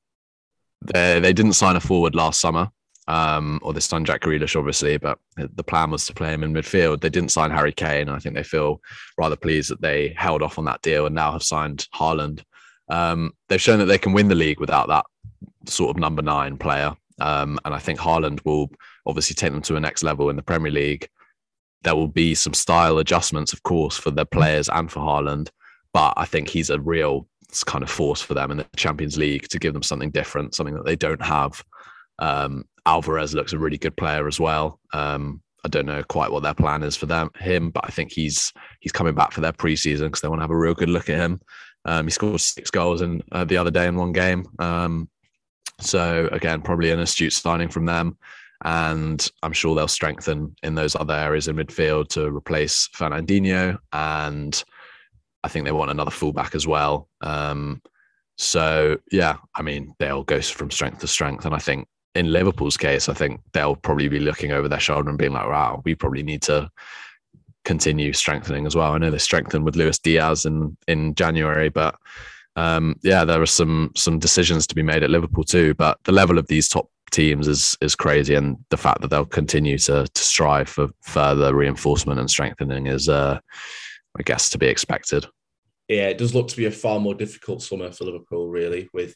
[0.83, 2.71] They they didn't sign a forward last summer,
[3.09, 6.53] um, or this time Jack Grealish, obviously, but the plan was to play him in
[6.53, 7.01] midfield.
[7.01, 8.09] They didn't sign Harry Kane.
[8.09, 8.81] I think they feel
[9.17, 12.43] rather pleased that they held off on that deal and now have signed Haaland.
[12.89, 15.07] Um, they've shown that they can win the league without that
[15.67, 16.95] sort of number nine player.
[17.21, 18.71] Um, and I think Haaland will
[19.07, 21.09] obviously take them to a next level in the Premier League
[21.83, 25.49] there will be some style adjustments, of course, for the players and for Haaland.
[25.93, 27.27] But I think he's a real
[27.67, 30.75] kind of force for them in the Champions League to give them something different, something
[30.75, 31.63] that they don't have.
[32.19, 34.81] Um, Alvarez looks a really good player as well.
[34.93, 38.13] Um, I don't know quite what their plan is for them, him, but I think
[38.13, 40.89] he's he's coming back for their preseason because they want to have a real good
[40.89, 41.41] look at him.
[41.85, 44.47] Um, he scored six goals in uh, the other day in one game.
[44.59, 45.09] Um,
[45.81, 48.17] so again, probably an astute signing from them
[48.65, 53.79] and I'm sure they'll strengthen in those other areas in midfield to replace Fernandinho.
[53.93, 54.63] And
[55.45, 57.09] I think they want another fullback as well.
[57.21, 57.81] Um,
[58.37, 62.77] so yeah, I mean they'll go from strength to strength, and I think in Liverpool's
[62.77, 65.95] case, I think they'll probably be looking over their shoulder and being like, "Wow, we
[65.95, 66.71] probably need to."
[67.65, 68.95] continue strengthening as well.
[68.95, 71.97] I know they strengthened with Luis Diaz in in January, but
[72.59, 75.75] um, yeah, there are some some decisions to be made at Liverpool too.
[75.75, 79.25] But the level of these top teams is is crazy, and the fact that they'll
[79.25, 83.39] continue to to strive for further reinforcement and strengthening is, uh,
[84.19, 85.27] I guess, to be expected.
[85.89, 89.15] Yeah, it does look to be a far more difficult summer for Liverpool, really, with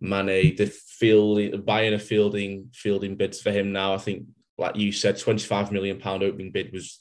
[0.00, 3.94] Mane, the field buying a fielding fielding bids for him now.
[3.94, 4.26] I think,
[4.58, 7.00] like you said, twenty five million pound opening bid was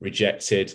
[0.00, 0.74] rejected.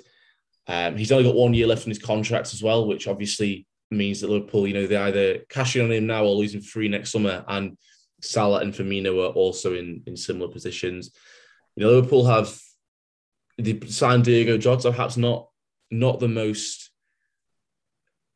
[0.68, 4.22] Um, he's only got one year left in his contract as well, which obviously means
[4.22, 7.44] that Liverpool, you know, they're either cashing on him now or losing free next summer.
[7.48, 7.78] And
[8.22, 11.12] Salah and Firmino are also in, in similar positions.
[11.76, 12.58] You know, Liverpool have
[13.58, 15.48] the signed Diogo Jota, perhaps not
[15.92, 16.92] not the most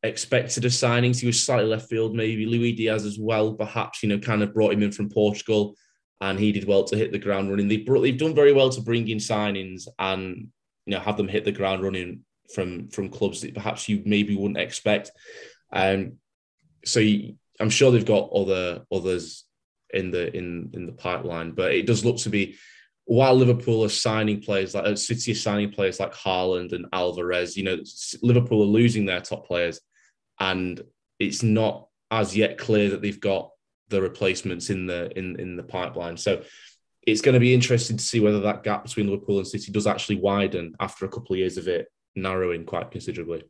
[0.03, 1.19] expected of signings.
[1.19, 3.53] He was slightly left field, maybe Luis Diaz as well.
[3.53, 5.75] Perhaps you know, kind of brought him in from Portugal,
[6.21, 7.67] and he did well to hit the ground running.
[7.67, 10.47] They brought, they've done very well to bring in signings and
[10.85, 12.23] you know have them hit the ground running
[12.53, 15.11] from from clubs that perhaps you maybe wouldn't expect.
[15.71, 16.13] Um,
[16.85, 17.01] so
[17.59, 19.45] I'm sure they've got other others
[19.93, 21.51] in the in in the pipeline.
[21.51, 22.57] But it does look to be
[23.05, 27.57] while Liverpool are signing players like uh, City are signing players like Haaland and Alvarez,
[27.57, 27.77] you know,
[28.21, 29.79] Liverpool are losing their top players,
[30.39, 30.79] and
[31.17, 33.49] it's not as yet clear that they've got
[33.89, 36.17] the replacements in the in in the pipeline.
[36.17, 36.43] So
[37.01, 39.87] it's going to be interesting to see whether that gap between Liverpool and City does
[39.87, 43.43] actually widen after a couple of years of it narrowing quite considerably.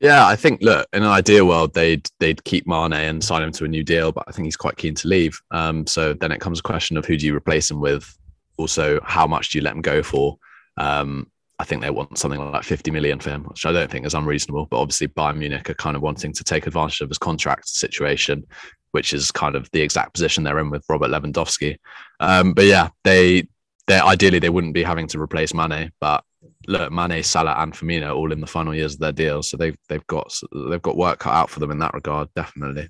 [0.00, 3.52] Yeah, I think look, in an ideal world, they'd they'd keep Mane and sign him
[3.52, 5.40] to a new deal, but I think he's quite keen to leave.
[5.50, 8.16] Um, so then it comes a question of who do you replace him with?
[8.56, 10.38] Also, how much do you let him go for?
[10.78, 14.06] Um, I think they want something like 50 million for him, which I don't think
[14.06, 14.64] is unreasonable.
[14.70, 18.46] But obviously, Bayern Munich are kind of wanting to take advantage of his contract situation,
[18.92, 21.76] which is kind of the exact position they're in with Robert Lewandowski.
[22.18, 23.46] Um, but yeah, they
[23.86, 26.24] they ideally they wouldn't be having to replace Mane, but
[26.70, 29.76] look, Mane, Salah, and Firmino all in the final years of their deals, so they've
[29.88, 30.32] they've got
[30.70, 32.88] they've got work cut out for them in that regard, definitely.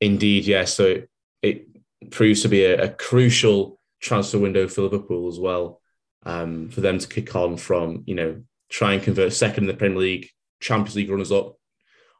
[0.00, 0.70] Indeed, yes.
[0.70, 0.74] Yeah.
[0.74, 1.02] So
[1.42, 1.66] it
[2.10, 5.80] proves to be a, a, crucial transfer window for Liverpool as well,
[6.24, 9.74] um, for them to kick on from you know try and convert second in the
[9.74, 10.30] Premier League,
[10.60, 11.56] Champions League runners up,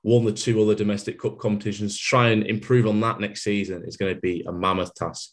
[0.03, 1.99] won the two other domestic cup competitions.
[1.99, 5.31] Try and improve on that next season is going to be a mammoth task,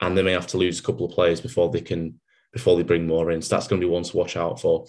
[0.00, 2.20] and they may have to lose a couple of players before they can
[2.52, 3.42] before they bring more in.
[3.42, 4.86] So that's going to be one to watch out for.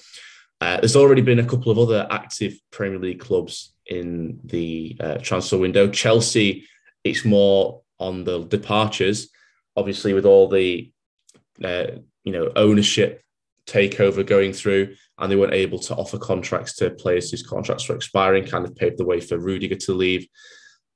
[0.62, 5.18] Uh, there's already been a couple of other active Premier League clubs in the uh,
[5.18, 5.90] transfer window.
[5.90, 6.66] Chelsea,
[7.04, 9.30] it's more on the departures,
[9.76, 10.92] obviously with all the
[11.64, 11.88] uh,
[12.24, 13.24] you know ownership
[13.66, 17.96] takeover going through, and they weren't able to offer contracts to players whose contracts were
[17.96, 18.46] expiring.
[18.46, 20.28] Kind of paved the way for Rudiger to leave.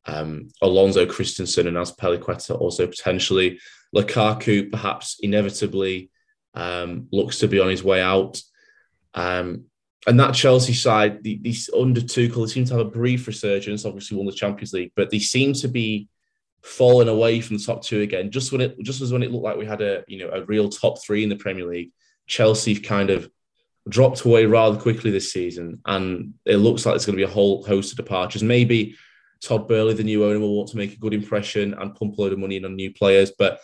[0.05, 3.59] Um, Alonso Christensen and Azpilicueta also potentially
[3.95, 6.09] Lukaku perhaps inevitably
[6.53, 8.41] um, looks to be on his way out.
[9.13, 9.65] Um,
[10.05, 13.85] and that Chelsea side, the, these under Tuchel, they seem to have a brief resurgence.
[13.85, 16.07] Obviously, won the Champions League, but they seem to be
[16.61, 18.31] falling away from the top two again.
[18.31, 20.43] Just when it, just as when it looked like we had a, you know, a
[20.45, 21.91] real top three in the Premier League,
[22.27, 23.29] Chelsea kind of
[23.87, 27.33] dropped away rather quickly this season, and it looks like there's going to be a
[27.33, 28.43] whole host of departures.
[28.43, 28.95] Maybe
[29.41, 32.21] Todd Boehly, the new owner, will want to make a good impression and pump a
[32.21, 33.59] load of money in on new players, but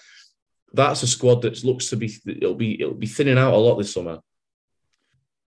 [0.74, 3.78] that's a squad that looks to be it'll be it'll be thinning out a lot
[3.78, 4.20] this summer.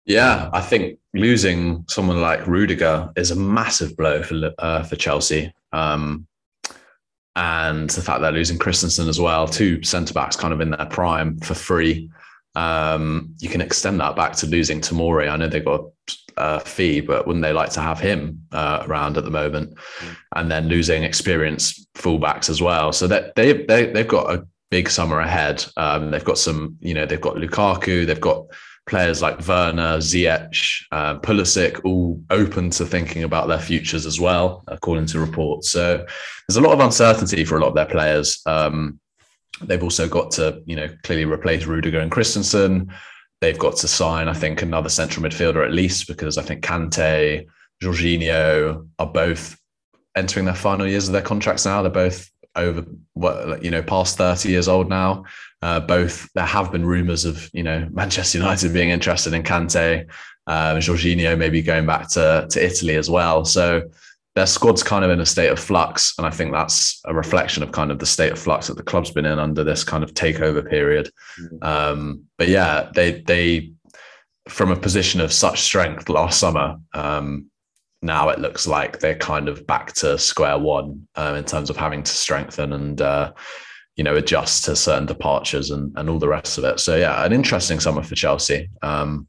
[0.07, 5.53] Yeah, I think losing someone like Rudiger is a massive blow for uh, for Chelsea.
[5.73, 6.27] Um,
[7.37, 10.87] and the fact they're losing Christensen as well, two centre backs kind of in their
[10.87, 12.11] prime for free.
[12.55, 15.29] Um, you can extend that back to losing Tomori.
[15.29, 15.87] I know they got
[16.37, 19.75] a fee, but wouldn't they like to have him uh, around at the moment?
[19.75, 20.17] Mm.
[20.37, 22.93] And then losing experienced fullbacks as well.
[22.93, 25.65] So that they, they they've got a big summer ahead.
[25.77, 28.47] Um, they've got some, you know, they've got Lukaku, they've got
[28.89, 34.65] players like Werner, Ziyech, uh, Pulisic, all open to thinking about their futures as well,
[34.67, 35.71] according to reports.
[35.71, 36.05] So
[36.49, 38.43] there's a lot of uncertainty for a lot of their players.
[38.47, 38.99] Um,
[39.63, 42.93] they've also got to, you know, clearly replace Rudiger and Christensen.
[43.41, 47.47] They've got to sign, I think, another central midfielder at least, because I think Kante,
[47.81, 49.57] Jorginho are both
[50.17, 51.81] entering their final years of their contracts now.
[51.81, 55.25] They're both over what you know past 30 years old now.
[55.63, 60.07] Uh, both there have been rumors of you know manchester united being interested in kante
[60.47, 63.45] uh, Jorginho maybe going back to, to italy as well.
[63.45, 63.83] So
[64.35, 67.63] their squad's kind of in a state of flux and i think that's a reflection
[67.63, 70.03] of kind of the state of flux that the club's been in under this kind
[70.03, 71.09] of takeover period.
[71.41, 71.65] Mm-hmm.
[71.65, 73.73] um, but yeah they they
[74.49, 77.47] from a position of such strength last summer um,
[78.05, 81.77] now it looks like they're kind of back to square one um, in terms of
[81.77, 83.33] having to strengthen and uh,
[83.97, 86.79] you know adjust to certain departures and, and all the rest of it.
[86.79, 88.69] So yeah, an interesting summer for Chelsea.
[88.83, 89.27] Um,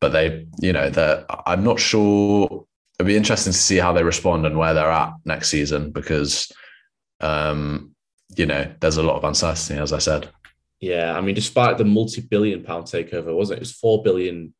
[0.00, 2.66] but they, you know, that I'm not sure.
[2.98, 6.52] It'd be interesting to see how they respond and where they're at next season because,
[7.20, 7.94] um,
[8.36, 10.28] you know, there's a lot of uncertainty, as I said.
[10.80, 13.60] Yeah, I mean, despite the multi-billion pound takeover, wasn't it?
[13.60, 14.52] It was four billion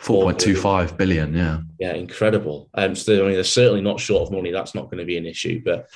[0.00, 1.60] 4.25 billion, yeah.
[1.78, 2.68] Yeah, incredible.
[2.74, 4.50] Um, so I mean, they're certainly not short of money.
[4.50, 5.62] That's not going to be an issue.
[5.64, 5.88] But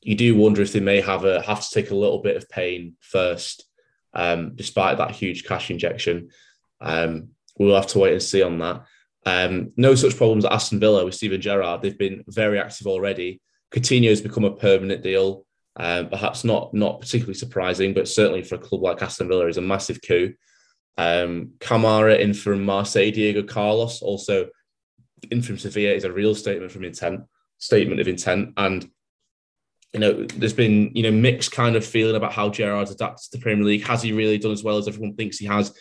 [0.00, 2.48] you do wonder if they may have a have to take a little bit of
[2.48, 3.64] pain first,
[4.14, 6.30] um, despite that huge cash injection.
[6.80, 7.28] Um,
[7.58, 8.84] we'll have to wait and see on that.
[9.26, 11.82] Um, no such problems at Aston Villa with Steven Gerrard.
[11.82, 13.40] They've been very active already.
[13.72, 15.44] Coutinho's become a permanent deal.
[15.76, 19.58] Um, perhaps not not particularly surprising, but certainly for a club like Aston Villa is
[19.58, 20.34] a massive coup.
[20.98, 24.48] Um, Kamara in from Marseille, Diego Carlos also
[25.30, 27.22] in from Sevilla is a real statement from intent,
[27.58, 28.52] statement of intent.
[28.56, 28.90] And
[29.94, 33.38] you know, there's been you know mixed kind of feeling about how Gerrard's adapted to
[33.38, 33.86] the Premier League.
[33.86, 35.72] Has he really done as well as everyone thinks he has?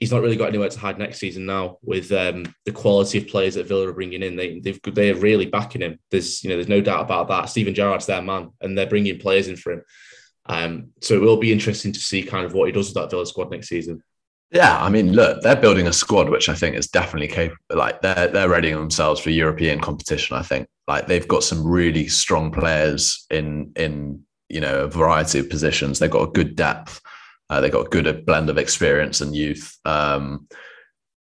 [0.00, 3.28] He's not really got anywhere to hide next season now with um, the quality of
[3.28, 4.36] players that Villa are bringing in.
[4.36, 5.98] They they've, they are really backing him.
[6.10, 7.50] There's you know there's no doubt about that.
[7.50, 9.82] Steven Gerrard's their man, and they're bringing players in for him.
[10.46, 13.10] Um, so it will be interesting to see kind of what he does with that
[13.10, 14.02] Villa squad next season.
[14.52, 17.58] Yeah, I mean, look, they're building a squad which I think is definitely capable.
[17.70, 20.36] Like they're they're readying themselves for European competition.
[20.36, 25.40] I think like they've got some really strong players in in you know a variety
[25.40, 25.98] of positions.
[25.98, 27.00] They've got a good depth.
[27.50, 29.76] Uh, they've got a good blend of experience and youth.
[29.84, 30.46] Um,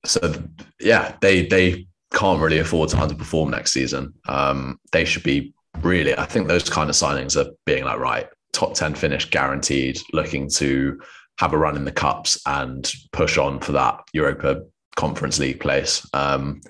[0.05, 0.35] so
[0.81, 4.15] yeah, they they can't really afford to underperform next season.
[4.29, 6.17] Um, they should be really.
[6.19, 10.01] I think those kind of signings are being like right top ten finish guaranteed.
[10.13, 11.01] Looking to
[11.43, 14.63] have a run in the cups and push on for that Europa
[14.95, 16.07] Conference League place.
[16.13, 16.61] Um,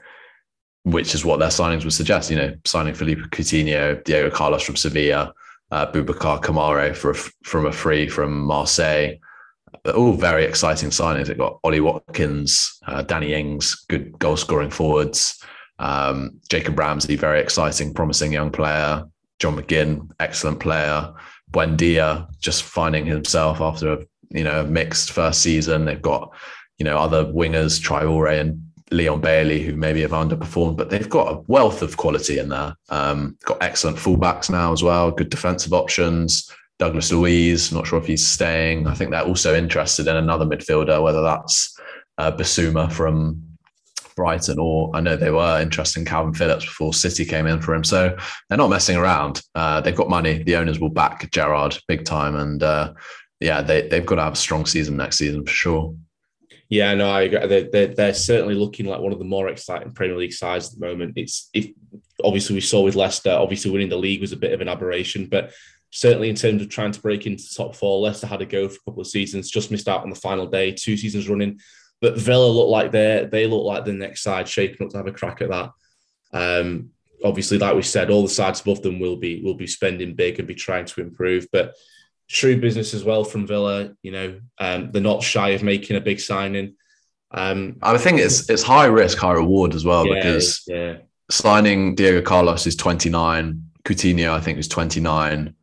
[0.84, 2.30] which is what their signings would suggest.
[2.30, 5.32] You know, signing Felipe Coutinho, Diego Carlos from Sevilla,
[5.70, 9.14] uh, Boubacar Kamara for a, from a free from Marseille.
[9.94, 11.28] All very exciting signings.
[11.28, 15.38] It got Ollie Watkins, uh, Danny Ings, good goal scoring forwards.
[15.78, 19.04] Um, Jacob Ramsey, very exciting, promising young player.
[19.38, 21.12] John McGinn, excellent player.
[21.52, 25.84] Buendia, just finding himself after a you know, mixed first season.
[25.84, 26.34] They've got,
[26.78, 31.32] you know, other wingers, Traore and Leon Bailey, who maybe have underperformed, but they've got
[31.32, 32.74] a wealth of quality in there.
[32.88, 36.50] Um, got excellent fullbacks now as well, good defensive options.
[36.78, 38.86] Douglas Luiz, not sure if he's staying.
[38.86, 41.78] I think they're also interested in another midfielder, whether that's
[42.18, 43.40] uh, Bissouma from
[44.16, 47.74] Brighton, or I know they were interested in Kalvin Phillips before City came in for
[47.74, 47.84] him.
[47.84, 48.16] So
[48.48, 49.42] they're not messing around.
[49.54, 50.42] Uh, they've got money.
[50.42, 52.92] The owners will back Gerrard big time, and uh,
[53.42, 55.94] yeah, they, they've got to have a strong season next season for sure.
[56.68, 57.46] Yeah, no, I agree.
[57.46, 60.80] They're, they're, they're, certainly looking like one of the more exciting Premier League sides at
[60.80, 61.14] the moment.
[61.16, 61.68] It's if
[62.24, 65.26] obviously we saw with Leicester, obviously winning the league was a bit of an aberration,
[65.26, 65.52] but
[65.90, 68.68] certainly in terms of trying to break into the top four, Leicester had a go
[68.68, 71.60] for a couple of seasons, just missed out on the final day, two seasons running.
[72.00, 75.06] But Villa look like they they look like the next side shaping up to have
[75.06, 75.70] a crack at that.
[76.32, 76.90] Um,
[77.22, 80.38] obviously, like we said, all the sides above them will be will be spending big
[80.38, 81.46] and be trying to improve.
[81.52, 81.74] But
[82.32, 83.94] shrewd business as well from Villa.
[84.02, 86.74] You know, um, they're not shy of making a big signing.
[87.30, 90.96] Um, I think it's it's high risk, high reward as well yeah, because yeah,
[91.30, 95.54] signing Diego Carlos is 29, Coutinho I think is 29.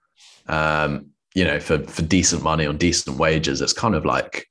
[0.48, 4.48] Um, you know, for for decent money on decent wages, it's kind of like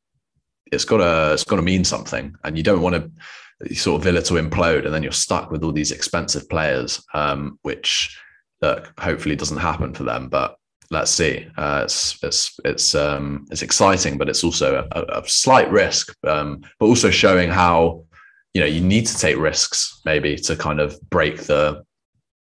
[0.73, 4.05] it's got to it's got to mean something, and you don't want to sort of
[4.05, 8.19] Villa to implode, and then you're stuck with all these expensive players, um, which
[8.61, 10.58] look hopefully doesn't happen for them, but
[10.91, 11.47] let's see.
[11.57, 16.63] Uh, it's it's it's um, it's exciting, but it's also a, a slight risk, um,
[16.79, 18.05] but also showing how
[18.55, 21.85] you know you need to take risks maybe to kind of break the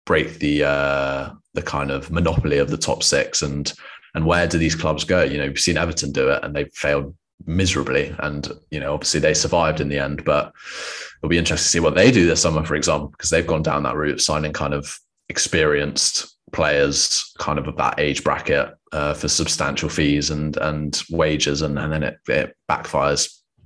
[0.05, 3.73] break the uh, the kind of monopoly of the top six and
[4.15, 5.23] and where do these clubs go?
[5.23, 7.15] You know, we've seen Everton do it and they failed
[7.45, 10.53] miserably, and you know obviously they survived in the end, but
[11.19, 13.63] it'll be interesting to see what they do this summer, for example, because they've gone
[13.63, 14.99] down that route, signing kind of
[15.29, 21.63] experienced players kind of of that age bracket uh, for substantial fees and and wages
[21.63, 23.23] and, and then it, it backfires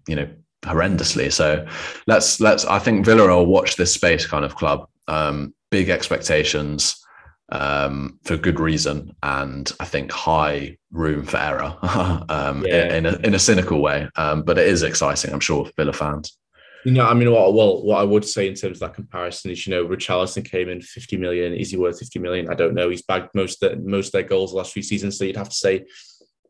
[0.09, 0.29] you know
[0.63, 1.33] horrendously.
[1.33, 1.67] So
[2.07, 4.87] let's let's i think villa will watch this space kind of club.
[5.09, 6.97] Um, big expectations
[7.53, 11.77] um, for good reason and i think high room for error
[12.29, 12.95] um, Yeah.
[12.95, 14.09] in, in, a, in a cynical way.
[14.17, 16.37] Um, but it is exciting i'm sure for villa fans
[16.85, 19.51] You know, I mean, what well, what I would say in terms of that comparison
[19.51, 21.53] is, you know, Richarlison came in 50 million.
[21.53, 22.49] Is he worth 50 million?
[22.49, 22.89] I don't know.
[22.89, 25.51] He's bagged most of, most of their goals the last few seasons, so you'd have
[25.51, 25.85] to say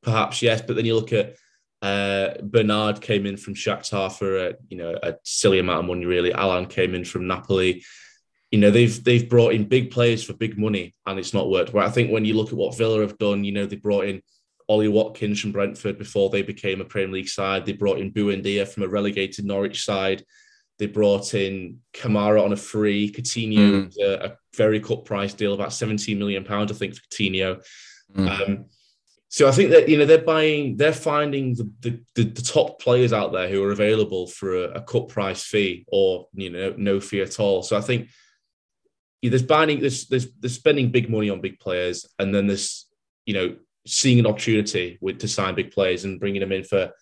[0.02, 0.62] perhaps yes.
[0.62, 1.34] But then you look at
[1.82, 6.06] uh, Bernard came in from Shakhtar for a you know a silly amount of money.
[6.06, 7.82] Really, Allan came in from Napoli.
[8.50, 11.72] You know, they've they've brought in big players for big money, and it's not worked.
[11.72, 14.06] Where I think when you look at what Villa have done, you know, they brought
[14.06, 14.22] in
[14.70, 17.66] Ollie Watkins from Brentford before they became a Premier League side.
[17.66, 20.24] They brought in Buendia from a relegated Norwich side.
[20.78, 23.10] They brought in Kamara on a free.
[23.12, 23.98] Coutinho, Mm.
[24.00, 27.66] a, a very cut price deal, about 17 million pounds, I think, for Coutinho.
[28.14, 28.28] Mm.
[28.28, 28.64] Um,
[29.28, 32.80] so I think that you know they're buying, they're finding the, the, the, the top
[32.80, 36.74] players out there who are available for a, a cut price fee or you know
[36.76, 37.64] no fee at all.
[37.64, 38.08] So I think
[39.20, 42.86] yeah, there's buying, there's, there's there's spending big money on big players, and then there's
[43.26, 43.56] you know
[43.86, 46.92] seeing an opportunity with to sign big players and bringing them in for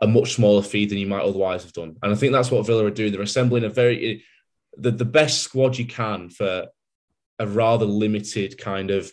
[0.00, 1.96] a much smaller fee than you might otherwise have done.
[2.02, 3.12] And I think that's what Villa are doing.
[3.12, 4.18] They're assembling a very eh,
[4.76, 6.66] the, the best squad you can for
[7.38, 9.12] a rather limited kind of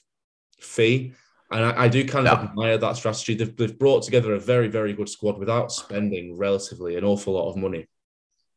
[0.60, 1.14] fee.
[1.52, 2.50] And I, I do kind of Yeah.
[2.50, 3.36] admire that strategy.
[3.36, 7.50] They've, they've brought together a very, very good squad without spending relatively an awful lot
[7.50, 7.88] of money.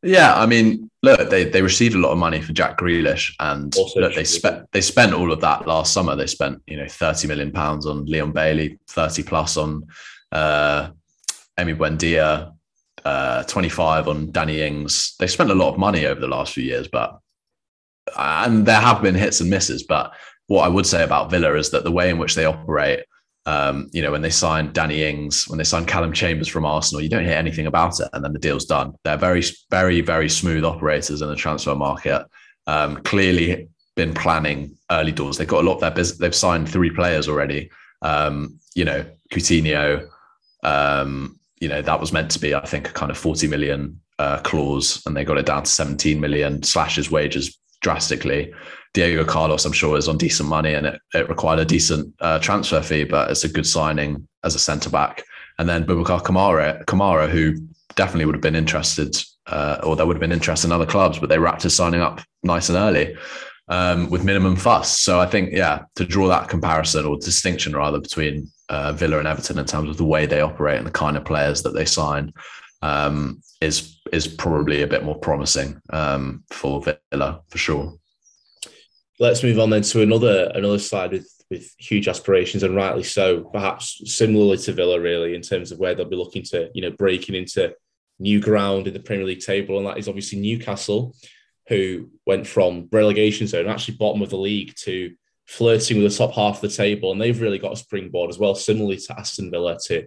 [0.03, 3.75] Yeah, I mean, look, they they received a lot of money for Jack Grealish, and
[3.77, 6.17] Also look, they spent they spent all of that last summer.
[6.17, 9.87] They spent you know thirty million pounds on Leon Bailey, thirty plus on
[10.33, 10.91] uh,
[11.59, 12.53] Emi Buendia,
[13.05, 15.15] uh, twenty five on Danny Ings.
[15.21, 17.19] They spent a lot of money over the last few years, but
[18.19, 19.85] and there have been hits and misses.
[19.85, 20.13] But
[20.49, 23.05] what I would say about Villa is that the way in which they operate,
[23.47, 27.03] um, you know, when they signed Danny Ings, when they signed Callum Chambers from Arsenal,
[27.03, 28.95] you don't hear anything about it, and then the deal's done.
[29.05, 32.25] They're very, very, very smooth operators in the transfer market.
[32.67, 35.37] Um, clearly, been planning early doors.
[35.37, 36.19] They've got a lot of their business.
[36.19, 37.71] They've signed three players already.
[38.01, 40.09] Um, you know, Coutinho.
[40.63, 44.01] Um, you know, that was meant to be, I think, a kind of forty million
[44.19, 46.63] uh, clause, and they got it down to seventeen million.
[46.63, 48.53] Slashes wages drastically.
[48.95, 52.39] Diego Carlos, I'm sure, is on decent money and it, it required a decent uh,
[52.39, 55.25] transfer fee, but it's a good signing as a centre back.
[55.59, 57.55] And then Boubacar Kamara, Kamara, who
[57.95, 59.17] definitely would have been interested,
[59.47, 62.01] uh, or there would have been interest in other clubs, but they wrapped his signing
[62.01, 63.17] up nice and early
[63.69, 65.01] um, with minimum fuss.
[65.01, 69.29] So I think, yeah, to draw that comparison or distinction rather between uh, Villa and
[69.29, 71.85] Everton in terms of the way they operate and the kind of players that they
[71.85, 72.33] sign
[72.83, 77.95] um, is is probably a bit more promising um, for Villa for sure.
[79.23, 83.45] Let's move on then to another another side with with huge aspirations and rightly so,
[83.53, 86.91] perhaps similarly to Villa, really, in terms of where they'll be looking to, you know,
[86.91, 87.75] breaking into
[88.19, 91.15] new ground in the Premier League table, and that is obviously Newcastle,
[91.69, 95.15] who went from relegation zone, actually bottom of the league, to
[95.47, 98.39] flirting with the top half of the table, and they've really got a springboard as
[98.39, 100.07] well, similarly to Aston Villa to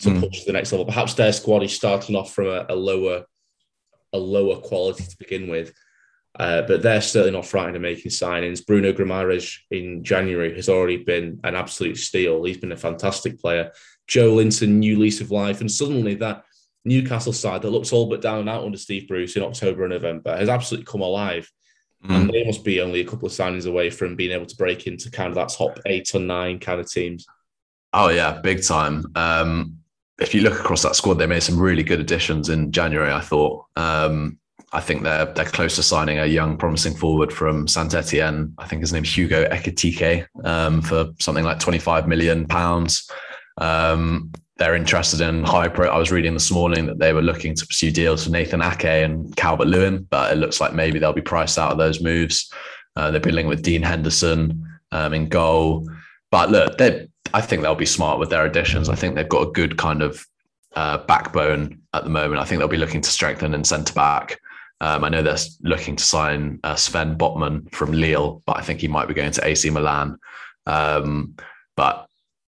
[0.00, 0.20] to Mm.
[0.20, 0.84] push to the next level.
[0.84, 3.24] Perhaps their squad is starting off from a, a lower
[4.12, 5.72] a lower quality to begin with.
[6.38, 8.64] Uh, but they're certainly not frightened of making signings.
[8.64, 12.42] Bruno Guimaraes in January has already been an absolute steal.
[12.44, 13.70] He's been a fantastic player.
[14.08, 15.60] Joelinton, new lease of life.
[15.60, 16.44] And suddenly that
[16.84, 19.92] Newcastle side that looks all but down and out under Steve Bruce in October and
[19.92, 21.50] November has absolutely come alive.
[22.04, 22.14] mm.
[22.14, 24.86] and they must be only a couple of signings away from being able to break
[24.86, 27.26] into kind of that top eight or nine kind of teams.
[27.92, 29.04] Oh yeah, big time.
[29.14, 29.78] Um,
[30.18, 33.12] if you look across that squad, they made some really good additions in January.
[33.12, 33.66] I thought.
[33.76, 34.38] Um,
[34.72, 38.54] I think they're they're close to signing a young, promising forward from Saint Etienne.
[38.58, 43.10] I think his name's Hugo Ekitike um, for something like twenty five million pounds.
[43.58, 45.88] Um, they're interested in high pro.
[45.88, 48.84] I was reading this morning that they were looking to pursue deals for Nathan Ake
[48.84, 52.50] and Calvert Lewin, but it looks like maybe they'll be priced out of those moves.
[52.96, 55.88] Uh, they've been linked with Dean Henderson um, in goal,
[56.30, 58.88] but look, they I think they'll be smart with their additions.
[58.88, 60.26] I think they've got a good kind of
[60.76, 62.40] uh, backbone at the moment.
[62.40, 64.38] I think they'll be looking to strengthen in centre back.
[64.82, 68.80] Um, I know they're looking to sign uh, Sven Botman from Lille, but I think
[68.80, 70.18] he might be going to AC Milan.
[70.66, 71.36] Um,
[71.76, 72.08] but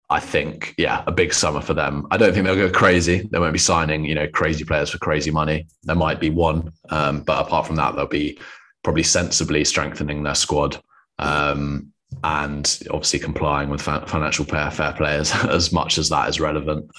[0.09, 2.07] I think, yeah, a big summer for them.
[2.09, 3.29] I don't think they'll go crazy.
[3.31, 5.67] They won't be signing, you know, crazy players for crazy money.
[5.83, 8.39] There might be one, um, but apart from that, they'll be
[8.83, 10.81] probably sensibly strengthening their squad.
[11.19, 11.91] Um,
[12.23, 16.89] and obviously complying with financial fair, fair players as much as that is relevant.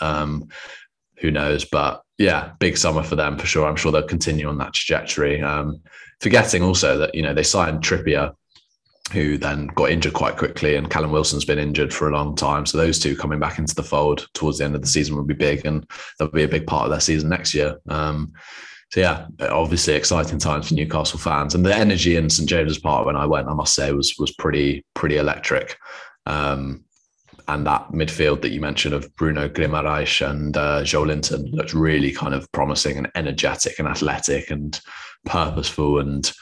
[1.19, 1.65] Who knows?
[1.65, 3.67] But yeah, big summer for them for sure.
[3.67, 5.43] I'm sure they'll continue on that trajectory.
[5.43, 5.81] Um,
[6.21, 8.35] forgetting also that you know they signed Trippier,
[9.13, 12.67] who then got injured quite quickly, and Callum Wilson's been injured for a long time.
[12.67, 15.25] So those two coming back into the fold towards the end of the season will
[15.25, 15.89] be big, and
[16.19, 17.79] they'll be a big part of their season next year.
[17.89, 18.33] Um,
[18.91, 23.05] so yeah, obviously exciting times for Newcastle fans, and the energy in St James's Park
[23.05, 25.77] when I went, I must say, was was pretty pretty electric.
[26.25, 26.85] Um,
[27.49, 32.35] and that midfield that you mentioned of Bruno Guimaraes and uh, Joelinton looked really kind
[32.35, 34.81] of promising and energetic and athletic and
[35.25, 36.33] purposeful and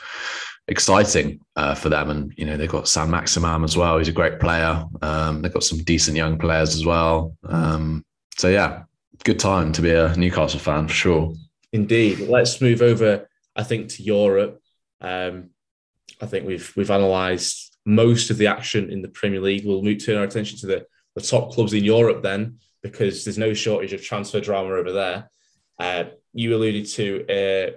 [0.69, 2.11] exciting uh, for them.
[2.11, 3.99] And you know they've got Saint-Maximin as well.
[3.99, 4.85] He's a great player.
[5.03, 7.37] Um, they've got some decent young players as well.
[7.49, 8.05] Um,
[8.37, 8.85] so yeah,
[9.25, 11.35] good time to be a Newcastle fan for sure.
[11.73, 12.21] Indeed.
[12.21, 14.63] Let's move over, I think, to Europe.
[15.01, 15.51] Um,
[16.21, 19.67] I think we've we've analysed most of the action in the Premier League.
[19.67, 23.39] We'll move, turn our attention to the, the top clubs in Europe then, because there's
[23.39, 25.31] no shortage of transfer drama over there.
[25.79, 27.71] Uh, you alluded to uh,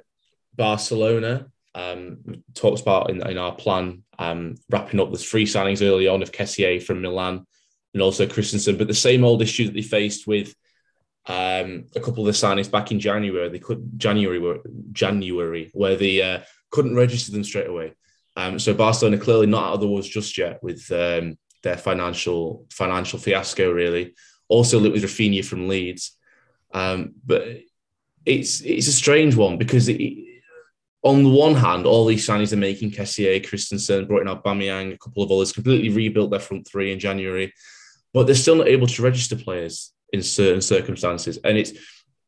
[0.56, 1.48] Barcelona.
[1.76, 6.24] Um, talks about in, in our plan um, wrapping up the three signings early on
[6.24, 7.46] of Kessié from Milan
[7.94, 10.56] and also Christensen, but the same old issue that they faced with
[11.28, 13.50] um, a couple of the signings back in January.
[13.50, 14.60] They could January
[14.92, 16.42] January where they uh,
[16.72, 17.94] couldn't register them straight away.
[18.36, 22.66] Um, so Barcelona clearly not out of the woods just yet with um, their financial
[22.72, 23.72] financial fiasco.
[23.72, 24.14] Really,
[24.48, 26.18] also linked with Raphinha from Leeds,
[26.74, 27.44] um, but
[28.26, 30.02] it's it's a strange one because it,
[31.04, 34.98] on the one hand, all these signings are making Kessié, Christensen, brought in Aubameyang, a
[34.98, 37.54] couple of others, completely rebuilt their front three in January,
[38.14, 41.40] but they're still not able to register players in certain circumstances.
[41.44, 41.74] And it's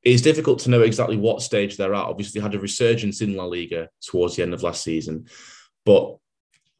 [0.01, 2.05] it's difficult to know exactly what stage they're at.
[2.05, 5.25] Obviously, they had a resurgence in La Liga towards the end of last season,
[5.85, 6.17] but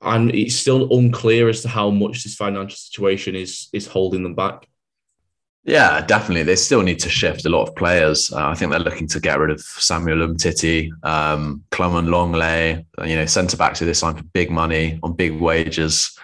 [0.02, 4.36] and it's still unclear as to how much this financial situation is is holding them
[4.36, 4.68] back.
[5.64, 6.44] Yeah, definitely.
[6.44, 8.32] They still need to shift a lot of players.
[8.32, 13.16] Uh, I think they're looking to get rid of Samuel Umtiti, um, Clement Lenglet, you
[13.16, 16.18] know, centre backs who they signed for big money on big wages.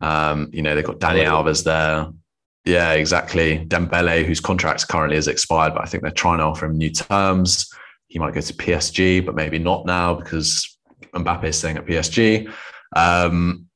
[0.00, 2.12] Um, you know, they've got Dani Alves there.
[2.64, 3.64] Yeah, exactly.
[3.66, 6.90] Dembele, whose contract currently has expired, but I think they're trying to offer him new
[6.90, 7.72] terms.
[8.06, 10.78] He might go to PSG, but maybe not now because
[11.14, 12.52] Mbappe is staying at PSG.
[12.94, 13.66] Um,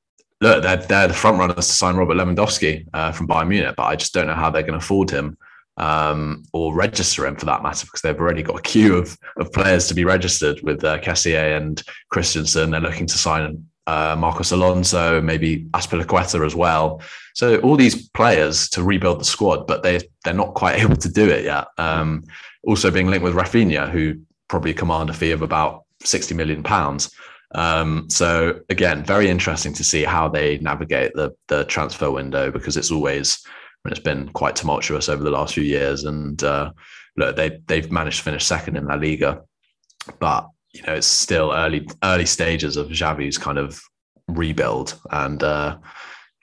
[0.40, 3.84] look, they're, they're the front runners to sign Robert Lewandowski uh, from Bayern Munich, but
[3.84, 5.36] I just don't know how they're going to afford him
[5.76, 9.52] um, or register him for that matter because they've already got a queue of, of
[9.52, 12.70] players to be registered with uh, and Christensen.
[12.70, 17.00] They're looking to sign uh, Marcos Alonso, maybe Azpilicueta as well.
[17.34, 21.08] So all these players to rebuild the squad, but they they're not quite able to
[21.08, 21.66] do it yet.
[21.78, 22.24] Um,
[22.66, 27.10] also being linked with Raphinha, who probably command a fee of about sixty million pounds.
[27.56, 32.76] Um, so again, very interesting to see how they navigate the the transfer window because
[32.76, 33.42] it's always
[33.82, 36.04] when it's been quite tumultuous over the last few years.
[36.04, 36.72] And uh,
[37.16, 39.42] look, they they've managed to finish second in La Liga,
[40.20, 43.80] but you know it's still early early stages of Xavi's kind of
[44.28, 45.78] rebuild, and uh,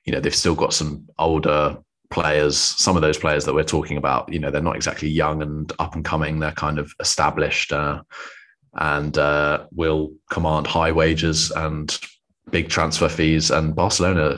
[0.05, 1.77] you know they've still got some older
[2.09, 2.57] players.
[2.57, 5.71] Some of those players that we're talking about, you know, they're not exactly young and
[5.79, 6.39] up and coming.
[6.39, 8.01] They're kind of established uh,
[8.75, 11.97] and uh, will command high wages and
[12.49, 13.51] big transfer fees.
[13.51, 14.37] And Barcelona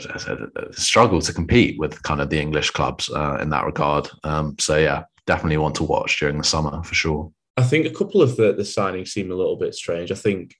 [0.71, 4.09] struggle to compete with kind of the English clubs uh, in that regard.
[4.23, 7.31] Um, so yeah, definitely want to watch during the summer for sure.
[7.57, 10.11] I think a couple of the, the signings seem a little bit strange.
[10.11, 10.55] I think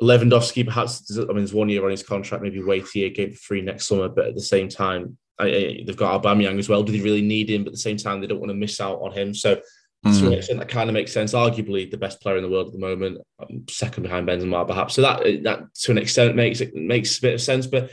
[0.00, 3.34] Lewandowski perhaps, I mean, there's one year on his contract, maybe wait a year, game
[3.34, 6.82] free next summer, but at the same time, I, I, they've got Aubameyang as well.
[6.82, 7.64] Do they really need him?
[7.64, 9.34] But at the same time, they don't want to miss out on him.
[9.34, 9.60] So
[10.04, 10.26] to Mm.
[10.28, 11.34] an extent that kind of makes sense.
[11.34, 14.94] Arguably the best player in the world at the moment, um, second behind Benzema, perhaps.
[14.94, 17.66] So that that to an extent makes it makes a bit of sense.
[17.66, 17.90] But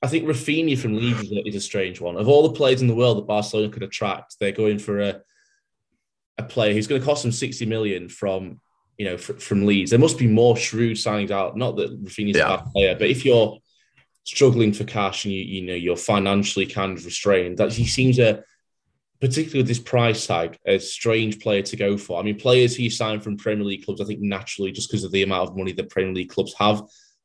[0.00, 2.16] I think Raphinha from Leeds is a, is a strange one.
[2.16, 5.20] Of all the players in the world that Barcelona could attract, they're going for a
[6.38, 8.60] a player who's going to cost them sixty million from
[8.96, 9.90] you know fr- from Leeds.
[9.90, 11.56] There must be more shrewd signings out.
[11.56, 12.54] Not that Raphinha's Yeah.
[12.54, 13.58] a bad player, but if you're
[14.22, 18.20] struggling for cash and you you know you're financially kind of restrained, that he seems
[18.20, 18.44] a
[19.20, 22.20] particularly with this price tag, a strange player to go for.
[22.20, 25.04] I mean, players who you sign from Premier League clubs, I think naturally, just because
[25.04, 26.82] of the amount of money that Premier League clubs have,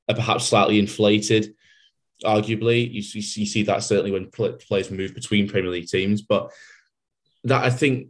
[0.10, 1.54] are perhaps slightly inflated.
[2.24, 6.22] Arguably, you, see- you see that certainly when pl- players move between Premier League teams,
[6.22, 6.52] but
[7.44, 8.08] that I think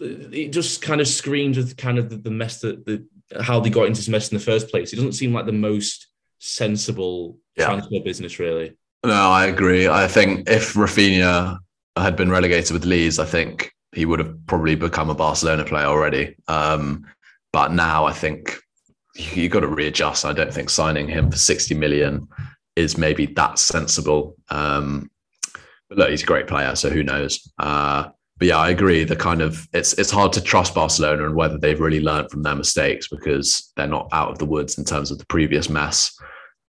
[0.00, 3.06] uh, it just kind of screams of kind of the, the mess that the
[3.40, 4.92] how they got into this mess in the first place.
[4.92, 6.08] It doesn't seem like the most
[6.40, 7.66] sensible Yeah.
[7.66, 8.72] transfer business, really.
[9.04, 9.88] No, I agree.
[9.88, 11.58] I think if Raphinha
[12.02, 15.86] had been relegated with Leeds, I think he would have probably become a Barcelona player
[15.86, 16.36] already.
[16.48, 17.06] Um,
[17.52, 18.56] but now I think
[19.16, 20.24] you, have got to readjust.
[20.24, 22.28] I don't think signing him for 60 million
[22.76, 24.36] is maybe that sensible.
[24.50, 25.10] Um,
[25.88, 27.50] but look, he's a great player, so who knows?
[27.58, 28.08] Uh,
[28.38, 29.04] but yeah, I agree.
[29.04, 32.42] The kind of it's it's hard to trust Barcelona and whether they've really learned from
[32.42, 36.18] their mistakes because they're not out of the woods in terms of the previous mess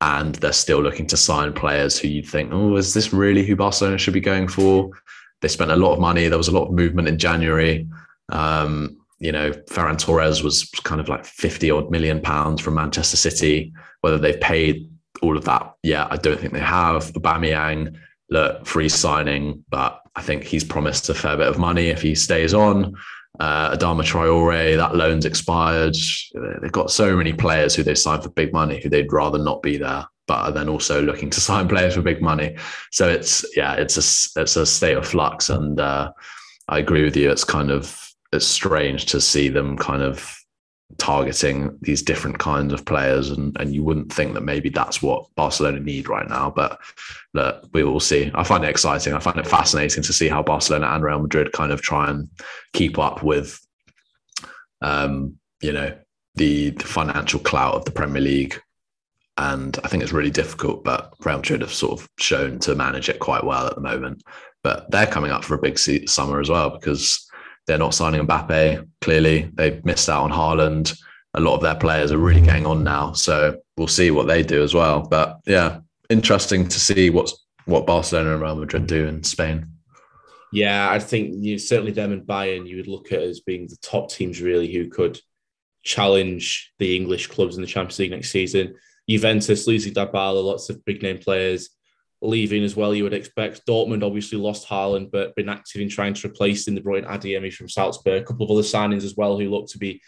[0.00, 3.56] and they're still looking to sign players who you'd think, oh, is this really who
[3.56, 4.90] Barcelona should be going for?
[5.40, 6.28] They spent a lot of money.
[6.28, 7.88] There was a lot of movement in January.
[8.30, 13.16] Um, you know, Ferran Torres was kind of like 50 odd million pounds from Manchester
[13.16, 13.72] City.
[14.00, 14.88] Whether they've paid
[15.22, 17.12] all of that, yeah, I don't think they have.
[17.14, 17.96] Aubameyang,
[18.30, 22.14] look, free signing, but I think he's promised a fair bit of money if he
[22.14, 22.94] stays on.
[23.40, 25.96] Uh, Adama Traore, that loan's expired.
[26.60, 29.62] They've got so many players who they signed for big money who they'd rather not
[29.62, 32.56] be there, but are then also looking to sign players for big money.
[32.92, 36.12] So it's yeah, it's a it's a state of flux, and uh,
[36.68, 37.30] I agree with you.
[37.30, 38.00] It's kind of
[38.32, 40.34] it's strange to see them kind of
[40.98, 45.26] targeting these different kinds of players, and and you wouldn't think that maybe that's what
[45.34, 46.78] Barcelona need right now, but
[47.34, 48.30] look, we will see.
[48.34, 49.14] I find it exciting.
[49.14, 52.28] I find it fascinating to see how Barcelona and Real Madrid kind of try and
[52.72, 53.60] keep up with,
[54.82, 55.94] um, you know,
[56.36, 58.60] the, the financial clout of the Premier League.
[59.38, 63.08] And I think it's really difficult, but Real Madrid have sort of shown to manage
[63.08, 64.22] it quite well at the moment.
[64.64, 67.24] But they're coming up for a big summer as well because
[67.66, 68.88] they're not signing Mbappe.
[69.00, 70.98] Clearly, they've missed out on Haaland.
[71.34, 74.42] A lot of their players are really getting on now, so we'll see what they
[74.42, 75.02] do as well.
[75.02, 79.70] But yeah, interesting to see what's what Barcelona and Real Madrid do in Spain.
[80.52, 83.76] Yeah, I think you certainly them and Bayern you would look at as being the
[83.82, 85.20] top teams really who could
[85.84, 88.74] challenge the English clubs in the Champions League next season.
[89.08, 91.70] Juventus losing Dybala, lots of big name players
[92.20, 92.94] leaving as well.
[92.94, 96.74] You would expect Dortmund obviously lost Haaland, but been active in trying to replace him.
[96.74, 99.78] the in Adeyemi from Salzburg, a couple of other signings as well who look to
[99.78, 100.00] be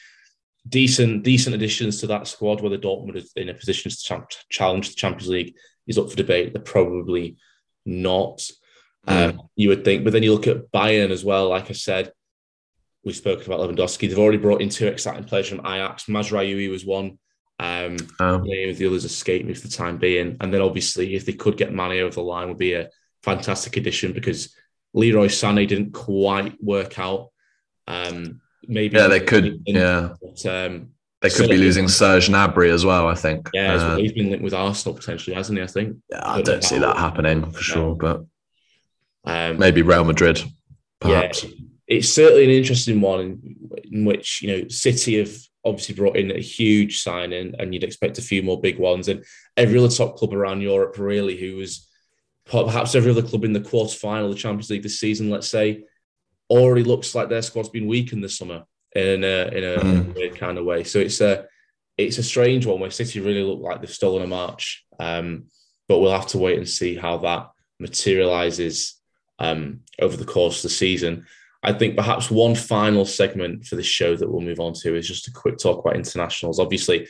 [0.68, 2.60] decent decent additions to that squad.
[2.60, 5.54] Whether Dortmund is in a position to challenge the Champions League
[5.86, 6.52] is up for debate.
[6.52, 7.36] They're probably
[7.86, 8.42] not.
[9.06, 11.48] Um, you would think, but then you look at Bayern as well.
[11.48, 12.12] Like I said,
[13.02, 14.08] we've spoken about Lewandowski.
[14.08, 16.04] They've already brought in two exciting players from Ajax.
[16.04, 17.18] Mazraoui was one.
[17.60, 20.36] Um, Um, the others escape me for the time being.
[20.40, 22.88] And then obviously, if they could get Mane over the line, would be a
[23.22, 24.54] fantastic addition because
[24.94, 27.28] Leroy Sané didn't quite work out.
[27.86, 29.62] Um, maybe yeah, they could.
[29.66, 33.06] Yeah, But, um, they could be losing Serge Gnabry as well.
[33.06, 33.48] I think.
[33.52, 33.74] yeah.
[33.74, 35.62] Uh, he's been linked with Arsenal potentially, hasn't he?
[35.62, 35.98] I think.
[36.10, 38.24] yeah, I don't see that happening for sure, but
[39.24, 40.42] Um, maybe Real Madrid,
[40.98, 41.44] perhaps.
[41.44, 41.50] Yeah,
[41.88, 43.56] it's certainly an interesting one in,
[43.92, 48.18] in which you know City have obviously brought in a huge signing, and you'd expect
[48.18, 49.24] a few more big ones, and
[49.56, 51.86] every other top club around Europe really, who was
[52.46, 55.48] perhaps every other club in the quarter final of the Champions League this season, let's
[55.48, 55.84] say,
[56.48, 58.64] already looks like their squad's been weakened this summer
[58.96, 60.14] in a in a, Mm.
[60.14, 60.82] weird kind of way.
[60.84, 61.46] So it's a
[61.96, 64.84] it's a strange one where City really look like they've stolen a march.
[64.98, 65.44] Um,
[65.86, 68.94] but we'll have to wait and see how that materializes
[69.38, 71.26] um, over the course of the season.
[71.62, 75.06] I think perhaps one final segment for this show that we'll move on to is
[75.06, 76.58] just a quick talk about internationals.
[76.58, 77.06] Obviously,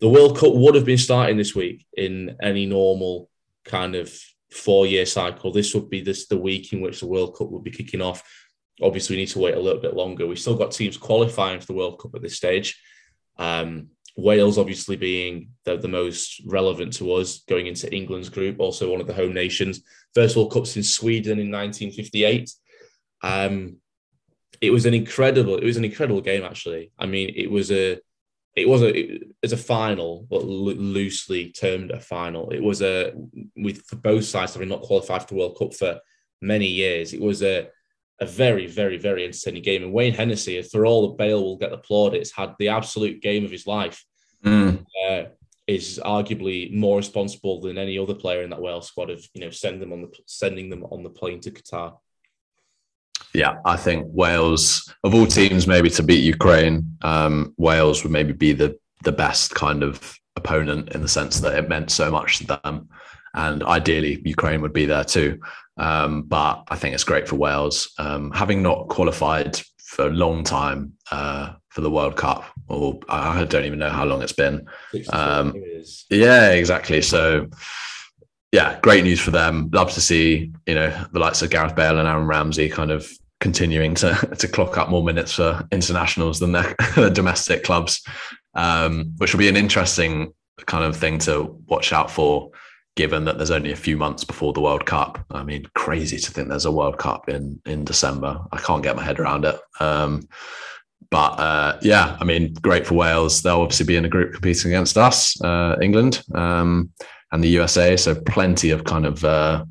[0.00, 3.28] the World Cup would have been starting this week in any normal
[3.64, 4.12] kind of
[4.50, 5.52] four-year cycle.
[5.52, 8.22] This would be this the week in which the World Cup would be kicking off.
[8.82, 10.26] Obviously, we need to wait a little bit longer.
[10.26, 12.80] We've still got teams qualifying for the World Cup at this stage.
[13.38, 18.90] Um, Wales, obviously, being the, the most relevant to us, going into England's group, also
[18.90, 19.82] one of the home nations.
[20.14, 22.50] First World Cup in Sweden in 1958.
[23.22, 23.76] Um,
[24.62, 26.92] it was an incredible, it was an incredible game actually.
[26.98, 27.98] I mean, it was a,
[28.54, 32.50] it was a, it, as a final, but lo- loosely termed a final.
[32.50, 33.12] It was a
[33.56, 35.98] with for both sides having not qualified for the World Cup for
[36.40, 37.12] many years.
[37.12, 37.68] It was a
[38.20, 39.82] a very, very, very entertaining game.
[39.82, 43.44] And Wayne Hennessy, for all the Bale will get the plaudits, had the absolute game
[43.44, 44.04] of his life.
[44.44, 44.84] Mm.
[45.08, 45.24] Uh,
[45.68, 49.50] is arguably more responsible than any other player in that Wales squad of you know
[49.50, 51.96] send them on the sending them on the plane to Qatar.
[53.34, 58.32] Yeah, I think Wales of all teams maybe to beat Ukraine, um, Wales would maybe
[58.32, 62.38] be the the best kind of opponent in the sense that it meant so much
[62.38, 62.88] to them,
[63.34, 65.40] and ideally Ukraine would be there too.
[65.78, 70.44] Um, but I think it's great for Wales um, having not qualified for a long
[70.44, 74.66] time uh, for the World Cup, or I don't even know how long it's been.
[75.10, 75.54] Um,
[76.10, 77.02] yeah, exactly.
[77.02, 77.48] So,
[78.52, 79.70] yeah, great news for them.
[79.72, 83.10] Love to see you know the likes of Gareth Bale and Aaron Ramsey kind of
[83.40, 86.52] continuing to to clock up more minutes for internationals than
[86.96, 88.02] their, domestic clubs,
[88.54, 90.32] um, which will be an interesting
[90.66, 92.50] kind of thing to watch out for
[92.94, 95.18] given that there's only a few months before the World Cup.
[95.30, 98.38] I mean, crazy to think there's a World Cup in in December.
[98.52, 99.58] I can't get my head around it.
[99.80, 100.28] Um,
[101.10, 103.42] but uh, yeah, I mean, great for Wales.
[103.42, 106.90] They'll obviously be in a group competing against us, uh, England, um,
[107.32, 107.96] and the USA.
[107.96, 109.64] So plenty of kind of uh,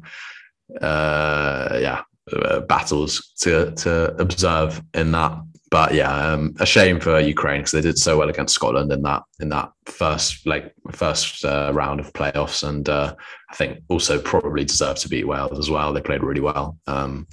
[0.82, 2.02] uh yeah
[2.34, 5.40] uh, battles to to observe in that
[5.72, 9.02] but yeah, um, a shame for Ukraine because they did so well against Scotland in
[9.04, 13.16] that in that first like first uh, round of playoffs, and uh,
[13.50, 15.94] I think also probably deserved to beat Wales as well.
[15.94, 17.26] They played really well, um,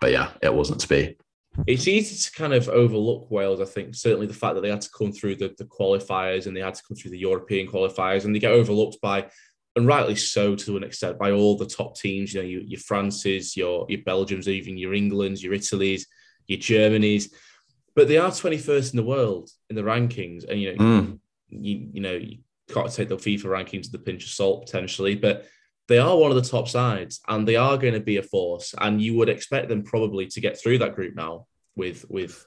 [0.00, 1.16] but yeah, it wasn't to be.
[1.66, 3.60] It's easy to kind of overlook Wales.
[3.60, 6.56] I think certainly the fact that they had to come through the, the qualifiers and
[6.56, 9.26] they had to come through the European qualifiers, and they get overlooked by
[9.76, 12.32] and rightly so to an extent by all the top teams.
[12.32, 16.06] You know, your, your France's, your your Belgium's, even your England's, your Italy's,
[16.46, 17.34] your Germany's
[17.94, 20.48] but they are 21st in the world in the rankings.
[20.48, 21.18] And, you know, Mm.
[21.50, 22.38] you, you know, you
[22.68, 25.46] to take the FIFA rankings with a pinch of salt potentially, but
[25.86, 28.74] they are one of the top sides and they are going to be a force.
[28.80, 31.46] And you would expect them probably to get through that group now
[31.76, 32.44] with, with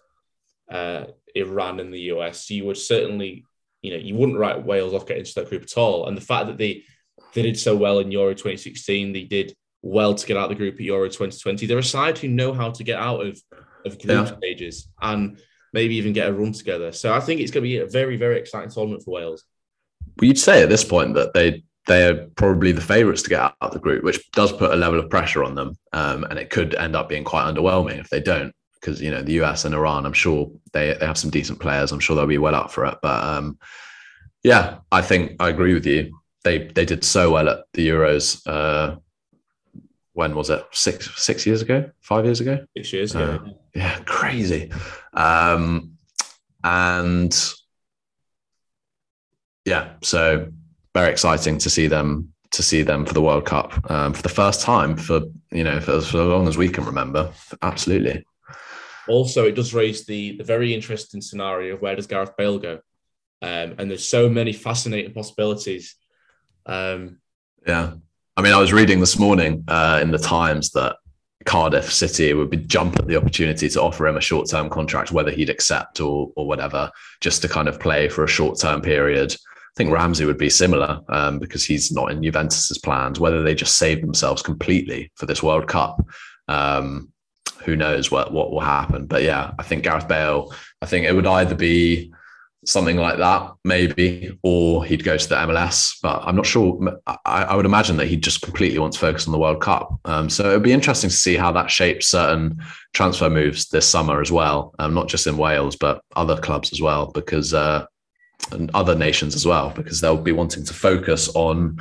[0.69, 1.05] uh,
[1.35, 2.49] Iran and the US.
[2.49, 3.45] You would certainly,
[3.81, 6.07] you know, you wouldn't write Wales off getting into that group at all.
[6.07, 6.83] And the fact that they,
[7.33, 10.55] they did so well in Euro 2016, they did well to get out of the
[10.55, 11.65] group at Euro 2020.
[11.65, 13.39] They're a side who know how to get out of
[13.85, 14.37] of group Yeah.
[14.37, 15.39] stages and
[15.71, 16.91] maybe even get a run together.
[16.91, 19.43] So I think it's going to be a very, very exciting tournament for Wales.
[20.19, 23.39] Well, you'd say at this point that they they are probably the favourites to get
[23.39, 26.37] out of the group, which does put a level of pressure on them, um, and
[26.37, 28.53] it could end up being quite underwhelming if they don't.
[28.73, 31.91] Because you know the US and Iran, I'm sure they they have some decent players.
[31.91, 32.97] I'm sure they'll be well up for it.
[33.01, 33.57] But um,
[34.43, 36.19] yeah, I think I agree with you.
[36.47, 38.41] They they did so well at the Euros.
[38.47, 38.95] Uh,
[40.13, 40.63] when was it?
[40.71, 41.91] Six six years ago?
[41.99, 42.65] Five years ago?
[42.77, 43.41] Six years ago.
[43.45, 44.71] Uh, yeah, crazy.
[45.13, 45.97] Um,
[46.63, 47.37] and
[49.65, 50.47] yeah, so
[50.95, 54.29] very exciting to see them to see them for the World Cup um, for the
[54.29, 57.29] first time for you know for, for as long as we can remember.
[57.61, 58.25] Absolutely.
[59.09, 62.79] Also, it does raise the the very interesting scenario of where does Gareth Bale go?
[63.41, 65.95] Um, and there's so many fascinating possibilities.
[66.67, 67.19] Um,
[67.65, 67.93] Yeah.
[68.35, 70.97] I mean, I was reading this morning uh, in the Times that
[71.45, 75.11] Cardiff City would be jump at the opportunity to offer him a short term contract,
[75.11, 78.81] whether he'd accept or or whatever, just to kind of play for a short term
[78.81, 79.33] period.
[79.33, 83.19] I think Ramsey would be similar um, because he's not in Juventus's plans.
[83.19, 86.05] Whether they just save themselves completely for this World Cup,
[86.47, 87.11] um,
[87.63, 89.07] who knows what what will happen?
[89.07, 90.53] But yeah, I think Gareth Bale.
[90.81, 92.13] I think it would either be
[92.67, 95.97] something like that, maybe, or he'd go to the MLS.
[96.03, 96.99] But I'm not sure.
[97.07, 99.97] I, I would imagine that he'd just completely want to focus on the World Cup.
[100.03, 102.61] Um, so it'd be interesting to see how that shapes certain
[102.93, 106.81] transfer moves this summer as well, um, not just in Wales, but other clubs as
[106.81, 107.85] well, because uh,
[108.51, 111.79] and other nations as well, because they'll be wanting to focus on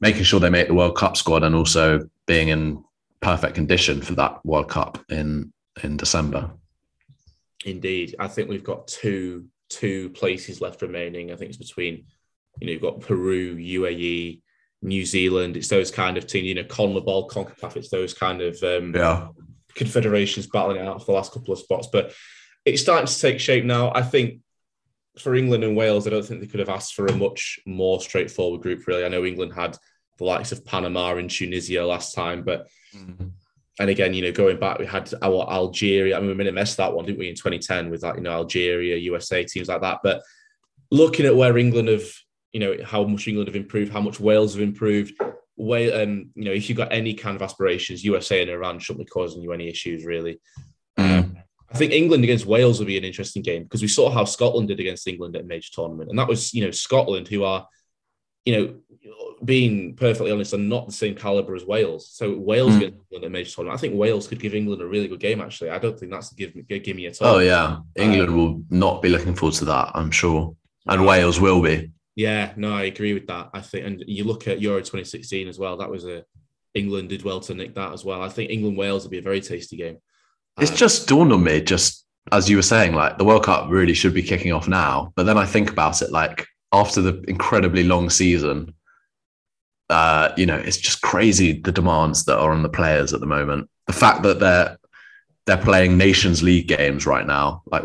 [0.00, 2.84] making sure they make the World Cup squad and also being in
[3.22, 5.52] perfect condition for that World Cup in
[5.82, 6.50] in December.
[7.64, 11.30] indeed, I think we've got two two places left remaining.
[11.32, 12.04] I think it's between,
[12.60, 14.40] you know, you've got Peru, UAE,
[14.82, 15.56] New Zealand.
[15.56, 17.76] It's those kind of teams, you know, CONMEBOL, CONCACAF.
[17.76, 19.28] It's those kind of um, Yeah.
[19.74, 21.88] confederations battling it out for the last couple of spots.
[21.92, 22.12] But
[22.64, 23.92] it's starting to take shape now.
[23.94, 24.40] I think
[25.18, 28.00] for England and Wales, I don't think they could have asked for a much more
[28.00, 29.04] straightforward group, really.
[29.04, 29.76] I know England had
[30.18, 32.68] the likes of Panama and Tunisia last time, but
[33.78, 36.16] and again, you know, going back, we had our Algeria.
[36.16, 38.22] I mean, we made a mess that one, didn't we, in 2010 with like, you
[38.22, 40.00] know, Algeria, USA, teams like that.
[40.02, 40.22] But
[40.90, 42.10] looking at where England have,
[42.52, 45.14] you know, how much England have improved, how much Wales have improved,
[45.56, 49.06] way, um, you know, if you've got any kind of aspirations, USA and Iran shouldn't
[49.06, 50.40] be causing you any issues, really.
[50.96, 51.36] Um,
[51.70, 54.68] I think England against Wales will be an interesting game because we saw how Scotland
[54.68, 57.68] did against England at a major tournament, and that was, you know, Scotland who are
[58.48, 58.74] you know,
[59.44, 62.10] being perfectly honest, are not the same caliber as Wales.
[62.12, 62.82] So Wales Mm.
[62.82, 63.78] England a major tournament.
[63.78, 65.40] I think Wales could give England a really good game.
[65.40, 67.36] Actually, I don't think that's a give me give me at all.
[67.36, 70.56] Oh yeah, England will not be looking forward to that, I'm sure,
[70.86, 71.90] and Wales will be.
[72.16, 73.50] Yeah, no, I agree with that.
[73.54, 75.76] I think, and you look at Euro 2016 as well.
[75.76, 76.24] That was a
[76.74, 78.22] England did well to nick that as well.
[78.22, 79.98] I think England Wales will be a very tasty game.
[80.60, 83.70] It's Um, just dawned on me, just as you were saying, like the World Cup
[83.70, 85.12] really should be kicking off now.
[85.16, 88.74] But then I think about it, like after the incredibly long season,
[89.90, 93.26] uh, you know, it's just crazy the demands that are on the players at the
[93.26, 93.68] moment.
[93.86, 94.78] The fact that they're
[95.46, 97.82] they're playing Nations League games right now, like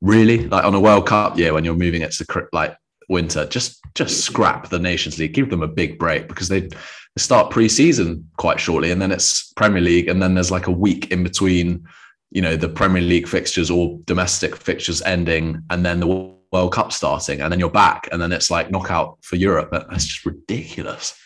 [0.00, 2.76] really, like on a World Cup year when you're moving it to like
[3.08, 6.68] winter, just just scrap the Nations League, give them a big break because they
[7.18, 11.10] start pre-season quite shortly, and then it's Premier League, and then there's like a week
[11.10, 11.84] in between,
[12.30, 16.06] you know, the Premier League fixtures or domestic fixtures ending, and then the
[16.52, 19.70] World Cup starting, and then you're back, and then it's like knockout for Europe.
[19.72, 21.18] That's just ridiculous.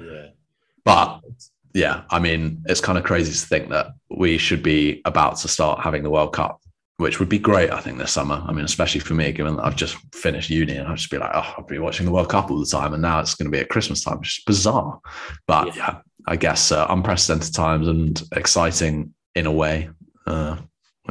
[0.00, 0.26] Yeah,
[0.84, 1.20] But
[1.74, 5.48] yeah, I mean, it's kind of crazy to think that we should be about to
[5.48, 6.60] start having the World Cup,
[6.96, 8.42] which would be great, I think, this summer.
[8.46, 11.18] I mean, especially for me, given that I've just finished uni and I'll just be
[11.18, 12.92] like, oh, I'll be watching the World Cup all the time.
[12.94, 15.00] And now it's going to be at Christmas time, which is bizarre.
[15.46, 15.74] But Yeah.
[15.76, 19.90] yeah, I guess uh, unprecedented times and exciting in a way.
[20.26, 20.56] Uh,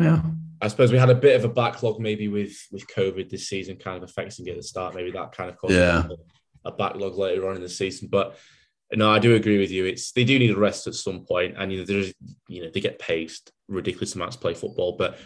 [0.02, 0.22] yeah.
[0.62, 3.76] I suppose we had a bit of a backlog maybe with with COVID this season,
[3.76, 4.96] kind of affecting it at the start.
[4.96, 6.08] Maybe that kind of caused Yeah.
[6.64, 8.08] a backlog later on in the season.
[8.12, 8.36] But
[8.94, 9.86] no, I do agree with you.
[9.86, 12.14] It's they do need a rest at some point, and you know there's
[12.48, 15.18] you know they get paced ridiculous amounts to play football, but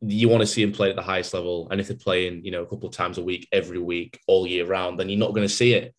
[0.00, 1.68] you want to see them play at the highest level.
[1.70, 4.46] And if they're playing, you know, a couple of times a week, every week, all
[4.46, 5.94] year round, then you're not going to see it.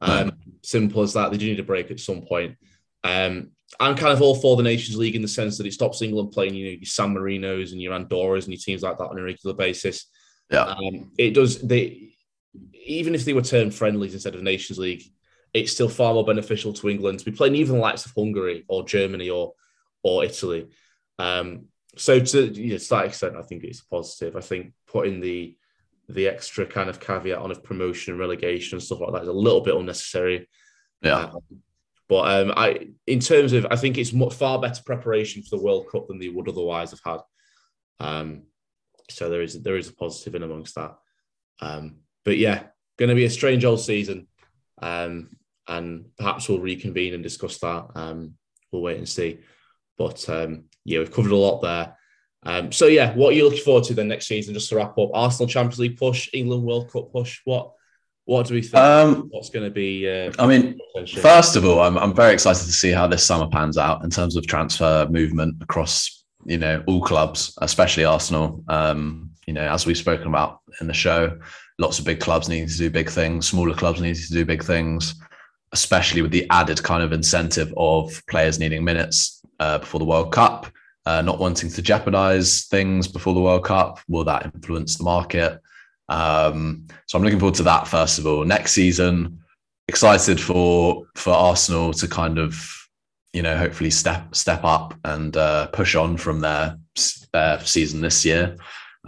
[0.00, 0.32] Um,
[0.62, 1.30] simple as that.
[1.30, 2.56] They do need a break at some point.
[3.04, 6.02] Um, I'm kind of all for the Nations League in the sense that it stops
[6.02, 9.08] England playing, you know, your San Marinos and your Andorras and your teams like that
[9.08, 10.06] on a regular basis.
[10.50, 10.64] Yeah.
[10.64, 11.60] Um, it does.
[11.60, 12.14] They
[12.84, 15.04] even if they were termed friendlies instead of Nations League,
[15.54, 18.64] it's still far more beneficial to England to be playing even the likes of Hungary
[18.68, 19.54] or Germany or
[20.02, 20.68] or Italy.
[21.18, 21.66] Um,
[21.96, 24.36] so to you know, to that extent, I think it's a positive.
[24.36, 25.56] I think putting the
[26.08, 29.28] the extra kind of caveat on of promotion and relegation and stuff like that is
[29.28, 30.48] a little bit unnecessary.
[31.00, 31.24] Yeah.
[31.24, 31.62] Um,
[32.08, 35.62] but um, I, in terms of, I think it's much far better preparation for the
[35.62, 37.20] World Cup than they would otherwise have had.
[38.00, 38.42] Um,
[39.08, 40.96] so there is there is a positive in amongst that.
[41.60, 42.64] Um, but yeah,
[42.98, 44.26] going to be a strange old season,
[44.80, 45.30] um,
[45.72, 47.86] and perhaps we'll reconvene and discuss that.
[47.94, 48.34] Um,
[48.70, 49.40] we'll wait and see.
[49.96, 51.96] But um, yeah, we've covered a lot there.
[52.44, 54.54] Um, so yeah, what are you looking forward to then next season?
[54.54, 57.40] Just to wrap up, Arsenal Champions League push, England World Cup push.
[57.44, 57.72] What
[58.24, 58.76] what do we think?
[58.76, 60.08] Um, What's going to be?
[60.08, 61.22] Uh, I mean, potential?
[61.22, 64.10] First of all, I'm I'm very excited to see how this summer pans out in
[64.10, 68.64] terms of transfer movement across you know all clubs, especially Arsenal.
[68.68, 71.38] Um, you know, as we've spoken about in the show,
[71.78, 74.62] lots of big clubs need to do big things, smaller clubs need to do big
[74.62, 75.14] things,
[75.72, 80.32] especially with the added kind of incentive of players needing minutes uh, before the World
[80.32, 80.66] Cup,
[81.06, 84.00] uh, not wanting to jeopardize things before the World Cup.
[84.08, 85.60] Will that influence the market?
[86.08, 87.88] Um, so I'm looking forward to that.
[87.88, 89.38] First of all, next season
[89.88, 92.54] excited for for Arsenal to kind of
[93.32, 96.78] you know hopefully step step up and uh, push on from their
[97.32, 98.56] their season this year.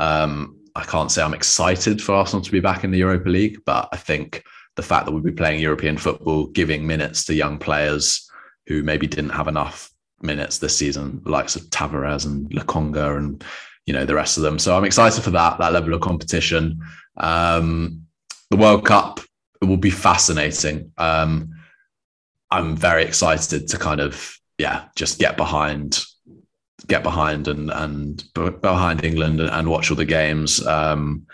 [0.00, 3.58] Um, I can't say I'm excited for Arsenal to be back in the Europa League,
[3.64, 4.44] but I think
[4.76, 8.28] the fact that we'll be playing European football, giving minutes to young players
[8.66, 9.90] who maybe didn't have enough
[10.20, 13.44] minutes this season, likes of Tavares and Lokonga and
[13.86, 14.58] you know the rest of them.
[14.58, 16.80] So I'm excited for that that level of competition.
[17.16, 18.06] Um,
[18.50, 19.20] the World Cup
[19.60, 20.92] will be fascinating.
[20.98, 21.54] Um,
[22.50, 26.04] I'm very excited to kind of yeah just get behind
[26.86, 30.64] get behind and and behind England and, and watch all the games.
[30.66, 31.26] Um,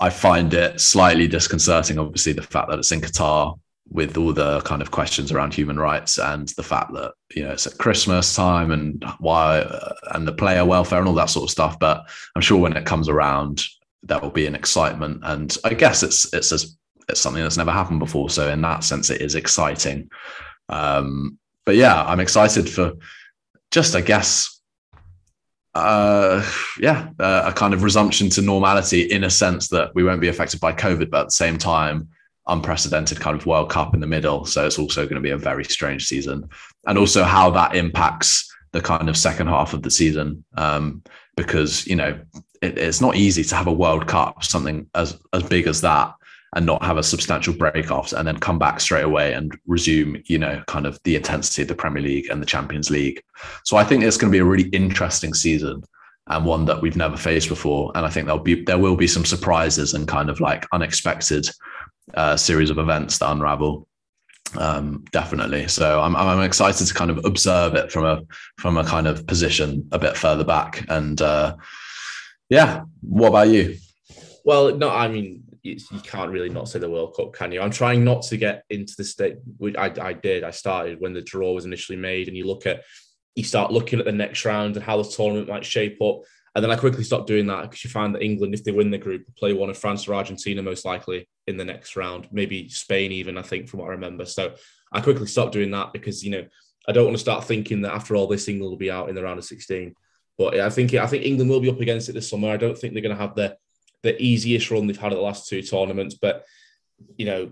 [0.00, 3.58] I find it slightly disconcerting, obviously, the fact that it's in Qatar
[3.90, 7.50] with all the kind of questions around human rights and the fact that you know
[7.50, 11.44] it's at Christmas time and why uh, and the player welfare and all that sort
[11.44, 11.78] of stuff.
[11.78, 13.64] But I'm sure when it comes around,
[14.02, 16.76] there will be an excitement, and I guess it's it's as
[17.08, 18.30] it's something that's never happened before.
[18.30, 20.08] So in that sense, it is exciting.
[20.68, 22.92] Um, but yeah, I'm excited for
[23.70, 24.59] just I guess
[25.74, 26.44] uh
[26.80, 30.26] yeah uh, a kind of resumption to normality in a sense that we won't be
[30.26, 32.08] affected by covid but at the same time
[32.48, 34.44] unprecedented kind of world cup in the middle.
[34.44, 36.48] So it's also going to be a very strange season.
[36.86, 41.02] And also how that impacts the kind of second half of the season um
[41.36, 42.18] because you know
[42.62, 46.14] it, it's not easy to have a world cup something as as big as that
[46.56, 50.20] and not have a substantial break after and then come back straight away and resume,
[50.26, 53.22] you know, kind of the intensity of the Premier League and the Champions League.
[53.64, 55.84] So I think it's going to be a really interesting season
[56.26, 57.92] and one that we've never faced before.
[57.94, 61.48] And I think there'll be there will be some surprises and kind of like unexpected
[62.14, 63.86] uh, series of events that unravel.
[64.56, 65.68] Um, definitely.
[65.68, 68.22] So I'm I'm excited to kind of observe it from a
[68.58, 70.84] from a kind of position a bit further back.
[70.88, 71.56] And uh,
[72.48, 73.76] yeah, what about you?
[74.44, 77.60] Well, no, I mean you can't really not say the World Cup, can you?
[77.60, 79.36] I'm trying not to get into the state.
[79.78, 80.44] I, I did.
[80.44, 82.82] I started when the draw was initially made, and you look at,
[83.34, 86.22] you start looking at the next round and how the tournament might shape up.
[86.54, 88.90] And then I quickly stopped doing that because you find that England, if they win
[88.90, 92.68] the group, play one of France or Argentina most likely in the next round, maybe
[92.68, 94.26] Spain even, I think, from what I remember.
[94.26, 94.54] So
[94.92, 96.44] I quickly stopped doing that because, you know,
[96.88, 99.14] I don't want to start thinking that after all this, England will be out in
[99.14, 99.94] the round of 16.
[100.38, 102.48] But I think I think England will be up against it this summer.
[102.48, 103.56] I don't think they're going to have the
[104.02, 106.44] the easiest run they've had at the last two tournaments, but
[107.16, 107.50] you know,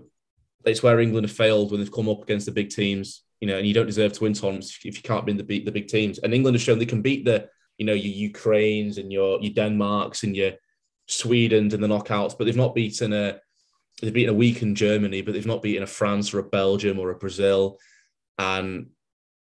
[0.65, 3.23] it's where England have failed when they've come up against the big teams.
[3.39, 5.65] You know, and you don't deserve to win tournaments if you can't beat the beat
[5.65, 6.19] the big teams.
[6.19, 7.47] And England have shown they can beat the
[7.77, 10.51] you know your Ukraines and your your Denmarks and your
[11.07, 13.39] Sweden's in the knockouts, but they've not beaten a
[14.01, 17.11] they've beaten a weakened Germany, but they've not beaten a France or a Belgium or
[17.11, 17.79] a Brazil.
[18.37, 18.87] And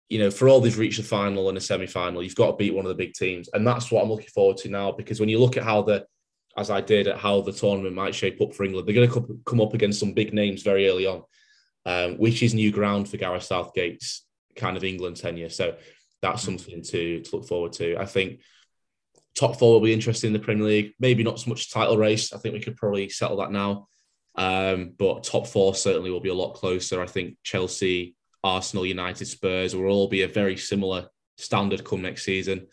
[0.10, 2.74] you know, for all they've reached a final and a semi-final, you've got to beat
[2.74, 4.92] one of the big teams, and that's what I'm looking forward to now.
[4.92, 6.06] Because when you look at how the,
[6.58, 9.42] as I did, at how the tournament might shape up for England, they're going to
[9.46, 11.24] come up against some big names very early on,
[11.86, 14.26] um, which is new ground for Gareth Southgate's
[14.56, 15.50] kind of England tenure.
[15.50, 15.76] So
[16.22, 16.46] that's mm.
[16.46, 17.98] something to, to look forward to.
[17.98, 18.40] I think
[19.36, 20.94] top four will be interesting in the Premier League.
[21.00, 22.32] Maybe not so much title race.
[22.32, 23.88] I think we could probably settle that now.
[24.36, 27.02] Um, but top four certainly will be a lot closer.
[27.02, 31.08] I think Chelsea, Arsenal, United, Spurs will all be a very similar
[31.38, 32.68] standard come next season.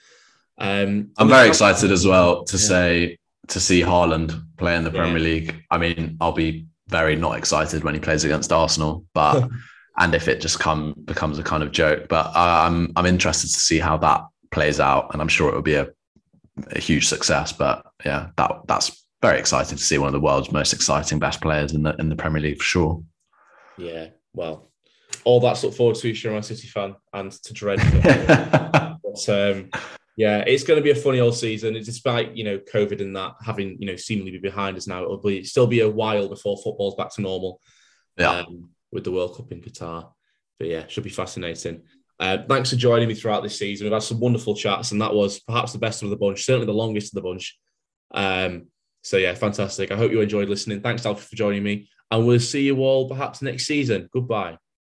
[0.59, 2.62] Um, I'm very excited as well to yeah.
[2.62, 3.18] say
[3.48, 5.19] to see Haaland play in the Premier.
[5.19, 5.64] League.
[5.70, 9.48] I mean, I'll be very not excited when he plays against Arsenal, but
[9.98, 12.09] and if it just come becomes a kind of joke.
[12.09, 15.55] But uh, I'm I'm interested to see how that plays out, and I'm sure it
[15.55, 15.89] will be a,
[16.70, 17.52] a huge success.
[17.52, 21.40] But yeah, that that's very exciting to see one of the world's most exciting best
[21.40, 23.02] players in the in the Premier League for sure.
[23.78, 24.70] Yeah, well,
[25.24, 27.78] all that's look forward to if you're a City fan and to dread.
[29.02, 29.70] but um,
[30.16, 31.74] yeah, it's going to be a funny old season.
[31.74, 35.18] Despite you know COVID and that having you know seemingly be behind us now, it'll
[35.18, 37.60] be still be a while before football's back to normal.
[38.16, 38.30] Yeah.
[38.30, 40.12] Um, with the World Cup in Qatar.
[40.59, 41.82] But yeah, should be fascinating.
[42.20, 43.86] Uh, thanks for joining me throughout this season.
[43.86, 46.66] We've had some wonderful chats, and that was perhaps the best of the bunch, certainly
[46.66, 47.59] the longest of the bunch.
[48.12, 48.68] Um,
[49.02, 49.90] so yeah, fantastic.
[49.90, 50.82] I hope you enjoyed listening.
[50.82, 54.09] Thanks, Alfie, for joining me, and we'll see you all perhaps next season.
[54.12, 54.59] Goodbye.